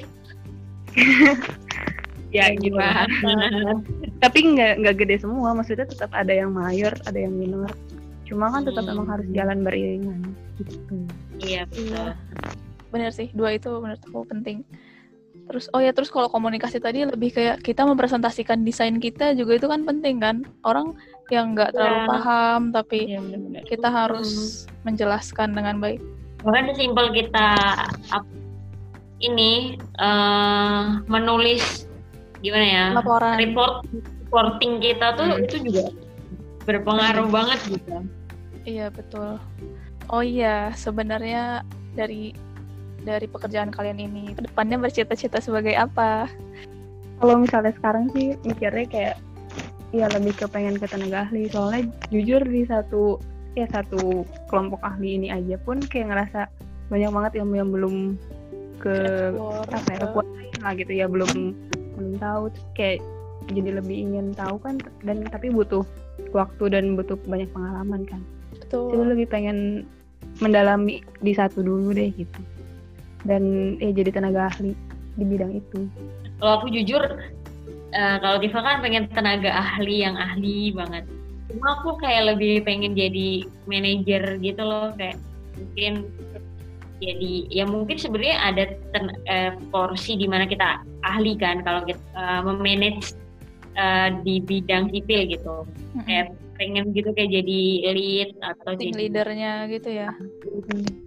ya 2.38 2.50
gimana? 2.58 3.06
Tapi 4.22 4.40
nggak 4.54 4.74
nggak 4.82 4.96
gede 5.06 5.16
semua, 5.22 5.54
maksudnya 5.54 5.86
tetap 5.86 6.10
ada 6.14 6.34
yang 6.34 6.54
mayor, 6.54 6.94
ada 7.06 7.18
yang 7.18 7.34
minor. 7.34 7.70
Cuma 8.24 8.50
kan 8.50 8.64
tetap 8.64 8.88
hmm. 8.88 8.94
emang 8.96 9.08
harus 9.12 9.28
jalan 9.32 9.60
beriringan 9.62 10.20
gitu. 10.58 10.96
Iya 11.44 11.68
betul. 11.68 11.92
Iya 11.92 12.16
bener 12.94 13.10
sih 13.10 13.34
dua 13.34 13.58
itu 13.58 13.74
menurut 13.82 13.98
aku 14.06 14.22
penting 14.30 14.62
terus 15.50 15.68
oh 15.76 15.82
ya 15.82 15.92
terus 15.92 16.14
kalau 16.14 16.30
komunikasi 16.30 16.78
tadi 16.80 17.04
lebih 17.04 17.34
kayak 17.34 17.66
kita 17.66 17.84
mempresentasikan 17.84 18.62
desain 18.64 19.02
kita 19.02 19.34
juga 19.34 19.58
itu 19.60 19.68
kan 19.68 19.82
penting 19.84 20.22
kan 20.22 20.46
orang 20.64 20.94
yang 21.34 21.58
nggak 21.58 21.74
terlalu 21.74 22.00
ya. 22.00 22.08
paham 22.08 22.62
tapi 22.72 23.00
ya, 23.10 23.20
bener 23.20 23.40
-bener. 23.42 23.64
kita 23.68 23.90
harus 23.90 24.30
hmm. 24.64 24.88
menjelaskan 24.88 25.50
dengan 25.58 25.82
baik 25.82 26.00
bahkan 26.46 26.72
simpel 26.78 27.12
kita 27.12 27.50
ini 29.20 29.76
uh, 30.00 31.02
menulis 31.10 31.90
gimana 32.40 32.68
ya 32.70 32.86
laporan 32.96 33.36
report 33.42 33.84
reporting 34.30 34.80
kita 34.80 35.18
tuh 35.18 35.28
hmm. 35.28 35.44
itu 35.44 35.56
juga 35.66 35.84
berpengaruh 36.64 37.28
hmm. 37.28 37.36
banget 37.36 37.60
gitu 37.68 37.96
iya 38.64 38.88
betul 38.92 39.40
oh 40.12 40.24
iya 40.24 40.72
sebenarnya 40.76 41.64
dari 41.94 42.34
dari 43.04 43.28
pekerjaan 43.28 43.70
kalian 43.70 44.00
ini? 44.00 44.34
Ke 44.34 44.48
depannya 44.48 44.80
bercita-cita 44.80 45.44
sebagai 45.44 45.76
apa? 45.76 46.32
Kalau 47.20 47.36
misalnya 47.40 47.76
sekarang 47.76 48.10
sih 48.16 48.40
mikirnya 48.48 48.88
kayak 48.90 49.16
ya 49.94 50.10
lebih 50.10 50.34
ke 50.34 50.50
pengen 50.50 50.82
ke 50.82 50.90
tenaga 50.90 51.30
ahli 51.30 51.46
soalnya 51.54 51.86
jujur 52.10 52.42
di 52.42 52.66
satu 52.66 53.22
ya 53.54 53.70
satu 53.70 54.26
kelompok 54.50 54.82
ahli 54.82 55.22
ini 55.22 55.28
aja 55.30 55.54
pun 55.62 55.78
kayak 55.78 56.10
ngerasa 56.10 56.50
banyak 56.90 57.14
banget 57.14 57.32
ilmu 57.38 57.54
yang 57.54 57.70
belum 57.70 57.96
ke 58.82 58.96
apa 59.70 59.90
ya 59.94 59.98
kekuatan 60.02 60.60
lah 60.66 60.74
gitu 60.74 60.92
ya 60.98 61.06
belum 61.06 61.54
belum 61.94 62.14
tahu 62.18 62.50
Terus 62.50 62.68
kayak 62.74 63.00
jadi 63.54 63.70
lebih 63.78 63.98
ingin 64.10 64.34
tahu 64.34 64.58
kan 64.66 64.82
dan 65.06 65.22
tapi 65.30 65.54
butuh 65.54 65.86
waktu 66.32 66.64
dan 66.70 66.94
butuh 66.98 67.18
banyak 67.26 67.50
pengalaman 67.52 68.06
kan 68.06 68.22
betul 68.54 68.94
jadi 68.94 69.10
lebih 69.18 69.28
pengen 69.30 69.58
mendalami 70.42 71.06
di 71.22 71.34
satu 71.36 71.62
dulu 71.62 71.94
deh 71.94 72.10
gitu 72.14 72.42
dan 73.24 73.76
ya 73.80 73.92
jadi 73.96 74.10
tenaga 74.12 74.52
ahli 74.52 74.76
di 75.18 75.24
bidang 75.26 75.52
itu. 75.58 75.88
Kalau 76.40 76.54
aku 76.60 76.68
jujur, 76.74 77.04
uh, 77.96 78.18
kalau 78.20 78.38
Tifa 78.42 78.60
kan 78.60 78.84
pengen 78.84 79.08
tenaga 79.12 79.52
ahli 79.52 80.04
yang 80.04 80.16
ahli 80.18 80.74
banget. 80.74 81.06
Cuma 81.52 81.80
aku 81.80 82.00
kayak 82.02 82.36
lebih 82.36 82.66
pengen 82.66 82.98
jadi 82.98 83.46
manajer 83.70 84.42
gitu 84.42 84.64
loh, 84.64 84.92
kayak 84.98 85.20
mungkin 85.60 85.94
jadi 87.04 87.34
ya 87.52 87.68
mungkin 87.68 88.00
sebenarnya 88.00 88.38
ada 88.40 88.64
ten, 88.96 89.06
uh, 89.28 89.52
porsi 89.70 90.16
di 90.16 90.26
mana 90.26 90.48
kita 90.48 90.82
ahli 91.04 91.36
kan 91.36 91.60
kalau 91.62 91.84
kita 91.84 92.00
uh, 92.16 92.42
memanage 92.48 93.12
uh, 93.78 94.10
di 94.22 94.42
bidang 94.42 94.90
sipil 94.94 95.22
gitu. 95.30 95.56
Mm-hmm. 95.66 96.06
Kayak 96.06 96.28
pengen 96.58 96.86
gitu 96.94 97.10
kayak 97.18 97.32
jadi 97.44 97.62
lead 97.92 98.30
atau 98.40 98.72
tim 98.78 98.94
jadi 98.94 99.00
leadernya 99.10 99.54
gitu 99.74 99.90
ya. 99.90 100.10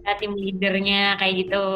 ya 0.05 0.13
tim 0.19 0.33
leadernya 0.35 1.17
kayak 1.23 1.35
gitu. 1.47 1.67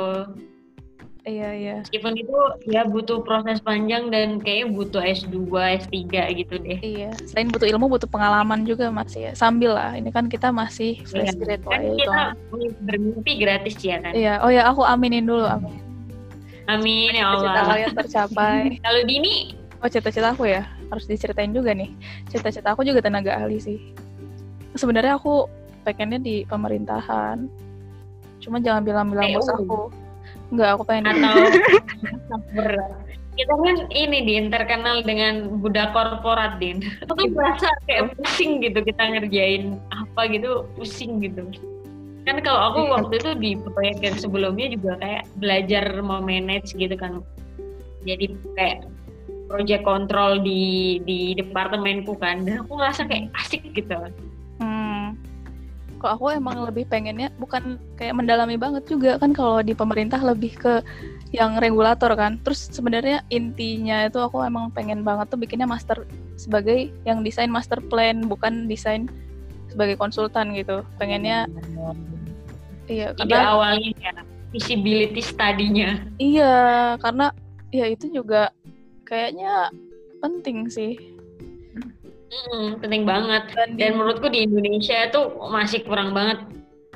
Iya 1.21 1.49
iya. 1.53 1.77
Meskipun 1.85 2.17
itu 2.17 2.37
ya 2.65 2.83
butuh 2.89 3.21
proses 3.21 3.61
panjang 3.61 4.09
dan 4.09 4.41
kayaknya 4.41 4.67
butuh 4.73 5.03
S2 5.05 5.37
S3 5.85 5.97
gitu 6.33 6.55
deh. 6.57 6.79
Iya 6.81 7.13
selain 7.29 7.53
butuh 7.53 7.69
ilmu 7.69 7.87
butuh 7.93 8.09
pengalaman 8.09 8.65
juga 8.65 8.89
mas 8.89 9.13
ya. 9.13 9.37
Sambil 9.37 9.77
lah 9.77 9.93
ini 9.95 10.09
kan 10.09 10.33
kita 10.33 10.49
masih 10.49 10.97
iya, 10.97 11.07
fresh 11.07 11.37
graduate 11.37 11.65
kan 11.69 11.81
kita 11.95 12.21
bermimpi 12.89 13.33
gratis 13.37 13.77
ya 13.85 14.01
kan? 14.01 14.13
Iya 14.17 14.41
oh 14.41 14.51
ya 14.51 14.65
aku 14.73 14.83
aminin 14.83 15.29
dulu 15.29 15.45
amin. 15.45 15.77
Amin 16.71 17.13
ya 17.13 17.37
Allah. 17.37 17.43
cita 17.45 17.63
kalian 17.69 17.93
tercapai. 17.95 18.61
Kalau 18.85 19.03
Dini? 19.05 19.35
Oh 19.81 19.89
cita-cita 19.89 20.33
aku 20.33 20.49
ya 20.49 20.80
harus 20.91 21.07
diceritain 21.07 21.55
juga 21.55 21.71
nih 21.73 21.95
cita-cita 22.29 22.75
aku 22.75 22.83
juga 22.83 23.01
tenaga 23.01 23.39
ahli 23.39 23.63
sih. 23.63 23.79
Sebenarnya 24.75 25.19
aku 25.19 25.47
pengennya 25.87 26.21
di 26.21 26.43
pemerintahan. 26.47 27.47
Cuma 28.43 28.59
jangan 28.61 28.83
bilang-bilang 28.85 29.35
bos 29.35 29.49
aku. 29.51 29.91
Enggak, 30.51 30.69
aku 30.79 30.83
pengen 30.87 31.07
atau 31.15 31.35
kita 33.39 33.55
kan 33.57 33.77
ini 33.95 34.19
din 34.27 34.45
terkenal 34.53 35.01
dengan 35.07 35.63
budak 35.63 35.95
korporat 35.95 36.61
din. 36.61 36.83
Aku 37.07 37.15
tuh 37.15 37.31
merasa 37.33 37.71
kayak 37.89 38.13
pusing 38.19 38.61
gitu 38.61 38.85
kita 38.85 39.01
ngerjain 39.01 39.79
apa 39.95 40.29
gitu 40.29 40.67
pusing 40.77 41.23
gitu. 41.25 41.47
Kan 42.29 42.43
kalau 42.45 42.61
aku 42.75 42.81
iya. 42.85 42.93
waktu 42.99 43.15
itu 43.17 43.31
di 43.41 43.51
proyek 43.57 43.99
yang 44.05 44.17
sebelumnya 44.21 44.67
juga 44.69 44.93
kayak 45.01 45.25
belajar 45.41 45.85
mau 46.05 46.21
manage 46.21 46.77
gitu 46.77 46.93
kan. 46.99 47.25
Jadi 48.05 48.37
kayak 48.57 48.85
project 49.51 49.83
control 49.83 50.39
di 50.39 51.03
di 51.03 51.35
departemenku 51.35 52.15
kan 52.15 52.47
dan 52.47 52.63
aku 52.63 52.79
ngerasa 52.79 53.03
kayak 53.11 53.35
asik 53.35 53.67
gitu 53.75 53.99
hmm. 54.63 55.19
kok 55.99 56.15
aku 56.15 56.31
emang 56.31 56.63
lebih 56.63 56.87
pengennya 56.87 57.35
bukan 57.43 57.83
kayak 57.99 58.15
mendalami 58.15 58.55
banget 58.55 58.87
juga 58.87 59.19
kan 59.19 59.35
kalau 59.35 59.59
di 59.59 59.75
pemerintah 59.75 60.23
lebih 60.23 60.55
ke 60.55 60.87
yang 61.35 61.59
regulator 61.59 62.15
kan 62.15 62.39
terus 62.47 62.71
sebenarnya 62.71 63.27
intinya 63.35 64.07
itu 64.07 64.23
aku 64.23 64.47
emang 64.47 64.71
pengen 64.71 65.03
banget 65.03 65.27
tuh 65.35 65.39
bikinnya 65.39 65.67
master 65.67 66.07
sebagai 66.39 66.95
yang 67.03 67.27
desain 67.27 67.51
master 67.51 67.83
plan 67.83 68.23
bukan 68.23 68.71
desain 68.71 69.11
sebagai 69.67 69.99
konsultan 69.99 70.55
gitu 70.55 70.87
pengennya 70.99 71.51
Iya, 72.91 73.15
ide 73.15 73.23
karena 73.23 73.55
awalnya 73.55 73.91
ya 74.03 74.13
visibility 74.51 75.23
study-nya. 75.23 76.03
iya, 76.19 76.55
karena 76.99 77.31
ya 77.71 77.87
itu 77.87 78.11
juga 78.11 78.51
kayaknya 79.11 79.75
penting 80.23 80.71
sih. 80.71 80.95
Mm, 82.31 82.79
penting 82.79 83.03
banget. 83.03 83.51
Dan 83.75 83.99
menurutku 83.99 84.31
di 84.31 84.47
Indonesia 84.47 85.11
tuh 85.11 85.35
masih 85.51 85.83
kurang 85.83 86.15
banget 86.15 86.47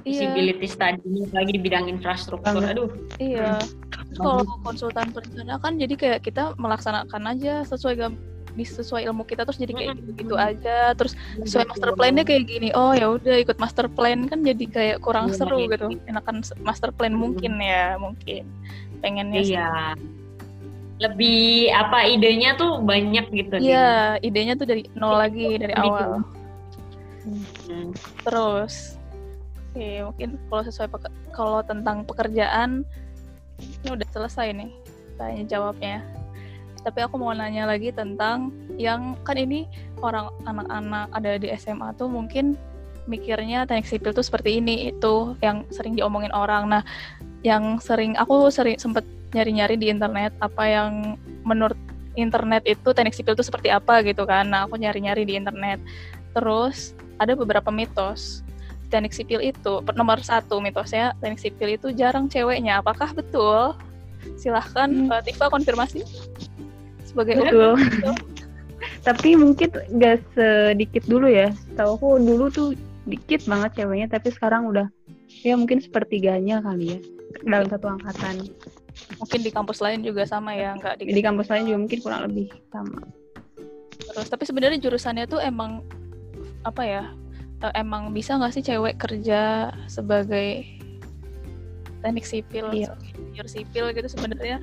iya, 0.06 0.30
visibility 0.30 0.68
study-nya 0.70 1.26
lagi 1.34 1.50
di 1.58 1.60
bidang 1.60 1.90
infrastruktur. 1.90 2.62
Banget. 2.62 2.78
Aduh. 2.78 2.90
iya. 3.18 3.58
Terus 3.90 4.18
kalau 4.22 4.46
konsultan 4.62 5.10
perencana 5.10 5.58
kan 5.58 5.74
jadi 5.74 5.94
kayak 5.98 6.20
kita 6.22 6.54
melaksanakan 6.54 7.22
aja 7.34 7.66
sesuai 7.66 7.94
gam 7.98 8.14
di 8.54 8.62
sesuai 8.62 9.02
ilmu 9.10 9.26
kita 9.26 9.42
terus 9.42 9.58
jadi 9.58 9.74
kayak 9.74 9.98
gitu-gitu 9.98 10.38
aja 10.38 10.94
terus 10.94 11.18
sesuai 11.42 11.74
master 11.74 11.90
plan-nya 11.98 12.22
kayak 12.22 12.46
gini 12.46 12.70
oh 12.78 12.94
ya 12.94 13.10
udah 13.18 13.42
ikut 13.42 13.58
master 13.58 13.90
plan 13.90 14.30
kan 14.30 14.46
jadi 14.46 14.64
kayak 14.70 14.96
kurang 15.02 15.34
Iya, 15.34 15.42
seru 15.42 15.58
iya. 15.58 15.74
gitu 15.74 15.86
enakan 16.06 16.46
master 16.62 16.94
plan 16.94 17.18
mungkin 17.18 17.58
ya 17.58 17.98
mungkin 17.98 18.46
pengennya 19.02 19.42
sih. 19.42 19.58
Lebih 21.02 21.74
apa 21.74 22.06
idenya 22.06 22.54
tuh 22.54 22.78
banyak 22.78 23.26
gitu. 23.34 23.54
iya 23.58 24.14
idenya 24.22 24.54
tuh 24.54 24.66
dari 24.68 24.86
nol 24.94 25.18
lagi 25.18 25.58
dari 25.58 25.74
Gitu. 25.74 25.82
awal 25.82 26.22
Hmm. 27.24 27.88
terus 28.20 29.00
oke 29.72 30.12
mungkin 30.12 30.36
kalau 30.52 30.62
sesuai 30.68 30.88
kalau 31.32 31.64
tentang 31.64 32.04
pekerjaan 32.04 32.84
ini 33.56 33.88
udah 33.96 34.04
selesai 34.12 34.52
nih 34.52 34.68
tanya 35.16 35.42
jawabnya 35.48 36.04
tapi 36.84 37.00
aku 37.00 37.16
mau 37.16 37.32
nanya 37.32 37.64
lagi 37.64 37.96
tentang 37.96 38.52
yang 38.76 39.16
kan 39.24 39.40
ini 39.40 39.64
orang 40.04 40.28
anak-anak 40.44 41.08
ada 41.16 41.40
di 41.40 41.48
SMA 41.56 41.96
tuh 41.96 42.12
mungkin 42.12 42.60
mikirnya 43.08 43.64
teknik 43.64 43.88
sipil 43.88 44.12
tuh 44.12 44.20
seperti 44.20 44.60
ini 44.60 44.92
itu 44.92 45.32
yang 45.40 45.64
sering 45.72 45.96
diomongin 45.96 46.32
orang 46.36 46.68
nah 46.68 46.84
yang 47.40 47.80
sering 47.80 48.12
aku 48.20 48.52
sering 48.52 48.76
sempet 48.76 49.08
nyari-nyari 49.34 49.74
di 49.76 49.90
internet 49.90 50.32
apa 50.38 50.62
yang 50.64 51.18
menurut 51.42 51.76
internet 52.14 52.62
itu 52.64 52.94
teknik 52.94 53.12
sipil 53.12 53.34
itu 53.34 53.44
seperti 53.44 53.68
apa 53.74 54.00
gitu 54.06 54.22
kan. 54.24 54.46
Nah 54.46 54.64
aku 54.64 54.78
nyari-nyari 54.78 55.26
di 55.26 55.34
internet. 55.34 55.82
Terus 56.32 56.94
ada 57.18 57.34
beberapa 57.34 57.68
mitos 57.74 58.46
teknik 58.88 59.12
sipil 59.12 59.42
itu. 59.42 59.82
Nomor 59.98 60.22
satu 60.22 60.62
mitosnya 60.62 61.12
teknik 61.18 61.42
sipil 61.42 61.74
itu 61.74 61.90
jarang 61.90 62.30
ceweknya. 62.30 62.78
Apakah 62.78 63.10
betul? 63.12 63.74
Silahkan 64.38 64.88
Hmm. 64.88 65.12
uh, 65.12 65.20
Tifa 65.20 65.50
konfirmasi. 65.50 66.06
Sebagai 67.04 67.42
Betul. 67.42 67.76
tapi 69.06 69.36
mungkin 69.36 69.68
nggak 69.70 70.16
sedikit 70.32 71.04
dulu 71.04 71.28
ya. 71.28 71.50
Tahu 71.76 71.90
aku 71.98 72.08
dulu 72.22 72.48
tuh 72.48 72.68
dikit 73.04 73.44
banget 73.44 73.84
ceweknya 73.84 74.08
tapi 74.08 74.32
sekarang 74.32 74.68
udah 74.68 74.88
ya 75.44 75.54
mungkin 75.56 75.80
sepertiganya 75.80 76.64
kali 76.64 76.96
ya 76.96 76.98
dalam 77.44 77.68
satu 77.68 77.86
angkatan 77.92 78.48
mungkin 79.18 79.40
di 79.42 79.50
kampus 79.50 79.78
lain 79.82 80.00
juga 80.06 80.22
sama 80.24 80.54
ya 80.54 80.74
nggak 80.78 81.02
di, 81.02 81.10
di 81.10 81.22
kampus 81.22 81.50
lain 81.50 81.66
juga 81.66 81.78
mungkin 81.86 81.98
kurang 82.00 82.22
lebih 82.30 82.46
sama 82.70 83.02
terus 83.94 84.28
tapi 84.30 84.44
sebenarnya 84.46 84.78
jurusannya 84.78 85.26
tuh 85.26 85.42
emang 85.42 85.82
apa 86.62 86.82
ya 86.82 87.02
eh, 87.62 87.74
emang 87.78 88.14
bisa 88.14 88.38
nggak 88.38 88.54
sih 88.54 88.64
cewek 88.64 88.98
kerja 88.98 89.72
sebagai 89.90 90.62
teknik 92.04 92.26
sipil 92.28 92.68
Iya. 92.70 92.92
insinyur 93.00 93.48
sipil 93.48 93.84
gitu 93.96 94.08
sebenarnya 94.12 94.60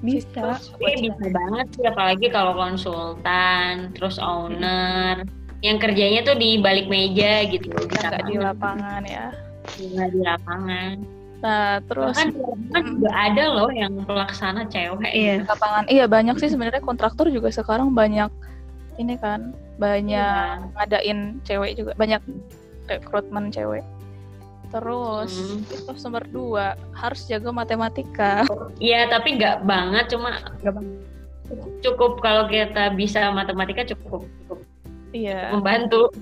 bisa 0.00 0.56
Tapi 0.56 1.12
bisa 1.12 1.28
banget 1.28 1.66
sih 1.76 1.84
apalagi 1.84 2.32
kalau 2.32 2.56
konsultan, 2.56 3.92
terus 3.92 4.16
owner, 4.16 5.28
yang 5.60 5.76
kerjanya 5.76 6.24
tuh 6.24 6.40
di 6.40 6.56
balik 6.56 6.88
meja 6.88 7.44
gitu. 7.44 7.68
Bisa 7.68 8.08
nggak 8.08 8.24
di 8.32 8.40
lapangan 8.40 9.04
ya 9.04 9.28
Nggak 9.76 10.08
di 10.16 10.20
lapangan. 10.24 11.19
Nah 11.40 11.80
terus 11.88 12.12
lapangan 12.20 12.84
juga 12.84 13.10
ada 13.16 13.44
loh 13.48 13.70
yang 13.72 13.92
pelaksana 14.04 14.68
cewek. 14.68 15.12
iya. 15.16 15.40
lapangan. 15.48 15.88
Iya 15.88 16.04
banyak 16.04 16.36
sih 16.36 16.52
sebenarnya. 16.52 16.84
Kontraktor 16.84 17.32
juga 17.32 17.48
sekarang 17.48 17.96
banyak 17.96 18.28
ini 19.00 19.16
kan. 19.16 19.56
Banyak 19.80 20.68
Iya. 20.68 20.76
ngadain 20.76 21.40
cewek 21.40 21.80
juga. 21.80 21.92
Banyak 21.96 22.20
rekrutmen 22.92 23.48
cewek. 23.48 23.80
Terus 24.68 25.32
Hmm. 25.32 25.64
mitos 25.64 26.04
nomor 26.04 26.24
dua. 26.28 26.66
Harus 26.92 27.24
jaga 27.24 27.48
matematika. 27.50 28.44
Iya, 28.76 29.08
tapi 29.08 29.40
nggak 29.40 29.64
banget, 29.64 30.12
cuma 30.12 30.38
nggak 30.60 30.74
bang 30.76 30.88
cukup 31.82 32.22
kalau 32.22 32.46
kita 32.46 32.94
bisa 32.94 33.32
matematika 33.34 33.82
cukup. 33.82 34.22
Cukup 34.46 34.60
iya 35.10 35.50
membantu. 35.50 36.12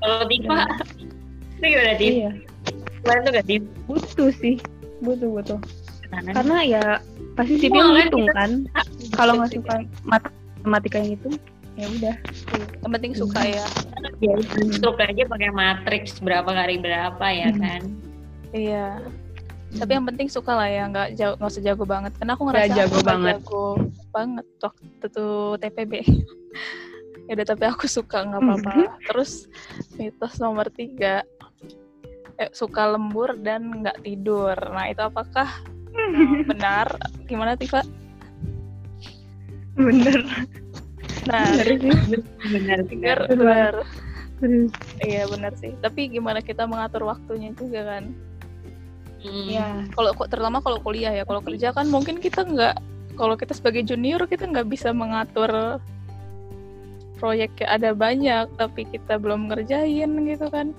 Kalau 0.00 0.24
Tifa, 0.24 0.64
itu 1.60 1.66
gimana 1.68 1.92
Tif? 2.00 2.12
iya 2.16 2.30
Bantu 3.02 3.26
nggak 3.30 3.46
Tif? 3.46 3.62
butuh 3.84 4.30
sih. 4.34 4.56
Butuh 5.00 5.28
butuh. 5.30 5.60
Kanan. 6.10 6.34
karena 6.34 6.56
ya 6.66 6.84
pasti 7.38 7.54
sipil 7.56 7.78
kan 7.78 7.94
ngitung 7.94 8.26
kita- 8.26 8.34
kan. 8.34 8.50
Kalau 9.14 9.32
nggak 9.38 9.50
suka 9.54 9.74
matematika 10.02 10.98
yang 10.98 11.14
itu 11.14 11.30
ya 11.76 11.86
udah. 11.88 12.14
Yang 12.76 12.90
penting 12.90 13.12
suka 13.14 13.40
ya. 13.40 13.66
Ya, 14.18 14.34
struk 14.68 14.98
aja 14.98 15.22
pakai 15.24 15.50
matriks 15.50 16.18
berapa 16.18 16.50
kali 16.50 16.76
berapa 16.76 17.22
ya 17.24 17.48
Hmm. 17.48 17.60
kan? 17.60 17.82
iya. 18.50 18.98
Tapi 19.70 19.90
yang 19.94 20.02
penting 20.04 20.26
suka 20.26 20.50
lah 20.50 20.66
ya 20.66 20.82
nggak 20.84 21.08
jauh 21.14 21.38
nggak 21.38 21.46
usah 21.48 21.62
jago 21.62 21.84
banget. 21.86 22.10
Karena 22.18 22.32
aku 22.34 22.42
Nggak 22.42 22.54
ngerasa 22.58 22.74
jago 22.74 22.90
aku 22.90 22.98
nggak 22.98 23.06
banget. 23.08 23.36
jago 23.38 23.64
banget 24.10 24.46
waktu 24.58 25.06
tuh 25.08 25.34
TPB 25.56 25.92
ya 27.30 27.32
udah 27.32 27.46
tapi 27.46 27.64
aku 27.64 27.86
suka 27.86 28.18
nggak 28.20 28.42
apa-apa. 28.42 28.74
Terus 29.06 29.46
mitos 29.94 30.34
nomor 30.36 30.66
tiga 30.68 31.22
eh, 32.40 32.50
suka 32.56 32.96
lembur 32.96 33.36
dan 33.44 33.84
nggak 33.84 34.00
tidur. 34.00 34.56
Nah 34.56 34.88
itu 34.88 35.04
apakah 35.04 35.48
uh, 35.92 36.40
benar? 36.50 36.88
Gimana 37.28 37.54
Tifa? 37.54 37.84
Bener. 39.76 40.24
Nah 41.28 41.44
bener 41.60 41.76
sih. 41.76 41.92
Benar 42.48 42.78
benar 42.88 43.18
Bener. 43.28 43.74
Benar 44.40 44.72
iya 45.04 45.28
benar 45.28 45.52
sih. 45.60 45.76
Tapi 45.84 46.08
gimana 46.08 46.40
kita 46.40 46.64
mengatur 46.64 47.04
waktunya 47.04 47.52
juga 47.52 47.84
kan? 47.84 48.16
Hmm. 49.20 49.52
ya 49.52 49.84
kalau 49.92 50.16
kok 50.16 50.32
terutama 50.32 50.64
kalau 50.64 50.80
kuliah 50.80 51.12
ya. 51.12 51.28
Kalau 51.28 51.44
kerja 51.44 51.76
kan 51.76 51.92
mungkin 51.92 52.24
kita 52.24 52.40
nggak 52.40 52.80
kalau 53.20 53.36
kita 53.36 53.52
sebagai 53.52 53.84
junior 53.84 54.24
kita 54.24 54.48
nggak 54.48 54.72
bisa 54.72 54.96
mengatur 54.96 55.76
proyek 57.20 57.52
ada 57.68 57.92
banyak 57.92 58.48
tapi 58.56 58.88
kita 58.88 59.20
belum 59.20 59.52
ngerjain 59.52 60.08
gitu 60.24 60.48
kan 60.48 60.72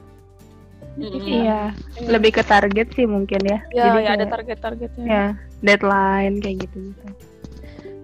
Iya. 0.98 1.72
Lebih 2.04 2.32
ke 2.36 2.44
target 2.44 2.92
sih 2.92 3.08
mungkin 3.08 3.40
ya. 3.42 3.60
Ya, 3.72 3.84
Jadi 3.88 4.00
ya 4.04 4.12
ada 4.14 4.26
target-targetnya. 4.28 5.06
ya 5.06 5.26
deadline 5.62 6.42
kayak 6.42 6.66
gitu 6.66 6.92
gitu 6.92 7.06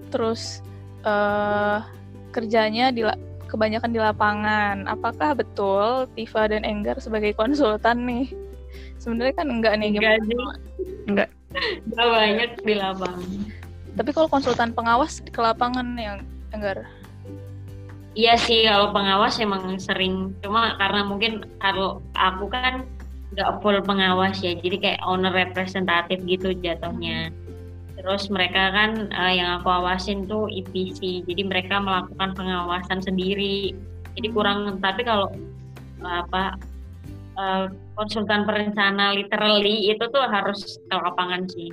terus 0.08 0.64
eh 1.04 1.80
kerjanya 2.32 2.94
di 2.94 3.04
la- 3.04 3.18
kebanyakan 3.48 3.92
di 3.92 4.00
lapangan. 4.00 4.86
Apakah 4.86 5.36
betul 5.36 6.08
Tifa 6.14 6.48
dan 6.48 6.64
Enggar 6.64 7.00
sebagai 7.00 7.34
konsultan 7.34 8.06
nih? 8.06 8.28
Sebenarnya 8.98 9.36
kan 9.36 9.48
enggak 9.48 9.74
nih 9.80 9.88
Enggak 9.92 10.16
gimana? 10.24 10.56
Enggak. 11.08 11.30
Nggak 11.88 12.08
banyak 12.08 12.52
di 12.62 12.74
lapangan. 12.76 13.30
tapi 13.98 14.10
kalau 14.14 14.30
konsultan 14.30 14.70
pengawas 14.72 15.20
ke 15.20 15.40
lapangan 15.42 15.98
yang 15.98 16.22
Enggar 16.54 16.86
Iya 18.18 18.34
sih 18.34 18.66
kalau 18.66 18.90
pengawas 18.98 19.38
emang 19.38 19.78
sering. 19.78 20.34
Cuma 20.42 20.74
karena 20.82 21.06
mungkin 21.06 21.46
kalau 21.62 22.02
aku 22.18 22.50
kan 22.50 22.82
nggak 23.38 23.62
full 23.62 23.78
pengawas 23.86 24.42
ya 24.42 24.58
jadi 24.58 24.78
kayak 24.82 25.02
owner 25.06 25.30
representatif 25.30 26.18
gitu 26.26 26.58
jatuhnya. 26.58 27.30
Terus 27.94 28.34
mereka 28.34 28.74
kan 28.74 29.14
eh, 29.14 29.38
yang 29.38 29.62
aku 29.62 29.70
awasin 29.70 30.26
tuh 30.26 30.50
EPC 30.50 31.30
jadi 31.30 31.46
mereka 31.46 31.78
melakukan 31.78 32.34
pengawasan 32.34 33.06
sendiri. 33.06 33.78
Jadi 34.18 34.28
kurang 34.34 34.82
tapi 34.82 35.06
kalau 35.06 35.30
eh, 36.02 36.18
apa 36.26 36.58
eh, 37.38 37.66
konsultan 37.94 38.50
perencana 38.50 39.14
literally 39.14 39.94
itu 39.94 40.10
tuh 40.10 40.26
harus 40.26 40.82
ke 40.90 40.96
lapangan 40.98 41.46
sih. 41.54 41.70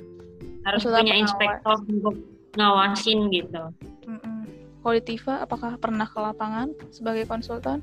Harus 0.61 0.85
Konsultan 0.85 1.09
punya 1.09 1.13
pengawas. 1.17 1.25
inspektor 1.25 1.75
untuk 1.89 2.15
ngawasin 2.53 3.19
gitu. 3.33 3.63
Mm-mm. 4.05 4.34
Kalau 4.85 5.01
di 5.01 5.17
Tifa 5.17 5.41
apakah 5.41 5.81
pernah 5.81 6.05
ke 6.05 6.21
lapangan 6.21 6.69
sebagai 6.93 7.25
konsultan? 7.25 7.81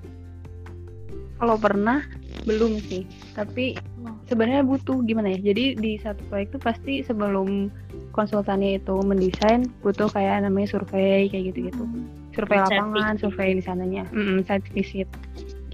Kalau 1.43 1.59
pernah 1.59 1.99
belum 2.47 2.79
sih. 2.79 3.03
Tapi 3.35 3.75
Oh. 4.07 4.15
sebenarnya 4.31 4.63
butuh 4.63 5.03
gimana 5.03 5.35
ya? 5.35 5.51
Jadi 5.51 5.75
di 5.83 5.99
satu 5.99 6.23
proyek 6.31 6.55
tuh 6.55 6.63
pasti 6.63 7.03
sebelum 7.03 7.75
konsultannya 8.15 8.79
itu 8.79 8.95
mendesain 9.03 9.67
butuh 9.83 10.07
kayak 10.15 10.47
namanya 10.47 10.79
survei 10.79 11.27
kayak 11.27 11.51
gitu 11.51 11.75
gitu 11.75 11.85
survei 12.33 12.59
lapangan 12.59 13.19
survei 13.19 13.59
di 13.59 13.63
sananya. 13.63 14.07
Mm 14.15 14.47
site 14.47 14.69
visit 14.73 15.09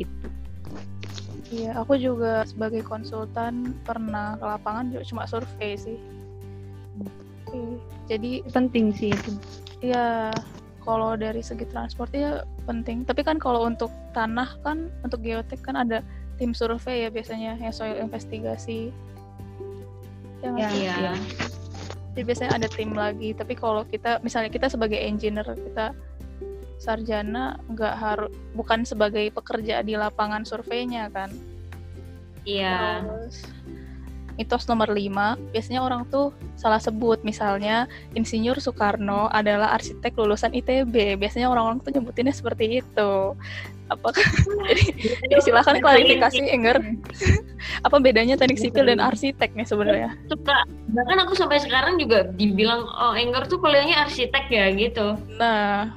gitu. 0.00 0.12
Iya, 1.48 1.80
aku 1.80 1.96
juga 1.96 2.44
sebagai 2.44 2.84
konsultan 2.84 3.72
pernah 3.84 4.36
ke 4.36 4.44
lapangan 4.44 4.92
juga 4.92 5.04
cuma 5.08 5.24
survei 5.24 5.76
sih. 5.76 5.96
Oke, 7.48 7.80
Jadi 8.08 8.44
penting 8.52 8.92
sih 8.92 9.12
itu. 9.12 9.32
Ya 9.80 10.28
kalau 10.88 11.20
dari 11.20 11.44
segi 11.44 11.68
transport 11.68 12.08
ya 12.16 12.40
penting. 12.64 13.04
Tapi 13.04 13.20
kan 13.20 13.36
kalau 13.36 13.68
untuk 13.68 13.92
tanah 14.16 14.56
kan 14.64 14.88
untuk 15.04 15.20
geotek 15.20 15.60
kan 15.60 15.76
ada 15.76 16.00
tim 16.40 16.56
survei 16.56 17.04
ya 17.04 17.12
biasanya 17.12 17.60
yang 17.60 17.76
soil 17.76 18.00
investigasi. 18.00 18.88
Ya, 20.40 20.48
Ya? 20.56 20.68
Iya. 20.72 20.72
iya. 20.72 21.12
Jadi 22.16 22.22
biasanya 22.24 22.52
ada 22.56 22.68
tim 22.72 22.96
lagi. 22.96 23.36
Tapi 23.36 23.52
kalau 23.52 23.84
kita 23.84 24.24
misalnya 24.24 24.48
kita 24.48 24.72
sebagai 24.72 24.96
engineer 24.96 25.44
kita 25.44 25.92
sarjana 26.80 27.60
nggak 27.68 27.94
harus 28.00 28.32
bukan 28.56 28.88
sebagai 28.88 29.28
pekerja 29.28 29.84
di 29.84 29.92
lapangan 29.92 30.48
surveinya 30.48 31.12
kan. 31.12 31.28
Iya. 32.48 33.04
Terus 33.04 33.36
mitos 34.38 34.70
nomor 34.70 34.94
5, 34.94 35.50
biasanya 35.50 35.82
orang 35.82 36.06
tuh 36.06 36.30
salah 36.54 36.78
sebut 36.78 37.18
misalnya 37.26 37.90
Insinyur 38.14 38.62
Soekarno 38.62 39.26
adalah 39.34 39.74
arsitek 39.74 40.14
lulusan 40.14 40.54
ITB. 40.54 41.18
Biasanya 41.18 41.50
orang-orang 41.50 41.82
tuh 41.82 41.90
nyebutinnya 41.98 42.30
seperti 42.30 42.78
itu. 42.80 43.12
Apakah 43.90 44.22
jadi, 44.70 44.84
jadi 45.26 45.40
silakan 45.42 45.82
klarifikasi 45.82 46.38
Enger. 46.38 46.78
Apa 47.86 47.98
bedanya 47.98 48.38
teknik 48.38 48.62
sipil 48.62 48.86
dan 48.86 49.02
arsitek 49.02 49.50
nih 49.58 49.66
sebenarnya? 49.66 50.14
Suka 50.30 50.54
bahkan 50.94 51.18
aku 51.26 51.34
sampai 51.34 51.58
sekarang 51.58 51.98
juga 51.98 52.30
dibilang 52.38 52.86
oh 52.86 53.18
Enggar 53.18 53.50
tuh 53.50 53.58
kuliahnya 53.58 54.06
arsitek 54.06 54.44
ya 54.54 54.70
gitu. 54.70 55.18
Nah, 55.34 55.90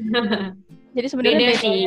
jadi 0.96 1.06
sebenarnya 1.12 1.38
beda 1.44 1.54
sih. 1.60 1.84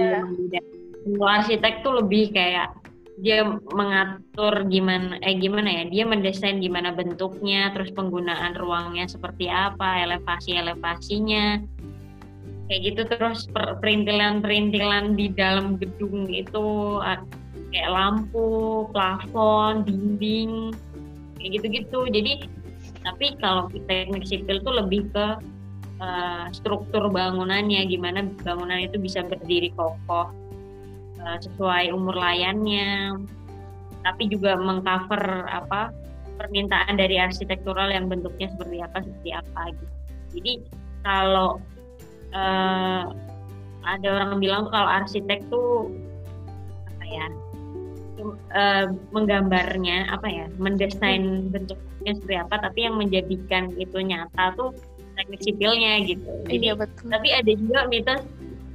Kalau 1.04 1.28
arsitek 1.28 1.74
tuh 1.82 1.94
lebih 2.00 2.32
kayak 2.32 2.83
dia 3.22 3.46
mengatur 3.46 4.66
gimana 4.68 5.22
eh 5.22 5.38
gimana 5.38 5.70
ya 5.70 5.84
dia 5.86 6.04
mendesain 6.10 6.58
gimana 6.58 6.90
bentuknya 6.96 7.70
terus 7.70 7.94
penggunaan 7.94 8.58
ruangnya 8.58 9.06
seperti 9.06 9.54
apa 9.54 10.02
elevasi 10.02 10.58
elevasinya 10.58 11.62
kayak 12.68 12.82
gitu 12.82 13.02
terus 13.06 13.46
per- 13.54 13.78
perintilan-perintilan 13.78 15.14
di 15.14 15.30
dalam 15.30 15.78
gedung 15.78 16.26
itu 16.32 16.98
kayak 17.74 17.90
lampu 17.90 18.86
plafon 18.94 19.86
dinding 19.86 20.74
kayak 21.38 21.60
gitu-gitu. 21.60 22.08
Jadi 22.08 22.34
tapi 23.04 23.36
kalau 23.42 23.68
teknik 23.90 24.24
sipil 24.24 24.64
tuh 24.64 24.80
lebih 24.80 25.12
ke 25.12 25.28
eh, 26.00 26.46
struktur 26.56 27.12
bangunannya 27.12 27.84
gimana 27.90 28.24
bangunan 28.42 28.80
itu 28.80 28.96
bisa 28.98 29.22
berdiri 29.28 29.76
kokoh 29.76 30.32
eh, 31.24 31.38
sesuai 31.44 31.92
umur 31.96 32.16
layannya. 32.16 33.18
Tapi 34.04 34.28
juga 34.28 34.60
mengcover 34.60 35.48
apa 35.48 35.96
permintaan 36.36 37.00
dari 37.00 37.22
arsitektural 37.22 37.88
yang 37.94 38.12
bentuknya 38.12 38.52
seperti 38.52 38.78
apa 38.84 38.98
seperti 39.00 39.30
apa 39.32 39.62
gitu. 39.72 39.94
Jadi 40.34 40.54
kalau 41.06 41.62
eh, 42.34 43.04
ada 43.84 44.08
orang 44.08 44.40
bilang 44.40 44.68
kalau 44.72 44.88
arsitek 44.88 45.44
tuh 45.52 45.92
apa 46.88 47.04
ya 47.06 47.26
eh, 48.56 48.86
menggambarnya 49.12 50.12
apa 50.12 50.28
ya 50.28 50.46
mendesain 50.58 51.52
bentuknya 51.52 52.12
seperti 52.16 52.38
apa 52.40 52.56
tapi 52.60 52.80
yang 52.88 52.96
menjadikan 53.00 53.72
itu 53.76 54.00
nyata 54.00 54.56
tuh 54.56 54.72
teknik 55.14 55.42
sipilnya 55.46 56.02
gitu. 56.08 56.26
Jadi 56.50 56.66
Iya 56.66 56.74
betul. 56.74 57.08
tapi 57.12 57.30
ada 57.32 57.52
juga 57.54 57.80
mitos 57.88 58.22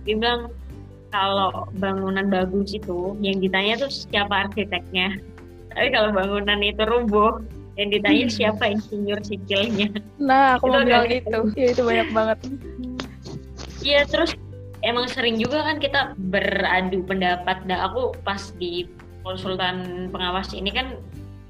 dia 0.06 0.16
bilang 0.16 0.54
kalau 1.08 1.66
bangunan 1.78 2.28
bagus 2.28 2.76
itu 2.76 3.16
yang 3.24 3.40
ditanya 3.40 3.80
tuh 3.80 3.90
siapa 3.90 4.48
arsiteknya 4.48 5.16
tapi 5.72 5.88
kalau 5.92 6.10
bangunan 6.12 6.58
itu 6.60 6.82
rubuh 6.84 7.40
yang 7.78 7.88
ditanya 7.94 8.26
siapa 8.26 8.74
insinyur 8.74 9.22
sipilnya 9.22 9.88
Nah, 10.18 10.58
aku 10.58 10.66
Itu 10.66 10.72
mau 10.74 10.82
bilang 10.82 11.06
gitu. 11.06 11.22
itu. 11.22 11.40
Iya, 11.54 11.66
itu 11.72 11.82
banyak 11.86 12.08
banget. 12.10 12.38
iya 13.80 14.00
terus 14.04 14.34
emang 14.82 15.06
sering 15.06 15.38
juga 15.38 15.62
kan 15.62 15.78
kita 15.78 16.00
beradu 16.30 17.02
pendapat 17.06 17.62
nah 17.64 17.86
aku 17.86 18.14
pas 18.26 18.50
di 18.58 18.86
konsultan 19.22 20.08
pengawas 20.10 20.50
ini 20.52 20.70
kan 20.74 20.98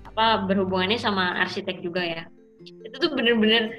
apa 0.06 0.44
berhubungannya 0.44 0.98
sama 1.00 1.38
arsitek 1.40 1.80
juga 1.80 2.02
ya 2.04 2.22
itu 2.60 2.96
tuh 2.98 3.10
bener-bener 3.14 3.70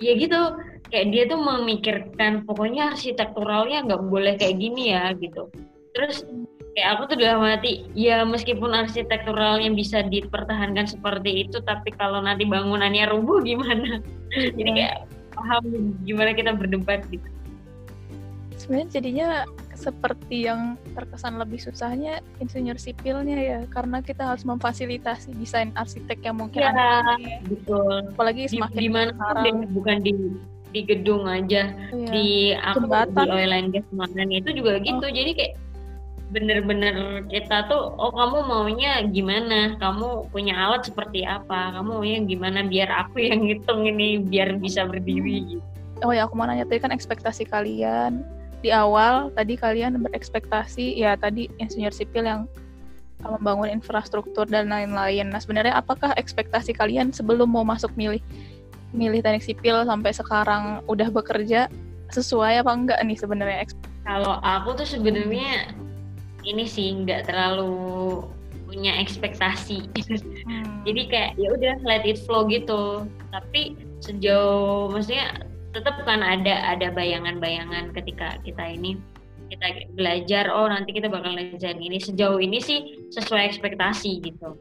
ya 0.00 0.16
gitu 0.16 0.56
kayak 0.88 1.06
dia 1.12 1.22
tuh 1.28 1.38
memikirkan 1.38 2.48
pokoknya 2.48 2.96
arsitekturalnya 2.96 3.84
nggak 3.84 4.02
boleh 4.08 4.34
kayak 4.40 4.56
gini 4.56 4.96
ya 4.96 5.12
gitu 5.20 5.52
terus 5.92 6.24
kayak 6.74 6.88
aku 6.96 7.02
tuh 7.14 7.18
dalam 7.18 7.42
hati 7.44 7.84
ya 7.92 8.22
meskipun 8.22 8.72
arsitekturalnya 8.72 9.70
bisa 9.74 10.06
dipertahankan 10.06 10.86
seperti 10.86 11.46
itu 11.46 11.58
tapi 11.66 11.92
kalau 11.94 12.22
nanti 12.22 12.46
bangunannya 12.46 13.10
rubuh 13.10 13.42
gimana 13.48 14.00
jadi 14.32 14.70
kayak 14.72 14.96
paham 15.34 15.94
gimana 16.06 16.30
kita 16.32 16.54
berdebat 16.54 17.04
gitu 17.10 17.26
Sebenarnya 18.60 19.00
jadinya 19.00 19.28
seperti 19.72 20.44
yang 20.44 20.76
terkesan 20.92 21.40
lebih 21.40 21.56
susahnya 21.56 22.20
insinyur 22.44 22.76
sipilnya 22.76 23.40
ya, 23.40 23.60
karena 23.72 24.04
kita 24.04 24.28
harus 24.28 24.44
memfasilitasi 24.44 25.32
desain 25.40 25.72
arsitek 25.72 26.20
yang 26.20 26.36
mungkin 26.36 26.68
ada. 26.68 27.16
betul 27.48 28.04
Apalagi 28.12 28.52
di, 28.52 28.60
semakin 28.60 28.76
di 28.84 28.88
mana 28.92 29.10
sekarang. 29.16 29.44
deh, 29.48 29.56
bukan 29.72 29.96
di 30.04 30.12
di 30.70 30.80
gedung 30.86 31.26
aja 31.26 31.74
Iya. 31.92 32.08
di 32.10 32.28
aku 32.54 32.86
Jembatan. 32.86 33.26
di 33.26 33.30
oil 33.30 33.52
and 33.52 33.68
gas 33.74 33.84
kemarin 33.90 34.28
itu 34.30 34.50
juga 34.54 34.72
gitu 34.80 35.06
jadi 35.10 35.30
kayak 35.34 35.54
bener-bener 36.30 37.26
kita 37.26 37.66
tuh 37.66 37.90
oh 37.98 38.14
kamu 38.14 38.46
maunya 38.46 39.02
gimana 39.10 39.74
kamu 39.82 40.30
punya 40.30 40.54
alat 40.54 40.86
seperti 40.86 41.26
apa 41.26 41.74
kamu 41.74 41.90
maunya 41.90 42.18
gimana 42.22 42.62
biar 42.62 42.86
aku 42.86 43.18
yang 43.28 43.42
ngitung 43.42 43.82
ini 43.86 44.22
biar 44.22 44.54
bisa 44.62 44.86
berdiri 44.86 45.58
gitu. 45.58 45.64
Oh 46.00 46.16
ya, 46.16 46.24
aku 46.24 46.32
mau 46.32 46.48
nanya 46.48 46.64
tadi 46.64 46.80
kan 46.80 46.96
ekspektasi 46.96 47.44
kalian 47.44 48.24
di 48.64 48.72
awal 48.72 49.28
tadi 49.36 49.52
kalian 49.58 50.00
berekspektasi 50.00 50.96
ya 50.96 51.12
tadi 51.18 51.50
insinyur 51.60 51.92
sipil 51.92 52.24
yang 52.24 52.48
membangun 53.20 53.68
infrastruktur 53.68 54.48
dan 54.48 54.72
lain-lain. 54.72 55.28
Nah 55.28 55.40
sebenarnya 55.44 55.76
apakah 55.76 56.16
ekspektasi 56.16 56.72
kalian 56.72 57.12
sebelum 57.12 57.52
mau 57.52 57.68
masuk 57.68 57.92
milih 58.00 58.24
milih 58.90 59.22
teknik 59.22 59.44
sipil 59.44 59.86
sampai 59.86 60.10
sekarang 60.10 60.82
udah 60.90 61.08
bekerja 61.10 61.70
sesuai 62.10 62.66
apa 62.66 62.70
enggak 62.74 62.98
nih 63.06 63.18
sebenarnya? 63.18 63.66
kalau 64.02 64.42
aku 64.42 64.74
tuh 64.74 64.88
sebenarnya 64.88 65.70
ini 66.42 66.64
sih 66.66 66.90
nggak 67.04 67.30
terlalu 67.30 68.24
punya 68.66 68.98
ekspektasi 69.02 69.86
Hmm. 70.46 70.82
jadi 70.86 71.02
kayak 71.10 71.30
ya 71.38 71.48
udah 71.54 71.74
let 71.86 72.02
it 72.06 72.18
flow 72.22 72.46
gitu 72.46 73.06
tapi 73.30 73.78
sejauh 74.02 74.90
maksudnya 74.90 75.42
tetap 75.70 76.02
kan 76.02 76.22
ada 76.22 76.74
ada 76.74 76.90
bayangan-bayangan 76.90 77.94
ketika 77.94 78.38
kita 78.42 78.74
ini 78.74 78.98
kita 79.50 79.86
belajar 79.94 80.50
oh 80.50 80.66
nanti 80.70 80.94
kita 80.94 81.06
bakal 81.10 81.34
belajar 81.34 81.74
ini 81.78 81.98
sejauh 81.98 82.38
ini 82.38 82.58
sih 82.62 82.98
sesuai 83.14 83.54
ekspektasi 83.54 84.22
gitu 84.22 84.58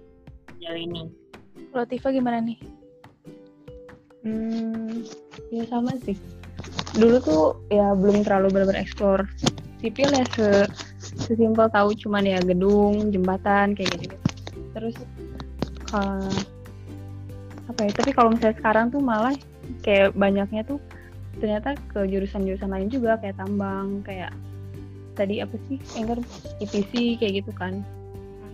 sejauh 0.57 0.77
ini 0.77 1.09
Kalau 1.69 1.85
Tifa 1.85 2.09
gimana 2.09 2.41
nih? 2.41 2.57
Hmm, 4.23 5.03
ya 5.49 5.63
sama 5.71 5.95
sih. 6.03 6.17
Dulu 6.95 7.17
tuh 7.23 7.41
ya 7.71 7.95
belum 7.95 8.25
terlalu 8.27 8.59
benar 8.59 8.75
eksplor 8.75 9.23
sipil 9.79 10.11
ya 10.11 10.27
se 10.35 10.67
sesimpel 11.15 11.71
tahu 11.71 11.95
cuman 11.95 12.27
ya 12.27 12.39
gedung, 12.43 13.09
jembatan 13.15 13.71
kayak 13.73 13.95
gitu. 13.95 14.15
Terus 14.75 14.95
eh, 15.95 16.35
apa 17.69 17.79
ya? 17.79 17.91
Tapi 17.95 18.11
kalau 18.11 18.35
misalnya 18.35 18.59
sekarang 18.59 18.91
tuh 18.91 18.99
malah 18.99 19.31
kayak 19.87 20.11
banyaknya 20.19 20.67
tuh 20.67 20.83
ternyata 21.39 21.79
ke 21.95 22.03
jurusan-jurusan 22.11 22.67
lain 22.67 22.91
juga 22.91 23.15
kayak 23.23 23.39
tambang, 23.39 24.03
kayak 24.03 24.35
tadi 25.15 25.39
apa 25.39 25.55
sih? 25.71 25.79
Enggar 25.95 26.19
IPC 26.59 27.15
kayak 27.23 27.43
gitu 27.45 27.51
kan. 27.55 27.79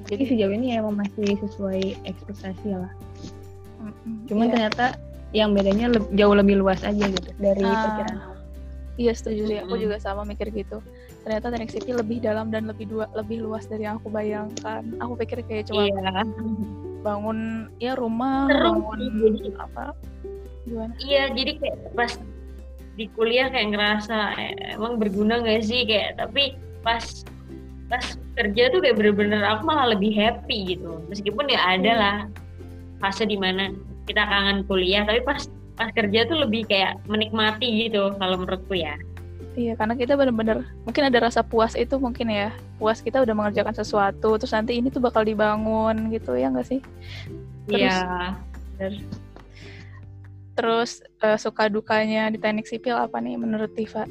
Jadi 0.05 0.29
sejauh 0.29 0.53
ini 0.53 0.77
ya 0.77 0.85
emang 0.85 1.01
masih 1.01 1.33
sesuai 1.41 1.97
ekspektasi 2.05 2.77
lah. 2.77 2.93
Mm-mm. 3.81 4.29
Cuman 4.29 4.45
Iya. 4.45 4.53
ternyata 4.53 4.85
yang 5.35 5.51
bedanya 5.51 5.91
leb- 5.91 6.11
jauh 6.13 6.31
lebih 6.31 6.55
luas 6.55 6.79
aja 6.81 7.03
gitu 7.03 7.29
dari 7.35 7.59
Ah. 7.61 7.75
perkiraan. 7.75 8.19
Iya 8.95 9.11
setuju 9.11 9.41
sih, 9.45 9.57
aku 9.59 9.75
juga 9.75 9.99
sama 9.99 10.23
mikir 10.23 10.47
gitu. 10.49 10.79
Ternyata 11.21 11.51
teknik 11.51 11.67
sipil 11.69 11.99
lebih 11.99 12.23
dalam 12.23 12.47
dan 12.47 12.63
lebih 12.63 12.87
dua, 12.87 13.11
lebih 13.11 13.43
luas 13.43 13.67
dari 13.67 13.83
yang 13.83 13.99
aku 13.99 14.07
bayangkan. 14.07 14.87
Aku 14.97 15.19
pikir 15.19 15.43
kayak 15.43 15.67
cuma 15.67 15.83
iya 15.83 16.23
bangun 17.01 17.39
ya 17.77 17.91
rumah, 17.93 18.47
Seru 18.47 18.79
bangun 18.79 18.99
jadi 19.19 19.51
apa? 19.59 19.91
Gimana? 20.63 20.93
iya 20.97 21.29
jadi 21.29 21.51
kayak 21.59 21.77
pas 21.93 22.11
di 22.95 23.05
kuliah 23.11 23.51
kayak 23.51 23.69
ngerasa 23.69 24.17
eh, 24.33 24.73
emang 24.73 24.97
berguna 24.97 25.37
gak 25.37 25.61
sih 25.61 25.83
kayak 25.83 26.17
tapi 26.17 26.55
pas 26.81 27.03
pas 27.85 28.01
kerja 28.33 28.71
tuh 28.71 28.81
kayak 28.81 28.97
bener-bener 28.97 29.45
aku 29.45 29.61
malah 29.61 29.93
lebih 29.93 30.15
happy 30.15 30.73
gitu 30.73 31.05
meskipun 31.05 31.45
ya 31.45 31.59
ada 31.69 31.91
Hmm. 31.91 32.01
lah 32.01 32.17
fase 32.97 33.27
di 33.27 33.37
mana 33.37 33.69
kita 34.05 34.21
kangen 34.25 34.63
kuliah 34.69 35.03
tapi 35.03 35.21
pas 35.25 35.45
pas 35.75 35.91
kerja 35.91 36.23
tuh 36.29 36.45
lebih 36.47 36.65
kayak 36.69 37.01
menikmati 37.09 37.89
gitu 37.89 38.15
kalau 38.17 38.39
menurutku 38.39 38.77
ya 38.77 38.95
Iya, 39.55 39.79
karena 39.79 39.95
kita 39.95 40.19
bener-bener 40.19 40.67
mungkin 40.83 41.07
ada 41.07 41.31
rasa 41.31 41.39
puas 41.39 41.79
itu 41.79 41.95
mungkin 41.95 42.27
ya. 42.27 42.51
Puas 42.75 42.99
kita 42.99 43.23
udah 43.23 43.31
mengerjakan 43.31 43.71
sesuatu, 43.71 44.35
terus 44.35 44.51
nanti 44.51 44.75
ini 44.75 44.91
tuh 44.91 44.99
bakal 44.99 45.23
dibangun 45.23 46.11
gitu 46.11 46.35
ya 46.35 46.51
nggak 46.51 46.67
sih? 46.67 46.83
Terus- 47.71 47.79
Iya 47.79 48.35
Terus 50.55 51.03
eh, 51.19 51.39
suka 51.39 51.67
dukanya 51.71 52.31
di 52.31 52.39
teknik 52.39 52.67
sipil 52.67 52.99
apa 52.99 53.19
nih 53.19 53.39
menurut 53.39 53.71
Tifa? 53.75 54.03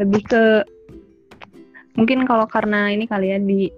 Lebih 0.00 0.22
ke 0.28 0.44
mungkin 1.96 2.24
kalau 2.28 2.44
karena 2.44 2.92
ini 2.92 3.04
kali 3.04 3.32
ya 3.32 3.38
di 3.40 3.68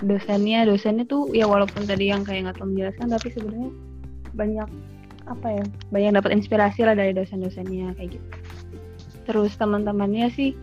dosennya 0.00 0.68
dosennya 0.68 1.08
tuh 1.08 1.32
ya 1.32 1.48
walaupun 1.48 1.88
tadi 1.88 2.12
yang 2.12 2.20
kayak 2.20 2.48
nggak 2.48 2.60
terlalu 2.60 2.72
menjelaskan 2.76 3.06
tapi 3.16 3.28
sebenarnya 3.32 3.70
banyak 4.36 4.68
apa 5.26 5.48
ya 5.58 5.64
banyak 5.90 6.12
dapat 6.22 6.30
inspirasi 6.38 6.86
lah 6.86 6.94
dari 6.94 7.10
dosen-dosennya 7.10 7.98
kayak 7.98 8.14
gitu. 8.14 8.28
Terus 9.26 9.58
teman-temannya 9.58 10.30
sih 10.30 10.54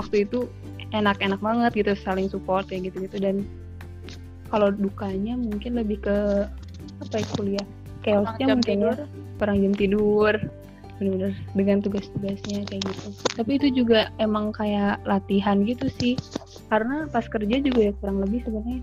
waktu 0.00 0.24
itu 0.24 0.48
enak-enak 0.96 1.40
banget 1.44 1.72
gitu 1.84 1.92
saling 1.98 2.30
support 2.32 2.64
kayak 2.70 2.88
gitu-gitu. 2.88 3.20
Dan 3.20 3.44
kalau 4.48 4.70
dukanya 4.72 5.34
mungkin 5.36 5.76
lebih 5.76 6.00
ke 6.00 6.16
apa 7.04 7.14
ya 7.20 7.26
kuliah. 7.36 7.66
Chaosnya 8.06 8.54
mungkin 8.54 8.78
ya 8.80 8.94
tidur. 8.94 8.96
kurang 9.36 9.56
jam 9.60 9.74
tidur. 9.74 10.34
Bener-bener 10.96 11.36
dengan 11.52 11.84
tugas-tugasnya 11.84 12.64
kayak 12.64 12.82
gitu. 12.88 13.08
Tapi 13.36 13.50
itu 13.60 13.68
juga 13.84 14.08
emang 14.16 14.54
kayak 14.56 15.04
latihan 15.04 15.60
gitu 15.68 15.92
sih. 15.92 16.16
Karena 16.72 17.04
pas 17.12 17.28
kerja 17.28 17.60
juga 17.60 17.90
ya 17.90 17.92
kurang 18.00 18.24
lebih 18.24 18.40
sebenarnya 18.48 18.80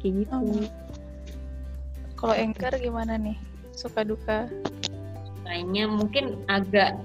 kayak 0.00 0.24
gitu. 0.24 0.32
Hmm. 0.32 0.83
Kalau 2.24 2.40
anchor 2.40 2.72
gimana 2.80 3.20
nih? 3.20 3.36
Suka 3.76 4.00
duka? 4.00 4.48
Kayaknya 5.44 5.84
mungkin 5.92 6.40
agak 6.48 6.96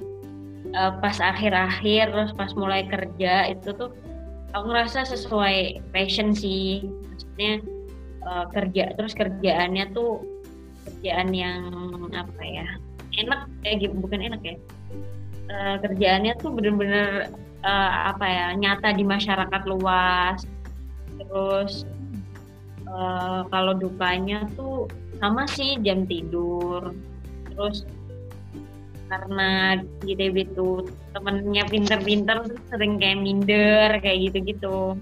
eh, 0.72 0.92
pas 1.04 1.20
akhir-akhir 1.20 2.16
terus 2.16 2.32
pas 2.40 2.56
mulai 2.56 2.88
kerja 2.88 3.52
itu 3.52 3.76
tuh 3.76 3.92
aku 4.56 4.64
ngerasa 4.72 5.04
sesuai 5.12 5.84
passion 5.92 6.32
sih 6.32 6.88
maksudnya 6.88 7.60
eh, 8.24 8.46
kerja 8.56 8.96
terus 8.96 9.12
kerjaannya 9.12 9.92
tuh 9.92 10.24
kerjaan 10.88 11.36
yang 11.36 11.68
apa 12.16 12.40
ya 12.40 12.80
enak 13.20 13.52
kayak 13.60 13.84
gitu 13.84 14.00
bukan 14.00 14.24
enak 14.24 14.40
ya 14.40 14.56
Eh, 15.50 15.76
kerjaannya 15.84 16.40
tuh 16.40 16.56
bener-bener 16.56 17.28
eh, 17.68 17.92
apa 18.08 18.24
ya 18.24 18.46
nyata 18.56 18.96
di 18.96 19.04
masyarakat 19.04 19.62
luas 19.68 20.48
terus 21.20 21.84
eh, 22.88 23.42
kalau 23.52 23.76
dukanya 23.76 24.48
tuh 24.56 24.88
sama 25.20 25.44
sih 25.52 25.78
jam 25.84 26.08
tidur. 26.08 26.96
Terus 27.52 27.84
karena 29.10 29.82
di 30.06 30.14
ITB 30.14 30.54
tuh 30.54 30.86
temennya 31.12 31.66
pinter-pinter 31.66 32.46
sering 32.70 33.02
kayak 33.02 33.20
minder 33.20 33.90
kayak 34.00 34.30
gitu-gitu. 34.30 34.96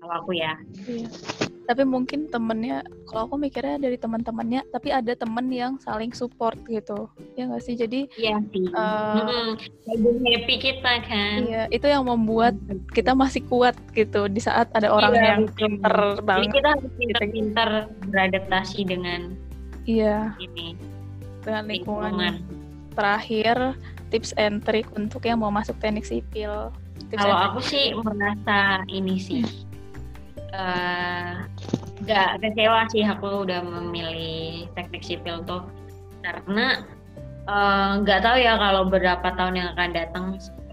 Kalau 0.00 0.14
aku 0.20 0.36
ya. 0.36 0.54
Iya. 0.84 1.08
Tapi 1.64 1.82
mungkin 1.82 2.28
temennya, 2.28 2.84
kalau 3.08 3.24
aku 3.24 3.40
mikirnya 3.40 3.80
dari 3.80 3.96
teman-temannya, 3.96 4.68
tapi 4.68 4.92
ada 4.92 5.16
temen 5.16 5.48
yang 5.48 5.80
saling 5.80 6.12
support 6.12 6.60
gitu. 6.68 7.08
Ya 7.34 7.48
nggak 7.48 7.64
sih? 7.64 7.72
Jadi 7.72 8.04
iya 8.20 8.36
sih 8.52 8.68
Mm-mm. 8.68 9.56
Lagi 9.88 10.10
happy 10.28 10.54
kita 10.60 10.92
kan 11.08 11.38
iya, 11.40 11.64
itu 11.72 11.88
yang 11.88 12.04
membuat 12.04 12.52
kita 12.92 13.16
masih 13.16 13.40
kuat 13.48 13.72
gitu 13.92 14.28
di 14.28 14.40
saat 14.40 14.68
ada 14.72 14.92
orang 14.92 15.12
Iya, 15.14 15.24
yang 15.24 15.42
pinter 15.50 15.96
jadi 16.14 16.22
banget. 16.22 16.52
kita 16.52 16.68
harus 16.68 16.90
pinter-pinter 16.94 17.68
beradaptasi 18.08 18.78
dengan 18.84 19.20
Iya, 19.84 20.32
ini 20.40 20.76
dengan 21.40 21.64
lingkungan. 21.64 22.12
lingkungan 22.12 22.34
Terakhir, 22.94 23.56
tips 24.08 24.30
and 24.38 24.62
trick 24.62 24.86
untuk 24.94 25.26
yang 25.26 25.42
mau 25.42 25.50
masuk 25.50 25.74
teknik 25.76 26.06
sipil. 26.06 26.70
Tips 27.10 27.18
Kalau 27.18 27.36
aku 27.50 27.58
sih 27.58 27.90
merasa 27.90 28.86
ini 28.86 29.18
sih 29.18 29.42
eh, 29.42 29.50
nggak 32.04 32.30
kecewa 32.44 32.84
sih 32.92 33.02
aku 33.06 33.48
udah 33.48 33.64
memilih 33.64 34.68
teknik 34.76 35.02
sipil 35.02 35.40
tuh 35.48 35.64
karena 36.20 36.84
eh, 37.48 37.90
nggak 38.04 38.20
tahu 38.24 38.36
ya 38.40 38.56
kalau 38.60 38.86
beberapa 38.88 39.28
tahun 39.36 39.54
yang 39.56 39.68
akan 39.76 39.90
datang 39.92 40.24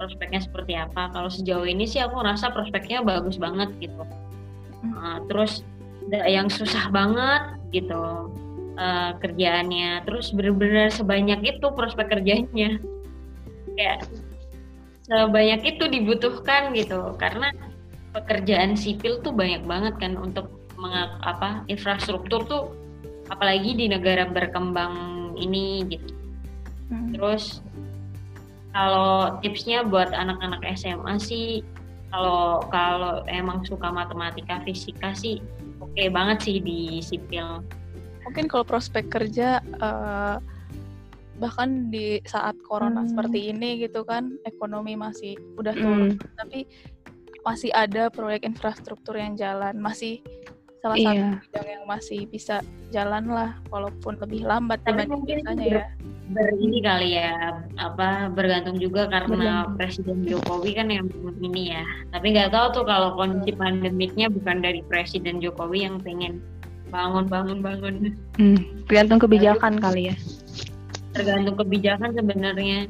prospeknya 0.01 0.41
seperti 0.41 0.73
apa. 0.73 1.13
Kalau 1.13 1.29
sejauh 1.29 1.69
ini 1.69 1.85
sih 1.85 2.01
aku 2.01 2.25
rasa 2.25 2.49
prospeknya 2.49 3.05
bagus 3.05 3.37
banget 3.37 3.69
gitu. 3.77 4.01
Eh, 4.81 5.17
terus 5.29 5.61
yang 6.09 6.49
susah 6.49 6.89
banget 6.89 7.61
gitu 7.69 8.33
eh, 8.81 9.11
kerjaannya. 9.21 10.01
Terus 10.09 10.33
bener-bener 10.33 10.89
sebanyak 10.89 11.45
itu 11.45 11.67
prospek 11.69 12.09
kerjanya. 12.17 12.81
Kayak 13.77 14.09
sebanyak 15.05 15.61
itu 15.77 15.83
dibutuhkan 15.85 16.73
gitu 16.73 17.13
karena 17.21 17.53
pekerjaan 18.11 18.75
sipil 18.75 19.19
tuh 19.23 19.31
banyak 19.31 19.63
banget 19.63 19.95
kan 19.99 20.19
untuk 20.19 20.51
menga- 20.75 21.19
apa 21.23 21.63
infrastruktur 21.67 22.43
tuh 22.43 22.63
apalagi 23.31 23.75
di 23.75 23.85
negara 23.87 24.27
berkembang 24.27 24.93
ini 25.39 25.87
gitu 25.87 26.11
Hmm. 26.91 27.15
terus 27.15 27.63
kalau 28.75 29.39
tipsnya 29.39 29.87
buat 29.87 30.11
anak-anak 30.11 30.59
SMA 30.75 31.15
sih 31.23 31.63
kalau 32.11 32.59
kalau 32.67 33.23
emang 33.31 33.63
suka 33.63 33.87
matematika 33.87 34.59
fisika 34.67 35.15
sih 35.15 35.39
oke 35.79 36.03
banget 36.11 36.37
sih 36.43 36.57
di 36.59 36.99
sipil 36.99 37.63
Mungkin 38.27 38.51
kalau 38.51 38.63
prospek 38.63 39.07
kerja 39.07 39.59
eh, 39.59 40.35
bahkan 41.39 41.87
di 41.87 42.19
saat 42.23 42.53
corona 42.63 43.01
Hmm. 43.01 43.09
seperti 43.11 43.49
ini 43.49 43.81
gitu 43.81 44.05
kan, 44.05 44.37
ekonomi 44.45 44.93
masih 44.93 45.35
udah 45.57 45.73
Hmm. 45.73 45.81
turun, 45.81 46.09
tapi 46.37 46.69
masih 47.41 47.71
ada 47.73 48.09
proyek 48.13 48.45
infrastruktur 48.45 49.17
yang 49.17 49.33
jalan, 49.33 49.73
masih 49.77 50.21
salah 50.81 50.97
satu 50.97 51.13
iya 51.13 51.37
bidang 51.45 51.67
yang 51.69 51.83
masih 51.85 52.19
bisa 52.25 52.55
jalan 52.89 53.29
lah, 53.29 53.53
walaupun 53.69 54.17
lebih 54.17 54.41
lambat 54.45 54.81
Tapi 54.81 55.05
dibanding 55.05 55.13
mungkin 55.13 55.37
biasanya 55.45 55.65
ber- 55.65 55.77
ya. 55.77 55.85
ber 56.31 56.49
ini 56.57 56.79
kali 56.79 57.09
ya 57.19 57.33
apa 57.77 58.31
bergantung 58.31 58.77
juga 58.81 59.05
karena 59.11 59.67
Bergantung. 59.67 59.75
Presiden 59.77 60.17
Jokowi 60.25 60.71
kan 60.73 60.87
yang 60.89 61.05
ini 61.43 61.75
ya. 61.75 61.83
Tapi 62.09 62.25
nggak 62.33 62.49
tahu 62.55 62.65
tuh 62.81 62.85
kalau 62.89 63.13
kondisi 63.13 63.51
pandemiknya 63.53 64.31
bukan 64.31 64.63
dari 64.63 64.81
Presiden 64.89 65.37
Jokowi 65.37 65.85
yang 65.85 66.01
pengen 66.01 66.41
bangun 66.91 67.25
bangun 67.29 67.59
bangun 67.63 67.95
Hmm, 68.35 68.59
tergantung 68.89 69.21
kebijakan 69.21 69.79
kali 69.79 70.11
ya. 70.11 70.15
Tergantung 71.11 71.55
kebijakan 71.59 72.15
sebenarnya 72.15 72.87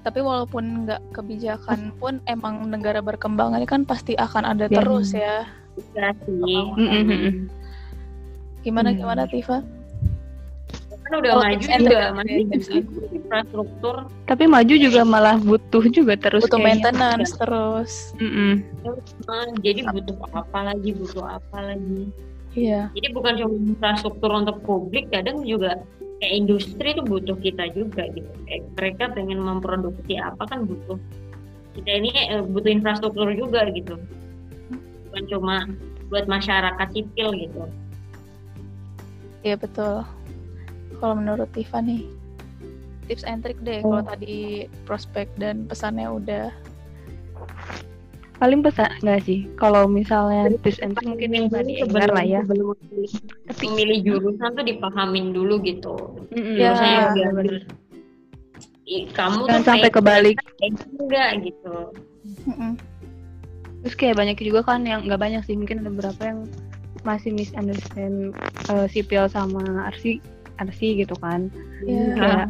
Tapi 0.00 0.20
walaupun 0.20 0.88
nggak 0.88 1.00
kebijakan 1.12 1.92
pun 1.96 2.24
emang 2.24 2.64
negara 2.66 3.00
berkembang 3.00 3.52
ini 3.52 3.64
kan 3.64 3.84
pasti 3.84 4.16
akan 4.16 4.44
ada 4.46 4.66
Ya. 4.66 4.80
terus 4.80 5.12
ya. 5.12 5.44
Iya 5.94 6.08
sih 6.24 6.34
Mm, 6.76 6.76
mm, 6.76 6.88
mm, 6.90 7.04
mm. 7.08 7.32
Gimana 8.60 8.92
Hmm. 8.92 8.98
gimana 8.98 9.24
Tifa? 9.24 9.60
kan 11.00 11.26
udah 11.26 11.32
Oh, 11.34 11.42
maju 11.42 11.58
juga 11.58 11.98
and 12.14 12.30
infrastruktur 13.10 13.96
tapi 14.30 14.46
maju 14.46 14.74
juga 14.78 15.02
malah 15.02 15.42
butuh 15.42 15.82
juga 15.90 16.14
terus 16.14 16.46
Butuh 16.46 16.62
kayaknya. 16.62 16.86
maintenance 16.94 17.34
terus. 17.34 17.92
Mm-mm. 18.14 18.62
eh, 18.86 19.48
jadi 19.58 19.90
butuh 19.90 20.14
apa 20.30 20.70
lagi 20.70 20.94
butuh 20.94 21.26
apa 21.26 21.58
lagi 21.66 22.14
Iya. 22.54 22.94
jadi 22.94 23.08
bukan 23.10 23.32
cuma 23.42 23.54
infrastruktur 23.58 24.30
untuk 24.38 24.62
publik 24.62 25.10
kadang 25.10 25.42
juga 25.42 25.82
kayak 26.20 26.34
industri 26.36 26.92
itu 26.92 27.02
butuh 27.02 27.36
kita 27.40 27.72
juga 27.72 28.04
gitu 28.12 28.28
kayak 28.44 28.62
mereka 28.76 29.04
pengen 29.16 29.40
memproduksi 29.40 30.20
apa 30.20 30.44
kan 30.44 30.68
butuh 30.68 31.00
kita 31.74 31.90
ini 31.96 32.10
eh, 32.28 32.44
butuh 32.44 32.70
infrastruktur 32.70 33.32
juga 33.32 33.64
gitu 33.72 33.96
bukan 35.08 35.24
cuma 35.26 35.56
buat 36.12 36.28
masyarakat 36.28 36.88
sipil 36.92 37.32
gitu 37.34 37.64
Iya 39.40 39.56
betul. 39.56 40.04
Kalau 41.00 41.16
menurut 41.16 41.48
Tifa 41.56 41.80
nih, 41.80 42.04
tips 43.08 43.24
and 43.24 43.40
trick 43.40 43.56
deh. 43.64 43.80
Kalau 43.80 44.04
Oh. 44.04 44.04
tadi 44.04 44.68
prospek 44.84 45.32
dan 45.40 45.64
pesannya 45.64 46.12
udah. 46.12 46.52
Paling 48.40 48.64
pesan 48.64 48.88
enggak 49.04 49.20
sih? 49.28 49.44
Kalau 49.60 49.84
misalnya 49.84 50.48
tips 50.64 50.80
and 50.80 50.96
mungkin 51.04 51.30
yang 51.36 51.46
tadi 51.52 51.84
Enggar 51.84 52.08
lah 52.08 52.24
ya. 52.24 52.40
sebelum 52.42 52.72
memilih, 52.72 53.12
memilih 53.60 53.98
jurusan 54.02 54.50
tuh 54.56 54.64
dipahamin 54.64 55.36
dulu 55.36 55.60
gitu. 55.60 55.96
Mm-mm. 56.32 56.56
Ya, 56.56 56.72
kamu 59.12 59.46
jangan 59.46 59.60
tuh 59.60 59.68
sampai 59.68 59.90
kebalik. 59.92 60.36
enggak 60.96 61.30
gitu. 61.44 61.76
Terus 63.84 63.94
kayak 63.96 64.16
banyak 64.16 64.36
juga 64.40 64.60
kan 64.64 64.88
yang 64.88 65.04
nggak 65.04 65.20
banyak 65.20 65.42
sih 65.44 65.54
mungkin 65.56 65.84
ada 65.84 65.92
beberapa 65.92 66.22
yang 66.24 66.40
masih 67.04 67.32
misunderstand 67.32 68.32
eh, 68.72 68.86
sipil 68.88 69.28
sama 69.28 69.88
arsi 69.88 70.20
arsi 70.56 71.00
gitu 71.00 71.16
kan. 71.20 71.52
Kayak, 71.84 72.48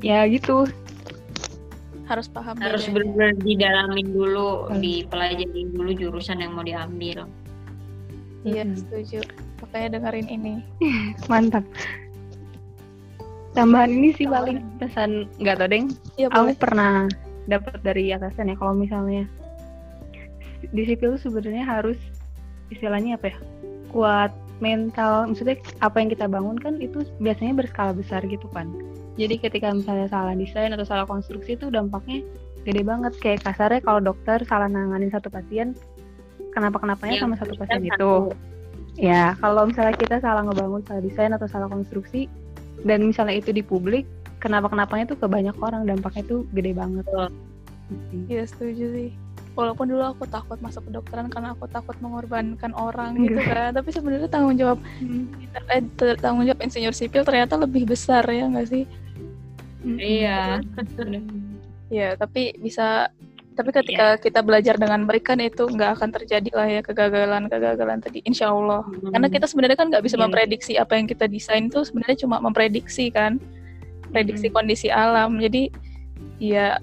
ya 0.00 0.24
gitu 0.28 0.68
Harus 2.10 2.26
paham 2.26 2.58
harus 2.58 2.90
benar-benar 2.90 3.38
didalamin 3.38 4.10
dulu 4.10 4.66
Hmm. 4.66 4.82
dipelajarin 4.82 5.70
dulu 5.70 5.90
jurusan 5.94 6.42
yang 6.42 6.52
mau 6.52 6.66
diambil 6.66 7.22
Iya 8.42 8.64
Mm-mm. 8.64 8.74
setuju. 8.74 9.20
Makanya 9.60 9.88
dengerin 9.94 10.26
ini. 10.26 10.54
mantap 11.30 11.62
tambahan 13.50 13.90
ini 13.90 14.10
sih 14.12 14.26
paling 14.26 14.62
pesan 14.78 15.26
nggak 15.36 15.56
tau 15.56 15.68
deng 15.68 15.86
Iya 16.16 16.30
aku 16.30 16.38
boleh. 16.48 16.56
pernah 16.56 16.94
dapat 17.46 17.78
dari 17.80 18.10
atasan 18.10 18.46
ya 18.46 18.56
kalau 18.56 18.74
misalnya 18.74 19.26
di 20.66 20.82
sipil 20.84 21.14
tuh 21.14 21.22
sebenarnya 21.24 21.64
harus 21.64 21.98
istilahnya 22.68 23.18
apa 23.18 23.34
ya 23.34 23.36
kuat 23.90 24.30
mental 24.58 25.26
maksudnya 25.26 25.58
apa 25.80 25.96
yang 25.98 26.08
kita 26.08 26.26
bangun 26.26 26.56
kan 26.56 26.78
itu 26.78 27.02
biasanya 27.18 27.58
berskala 27.58 27.90
besar 27.90 28.22
gitu 28.22 28.46
kan 28.50 28.70
jadi 29.20 29.34
ketika 29.36 29.68
misalnya 29.76 30.08
salah 30.08 30.32
desain 30.32 30.72
atau 30.72 30.86
salah 30.88 31.04
konstruksi 31.04 31.60
itu 31.60 31.68
dampaknya 31.68 32.24
gede 32.64 32.82
banget 32.84 33.12
kayak 33.20 33.44
kasarnya 33.44 33.80
kalau 33.84 34.00
dokter 34.00 34.40
salah 34.48 34.68
nanganin 34.68 35.12
satu 35.12 35.28
pasien 35.28 35.76
kenapa-kenapanya 36.56 37.20
Yang 37.20 37.24
sama 37.24 37.36
satu 37.36 37.52
penting 37.60 37.68
pasien 37.68 37.92
kan 37.92 37.98
itu. 38.00 38.14
Ya, 38.98 39.32
kalau 39.38 39.70
misalnya 39.70 39.96
kita 39.96 40.18
salah 40.20 40.42
ngebangun, 40.44 40.82
salah 40.84 41.00
desain 41.00 41.32
atau 41.32 41.46
salah 41.46 41.70
konstruksi, 41.70 42.26
dan 42.84 43.06
misalnya 43.06 43.38
itu 43.38 43.54
di 43.54 43.62
publik, 43.64 44.04
kenapa-kenapanya 44.42 45.14
tuh 45.14 45.16
ke 45.16 45.26
banyak 45.30 45.56
orang, 45.62 45.86
dampaknya 45.86 46.26
tuh 46.26 46.40
gede 46.52 46.74
banget. 46.74 47.06
Gitu. 47.06 47.24
Iya 48.28 48.42
setuju 48.44 48.84
sih. 48.92 49.10
Walaupun 49.56 49.90
dulu 49.90 50.04
aku 50.04 50.24
takut 50.30 50.58
masuk 50.62 50.86
kedokteran 50.90 51.26
karena 51.26 51.54
aku 51.58 51.66
takut 51.66 51.96
mengorbankan 51.98 52.70
orang 52.76 53.18
gitu 53.18 53.40
kan. 53.42 53.74
Tapi 53.74 53.88
sebenarnya 53.90 54.28
tanggung 54.30 54.56
jawab 54.58 54.78
eh, 55.74 55.82
ter- 55.98 56.18
tanggung 56.22 56.46
jawab 56.46 56.60
insinyur 56.62 56.94
sipil 56.94 57.26
ternyata 57.26 57.58
lebih 57.58 57.88
besar 57.88 58.22
ya 58.30 58.46
nggak 58.46 58.68
sih? 58.70 58.84
Iya. 59.84 60.60
Ya 61.90 62.08
tapi 62.14 62.54
bisa. 62.58 63.10
Tapi 63.50 63.76
ketika 63.76 64.16
kita 64.16 64.40
belajar 64.40 64.80
dengan 64.80 65.04
baik 65.04 65.26
kan 65.26 65.36
itu 65.36 65.68
nggak 65.68 66.00
akan 66.00 66.08
terjadi 66.16 66.48
lah 66.54 66.64
ya 66.64 66.80
kegagalan-kegagalan 66.80 68.00
tadi. 68.00 68.24
Insya 68.24 68.48
Allah. 68.48 68.86
Karena 68.88 69.28
kita 69.28 69.44
sebenarnya 69.44 69.76
kan 69.76 69.92
nggak 69.92 70.04
bisa 70.06 70.16
Iya. 70.16 70.22
memprediksi 70.24 70.72
apa 70.80 70.96
yang 70.96 71.04
kita 71.04 71.28
desain 71.28 71.68
tuh 71.68 71.84
sebenarnya 71.84 72.24
cuma 72.24 72.40
memprediksi 72.40 73.12
kan, 73.12 73.36
prediksi 74.14 74.48
Hmm. 74.48 74.54
kondisi 74.56 74.88
alam. 74.88 75.36
Jadi 75.36 75.68
ya 76.40 76.80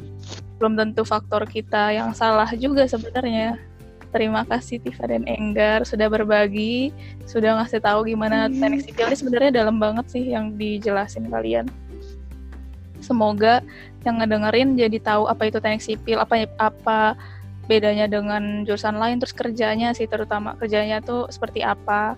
belum 0.61 0.77
tentu 0.77 1.01
faktor 1.01 1.49
kita 1.49 1.97
yang 1.97 2.13
salah 2.13 2.51
juga 2.53 2.85
sebenarnya. 2.85 3.57
Terima 4.13 4.45
kasih 4.45 4.77
Tifa 4.77 5.09
dan 5.09 5.25
Enggar 5.25 5.81
sudah 5.81 6.07
berbagi, 6.13 6.93
sudah 7.25 7.57
ngasih 7.57 7.81
tahu 7.81 8.05
gimana 8.05 8.45
Hmm. 8.47 8.53
teknik 8.53 8.85
sipil 8.85 9.07
ini 9.09 9.17
sebenarnya 9.17 9.51
dalam 9.65 9.81
banget 9.81 10.05
sih 10.13 10.29
yang 10.29 10.53
dijelasin 10.53 11.25
kalian. 11.31 11.65
Semoga 12.99 13.61
yang 14.05 14.23
ngedengerin 14.23 14.79
jadi 14.79 14.97
tahu 15.03 15.27
apa 15.27 15.51
itu 15.51 15.59
teknik 15.59 15.83
sipil, 15.83 16.17
apa 16.21 16.47
apa 16.57 17.17
bedanya 17.67 18.07
dengan 18.07 18.63
jurusan 18.63 18.95
lain 18.95 19.19
terus 19.19 19.35
kerjanya 19.35 19.91
sih 19.91 20.07
terutama 20.07 20.55
kerjanya 20.55 21.03
tuh 21.03 21.27
seperti 21.27 21.61
apa. 21.61 22.15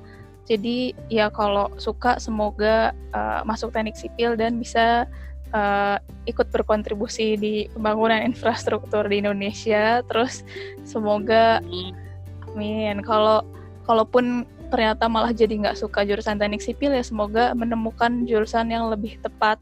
Jadi 0.49 0.97
ya 1.13 1.30
kalau 1.30 1.69
suka 1.77 2.17
semoga 2.17 2.93
uh, 3.13 3.41
masuk 3.45 3.69
teknik 3.69 3.97
sipil 3.97 4.34
dan 4.34 4.57
bisa 4.57 5.05
uh, 5.53 5.97
ikut 6.25 6.49
berkontribusi 6.49 7.38
di 7.38 7.53
pembangunan 7.73 8.21
infrastruktur 8.25 9.05
di 9.05 9.21
Indonesia. 9.21 10.01
Terus 10.05 10.41
semoga 10.86 11.61
amin. 12.49 13.01
Kalau 13.05 13.45
kalaupun 13.86 14.45
ternyata 14.69 15.09
malah 15.09 15.34
jadi 15.34 15.53
nggak 15.65 15.77
suka 15.82 16.05
jurusan 16.05 16.38
teknik 16.38 16.61
sipil 16.61 16.93
ya 16.93 17.01
semoga 17.01 17.57
menemukan 17.57 18.30
jurusan 18.30 18.69
yang 18.69 18.86
lebih 18.89 19.17
tepat 19.21 19.57